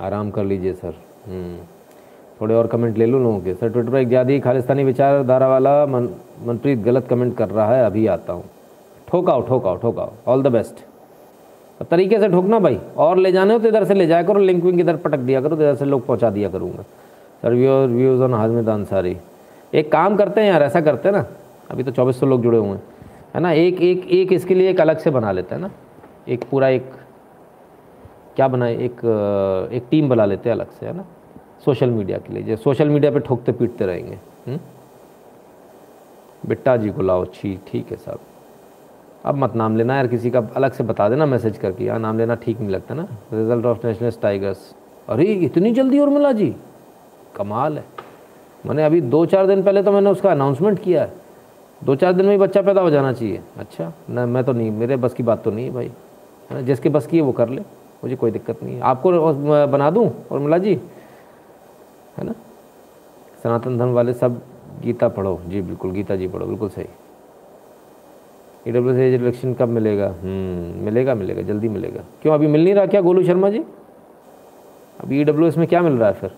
[0.01, 0.95] आराम कर लीजिए सर।
[1.27, 1.59] हम्म।
[2.41, 5.49] थोड़े और कमेंट ले लो लोगों के। सर ट्विटर पर एक ज़्यादा ही खालिस्तानी विचारधारा
[5.49, 6.09] वाला मन
[6.47, 8.45] मनप्रीत गलत कमेंट कर रहा है अभी आता हूँ।
[9.09, 10.85] ठोकाओ ठोकाओ ठोकाओ। ऑल द बेस्ट
[11.91, 14.65] तरीके से ठोकना भाई। और ले जाने हो तो इधर से ले जाया करो। लिंक
[14.65, 16.83] विंक इधर पटक दिया करो तो इधर से लोग पहुँचा दिया करूँगा।
[17.43, 19.17] Sir viewer views on Hajmat Ansari
[19.73, 21.25] एक काम करते हैं यार ऐसा करते हैं ना।
[21.71, 22.83] अभी तो चौबीस सौ लोग जुड़े हुए हैं।
[23.35, 23.53] है ना?
[23.53, 25.71] एक एक एक इसके लिए एक अलग से बना लेते हैं ना।
[26.29, 26.91] एक पूरा एक
[28.37, 29.01] क्या बनाए, एक
[29.73, 31.05] एक टीम बना लेते हैं अलग से, है ना?
[31.65, 34.15] सोशल मीडिया के लिए जो सोशल मीडिया पे ठोकते पीटते रहेंगे
[34.47, 34.59] हम्म?
[36.47, 38.19] बिट्टा जी को लाओ, छी, ठीक है साहब।
[39.25, 42.19] अब मत नाम लेना यार, किसी का अलग से बता देना मैसेज करके यार नाम
[42.19, 43.03] लेना ठीक नहीं लगता ना।
[43.33, 44.75] Result of national tigers.
[45.09, 46.55] अरे, इतनी जल्दी और मिला जी?
[47.37, 47.85] कमाल है।
[48.67, 51.13] मैंने अभी दो चार दिन पहले तो मैंने उसका अनाउंसमेंट किया है।
[51.85, 54.71] दो चार दिन में ही बच्चा पैदा हो जाना चाहिए। अच्छा ना, मैं तो नहीं,
[54.71, 55.93] मेरे बस की बात तो नहीं है भाई।
[56.51, 57.63] है जिसके बस की है वो कर ले।
[58.03, 60.11] मुझे कोई दिक्कत नहीं है। आपको बना दूँ?
[60.31, 60.75] और मिला जी?
[62.19, 62.35] है ना?
[63.43, 64.41] सनातन धर्म वाले सब
[64.83, 66.87] गीता पढ़ो। जी बिल्कुल गीता जी पढ़ो बिल्कुल सही।
[68.69, 70.09] ई डब्ल्यू सी इलेक्शन कब मिलेगा?
[70.23, 73.65] हम्म, मिलेगा मिलेगा जल्दी मिलेगा। क्यों अभी मिल नहीं रहा क्या गोलू शर्मा जी?
[75.01, 76.31] अभी ई डब्ल्यू एस में क्या मिल रहा है फिर?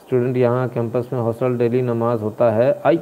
[0.00, 2.96] स्टूडेंट यहाँ कैंपस में हॉस्टल डेली नमाज़ होता है। I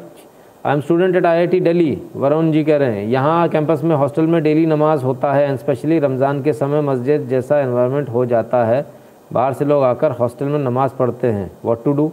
[0.65, 3.83] I am student at I I T Delhi Varun ji कह रहे हैं, यहाँ कैंपस
[3.85, 8.09] में हॉस्टल में डेली नमाज़ होता है एंड स्पेशली रमज़ान के समय मस्जिद जैसा एनवायरनमेंट
[8.09, 8.85] हो जाता है।
[9.33, 12.11] बाहर से लोग आकर हॉस्टल में नमाज़ पढ़ते हैं। व्हाट टू डू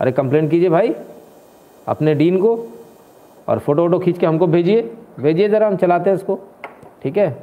[0.00, 0.94] अरे कंप्लेन कीजिए भाई,
[1.86, 2.54] अपने डीन को
[3.48, 4.80] और फ़ोटो वोटो खींच के हमको भेजिए।
[5.20, 6.38] भेजिए ज़रा, हम चलाते हैं इसको।
[7.02, 7.36] ठीक है?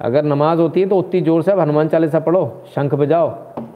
[0.00, 3.34] अगर नमाज़ होती है तो उतनी ज़ोर से अब हनुमान चालीसा पढ़ो, शंख बजाओ,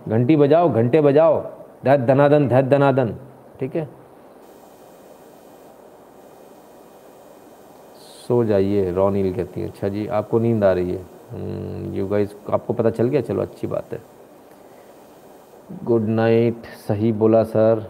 [0.08, 1.42] घंटी बजाओ, घंटे बजाओ
[1.84, 3.14] धैत धनादन धैत धनादन
[3.60, 3.88] ठीक है?
[8.28, 10.96] सो जाइए रॉनील कहती है अच्छा जी आपको नींद आ रही है?
[10.96, 13.20] यू हम्म, गाइस आपको पता चल गया?
[13.20, 14.00] चलो अच्छी बात है।
[15.84, 17.86] गुड नाइट सही बोला sir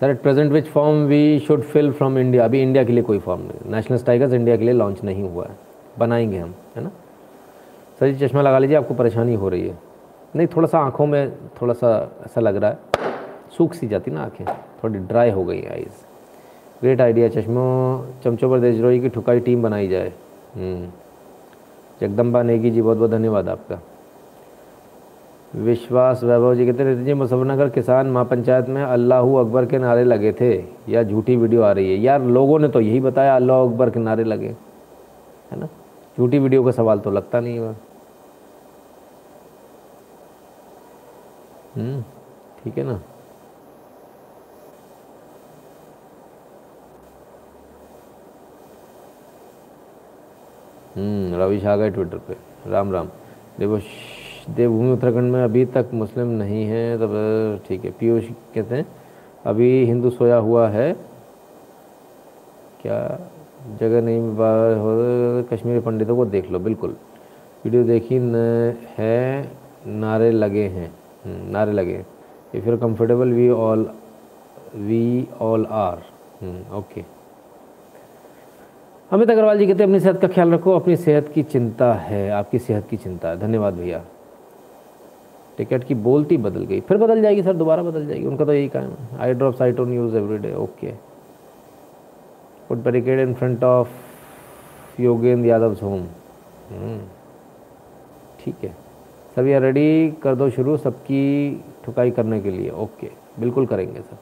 [0.00, 3.18] sir at present which form we should fill from India अभी इंडिया के लिए कोई
[3.18, 5.56] फॉर्म नहीं नेशनल टाइगर्स इंडिया के लिए लॉन्च नहीं हुआ है।
[5.98, 6.90] बनाएँगे हम है ना?
[8.00, 9.78] सर जी चश्मा लगा लीजिए आपको परेशानी हो रही है।
[10.36, 11.90] नहीं थोड़ा सा आँखों में थोड़ा सा
[12.26, 12.78] ऐसा लग रहा है।
[13.56, 14.46] सूख सी जाती ना आँखें
[14.82, 16.04] थोड़ी ड्राई हो गई आइज़
[16.80, 20.12] ग्रेट आइडिया चश्मों। चमचों पर देजरोई की ठुकाई टीम बनाई जाए।
[20.56, 20.90] हम्म।
[22.00, 23.78] जगदम्बा नेगी जी बहुत बहुत धन्यवाद आपका।
[25.56, 30.32] विश्वास वैभव जी कहते रहते जी मुजफ्फरनगर किसान महापंचायत में अल्लाह अकबर के नारे लगे
[30.40, 30.52] थे
[30.88, 31.98] या झूठी वीडियो आ रही है?
[31.98, 34.54] यार लोगों ने तो यही बताया अल्लाह अकबर के नारे लगे।
[35.50, 35.68] है ना?
[36.18, 37.74] झूठी वीडियो का सवाल तो लगता नहीं है
[41.76, 42.02] हम्म,
[42.64, 43.00] ठीक है ना?
[50.96, 52.36] रविश आ गए ट्विटर पे।
[52.70, 53.08] राम राम।
[53.58, 53.78] देखो
[54.54, 57.12] देवभूमि उत्तराखंड में अभी तक मुस्लिम नहीं है तब
[57.68, 58.24] ठीक है। पीयूष
[58.54, 58.86] कहते हैं
[59.46, 60.92] अभी हिंदू सोया हुआ है।
[62.82, 62.98] क्या
[63.80, 64.20] जगह नहीं
[64.78, 66.96] हो कश्मीरी पंडितों को देख लो बिल्कुल।
[67.64, 68.34] वीडियो देखी न
[68.98, 69.50] है
[69.86, 70.88] नारे लगे हैं।
[71.24, 72.04] हम्म, नारे लगे।
[72.54, 73.88] If your comfortable we all
[74.76, 75.98] we all are
[76.74, 77.04] okay
[79.10, 82.28] Amit Agarwal ji कहते हैं, अपनी सेहत का ख्याल रखो, अपनी सेहत की चिंता है,
[82.30, 84.02] आपकी सेहत की चिंता है। धन्यवाद भैया।
[85.58, 88.68] टिकट की बोलती बदल गई। फिर बदल जाएगी सर, दोबारा बदल जाएगी। उनका तो यही
[88.68, 90.92] काम है। I drop साइटोन use every day okay
[92.68, 96.06] put barricade in front of Yogendra Yadav home
[98.40, 98.74] ठीक है।
[99.36, 101.24] सर यार रेडी कर दो शुरू सबकी
[101.84, 103.10] ठुकाई करने के लिए। ओके
[103.40, 104.18] बिल्कुल करेंगे sir.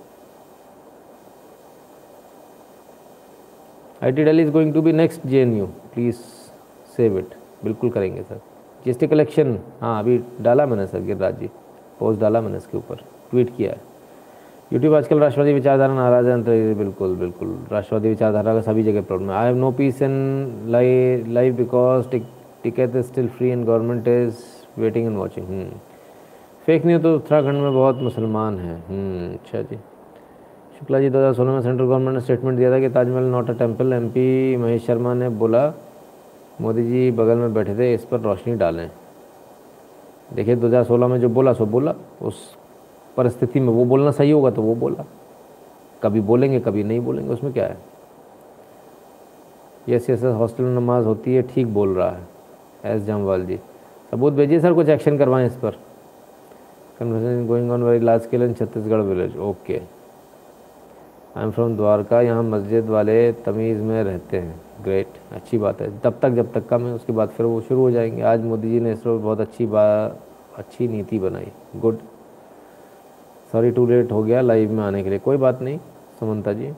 [4.05, 6.17] I T Delhi is going to be next J N U please
[6.97, 7.29] save it
[7.65, 8.41] बिल्कुल करेंगे सर।
[8.85, 11.47] जीएसटी कलेक्शन हाँ अभी डाला मैंने सर गिरिराज जी।
[12.01, 12.97] पोस्ट डाला मैंने इसके ऊपर।
[13.31, 13.81] ट्वीट किया है।
[14.73, 19.37] यूट्यूब आजकल राष्ट्रवादी विचारधारा नाराज़ है। बिल्कुल बिल्कुल। राष्ट्रवादी विचारधारा का सभी जगह प्रॉब्लम है।
[19.37, 20.13] I have no peace in
[20.69, 24.45] live because ticket is still free and government is
[24.81, 25.67] waiting and watching
[26.67, 29.79] fake news तो उत्तराखंड में बहुत मुसलमान हैं। हम्म, अच्छा जी।
[30.85, 33.93] शुक्ला जी 2016 में सेंट्रल गवर्नमेंट ने स्टेटमेंट दिया था कि Taj Mahal not a temple
[33.93, 35.75] MP Mahesh Sharma ने बोला,
[36.61, 38.91] मोदी जी बगल में बैठे थे, इस पर रोशनी डालें।
[40.35, 42.57] देखिए 2016 में जो बोला, सो बोला। उस
[43.17, 45.05] परिस्थिति में वो बोलना सही होगा तो वो बोला।
[46.03, 47.79] कभी बोलेंगे, कभी नहीं बोलेंगे, उसमें क्या है?
[49.89, 52.27] यस यस हॉस्टल में नमाज़ होती है, ठीक बोल रहा है,
[52.85, 53.57] एस जामवाल जी।
[54.11, 55.71] सबूत भेजिए सर, कुछ एक्शन करवाएँ इस पर।
[57.01, 59.94] Conversation going on very large scale in Chhattisgarh village okay
[61.37, 65.89] I am from Dwarka यहाँ मस्जिद वाले तमीज़ में रहते हैं। ग्रेट अच्छी बात है।
[66.01, 68.71] तब तक, जब तक कम है, उसके बाद फिर वो शुरू हो जाएँगे। आज मोदी
[68.71, 70.21] जी ने इसरो बहुत अच्छी बात
[70.57, 71.99] अच्छी नीति बनाई। गुड
[73.53, 75.79] सॉरी टू लेट हो गया लाइव में आने के लिए। कोई बात नहीं,
[76.21, 76.73] सुमंता जी।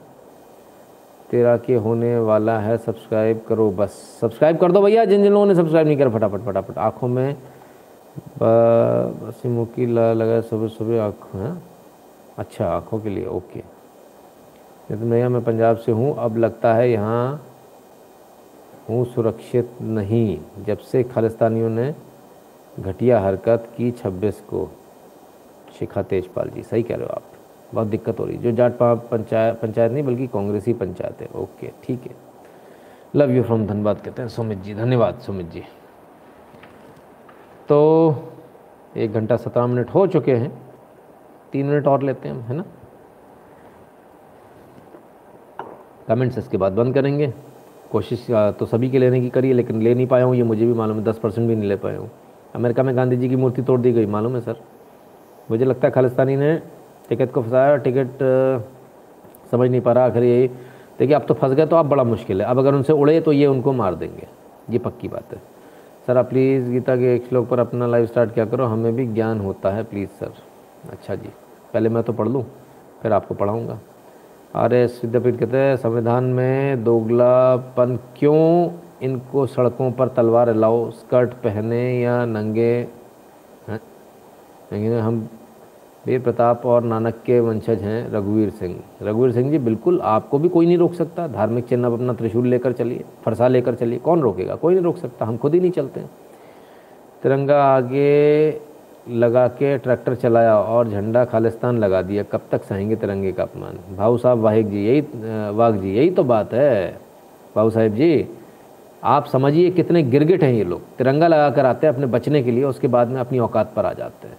[1.31, 5.45] तेरा के होने वाला है सब्सक्राइब करो बस। सब्सक्राइब कर दो भैया, जिन जिन लोगों
[5.45, 7.35] ने सब्सक्राइब नहीं करा फटाफट फटाफट। आँखों में
[8.41, 11.55] बस मुकी लगा सुबह सुबह आँखों
[12.37, 13.76] अच्छा आँखों के लिए ओके
[14.89, 17.41] भैया मैं पंजाब से हूँ, अब लगता है यहाँ
[18.89, 21.93] हूँ सुरक्षित नहीं, जब से खालिस्तानियों ने
[22.79, 24.69] घटिया हरकत की 26 को।
[25.79, 27.23] शिखा तेजपाल जी, सही कह रहे हो आप।
[27.73, 32.01] बहुत दिक्कत हो रही जो जाट पंचायत पंचायत नहीं, बल्कि कांग्रेसी पंचायत है। ओके, ठीक
[32.01, 32.15] है।
[33.15, 35.63] लव यू फ्रॉम धनबाद कहते हैं सुमित जी। धन्यवाद सुमित जी।
[37.69, 37.79] तो
[38.97, 40.51] एक घंटा सत्रह मिनट हो चुके हैं।
[41.51, 42.63] तीन मिनट और लेते हैं, है ना?
[46.07, 47.33] कमेंट्स इसके बाद बंद करेंगे।
[47.91, 50.65] कोशिश तो सभी के लेने की करी है, लेकिन ले नहीं पाया हूँ, ये मुझे
[50.65, 52.09] भी मालूम है, दस परसेंट भी नहीं ले पाया हूँ।
[52.55, 54.55] अमेरिका में गांधी जी की मूर्ति तोड़ दी गई, मालूम है सर?
[55.51, 56.55] मुझे लगता है खालिस्तानी ने
[57.09, 58.17] टिकट को फंसाया, टिकट
[59.51, 60.47] समझ नहीं पा रहा आखिर यही।
[60.99, 63.31] देखिए, अब तो फंस गए तो अब बड़ा मुश्किल है। अब अगर उनसे उड़े तो
[63.31, 64.27] ये उनको मार देंगे।
[64.69, 65.41] ये पक्की बात है।
[66.07, 69.05] सर, आप प्लीज़ गीता के एक श्लोक पर अपना लाइव स्टार्ट क्या करो। हमें भी
[69.07, 70.33] ज्ञान होता है, प्लीज़ सर।
[70.91, 71.29] अच्छा जी।
[71.73, 72.43] पहले मैं तो पढ़ लूँ,
[73.01, 73.79] फिर आपको पढ़ाऊँगा।
[74.55, 78.69] एस विद्यापीठ कहते हैं, संविधान में दोगलापन क्यों
[79.01, 82.87] इनको सड़कों पर तलवार लाओ, स्कर्ट पहने या नंगे?
[83.67, 84.99] हैं?
[84.99, 85.29] हम
[86.05, 90.49] वीर प्रताप और नानक के वंशज हैं, रघुवीर सिंह। रघुवीर सिंह जी, बिल्कुल आपको भी
[90.49, 94.55] कोई नहीं रोक सकता। धार्मिक चिन्ह अपना त्रिशूल लेकर चलिए, फरसा लेकर चलिए, कौन रोकेगा?
[94.55, 96.01] कोई नहीं रोक सकता, हम खुद ही नहीं चलते।
[97.23, 98.51] तिरंगा आगे
[99.11, 103.79] लगा के ट्रैक्टर चलाया और झंडा खालिस्तान लगा दिया। कब तक सहेंगे तिरंगे का अपमान?
[103.97, 105.01] भाऊ साहब वाहिक जी, यही,
[105.51, 106.97] वाघ जी, यही तो बात है।
[107.55, 108.27] भाऊ साहेब जी,
[109.05, 112.51] आप समझिए कितने गिरगिट हैं ये लोग। तिरंगा लगा कर आते हैं अपने बचने के
[112.51, 114.37] लिए, उसके बाद में अपनी औकात पर आ जाते हैं।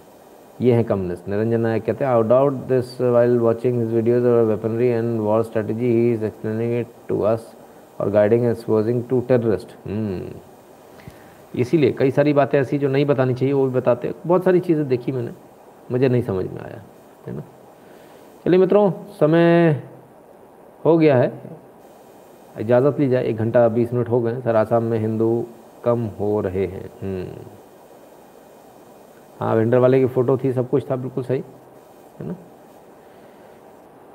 [0.61, 4.43] ये हैं कम्युनिस्ट। निरंजन नायक कहते हैं I doubt this while watching his videos और
[4.45, 7.53] weaponry and war strategy he is explaining it to us
[7.99, 9.75] और गाइडिंग एक्सपोजिंग टू टेररिस्ट
[11.55, 14.87] इसीलिए कई सारी बातें ऐसी जो नहीं बतानी चाहिए, वो भी बताते बहुत सारी चीज़ें
[14.87, 15.31] देखी मैंने,
[15.91, 16.81] मुझे नहीं समझ में आया,
[17.27, 17.43] है ना?
[18.45, 19.83] चलिए मित्रों, समय
[20.85, 21.59] हो गया है।
[22.59, 25.45] इजाज़त ली जाए एक घंटा बीस मिनट हो गए सर, आसाम में हिंदू
[25.83, 27.27] कम हो रहे हैं। हम्म।
[29.39, 31.43] हाँ वेंडर वाले की फ़ोटो थी, सब कुछ था, बिल्कुल सही,
[32.19, 32.35] है ना?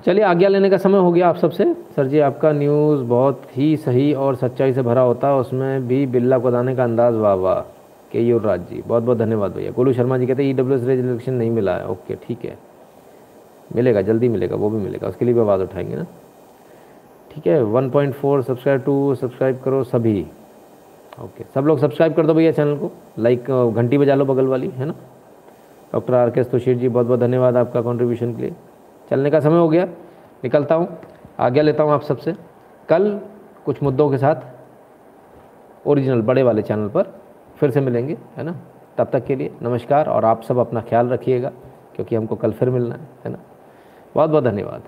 [0.05, 1.65] चलिए, आज्ञा लेने का समय हो गया आप सबसे।
[1.97, 6.07] सर जी, आपका न्यूज़ बहुत ही सही और सच्चाई से भरा होता है, उसमें भी
[6.07, 7.61] बिल्ला को दाने का अंदाज़, वाह वाह
[8.13, 10.79] के यूर राज जी बहुत बहुत धन्यवाद भैया। गोलू शर्मा जी कहते हैं ई डब्ल्यू
[10.79, 12.59] एस रेजोल्यूशन नहीं मिला है। ओके ठीक है।
[13.77, 16.07] मिलेगा, जल्दी मिलेगा, वो भी मिलेगा, उसके लिए भी आवाज़ उठाएँगे ना।
[17.31, 20.21] ठीक है 1.4 सब्सक्राइब टू सब्सक्राइब करो सभी।
[21.25, 24.69] ओके सब लोग सब्सक्राइब कर दो भैया चैनल को। लाइक घंटी बजा लो बगल वाली,
[24.69, 24.95] है ना?
[25.93, 28.53] डॉक्टर आर के जी बहुत बहुत धन्यवाद आपका कॉन्ट्रीब्यूशन के लिए।
[29.11, 29.85] चलने का समय हो गया,
[30.45, 30.89] निकलता हूँ,
[31.41, 32.35] आज्ञा लेता हूँ आप सबसे।
[32.89, 33.21] कल
[33.65, 37.13] कुछ मुद्दों के साथ ओरिजिनल बड़े वाले चैनल पर
[37.57, 38.55] फिर से मिलेंगे, है ना?
[38.99, 41.49] तब तक के लिए नमस्कार और आप सब अपना ख्याल रखिएगा,
[41.95, 43.39] क्योंकि हमको कल फिर मिलना है है ना?
[44.15, 44.83] बहुत बहुत धन्यवाद।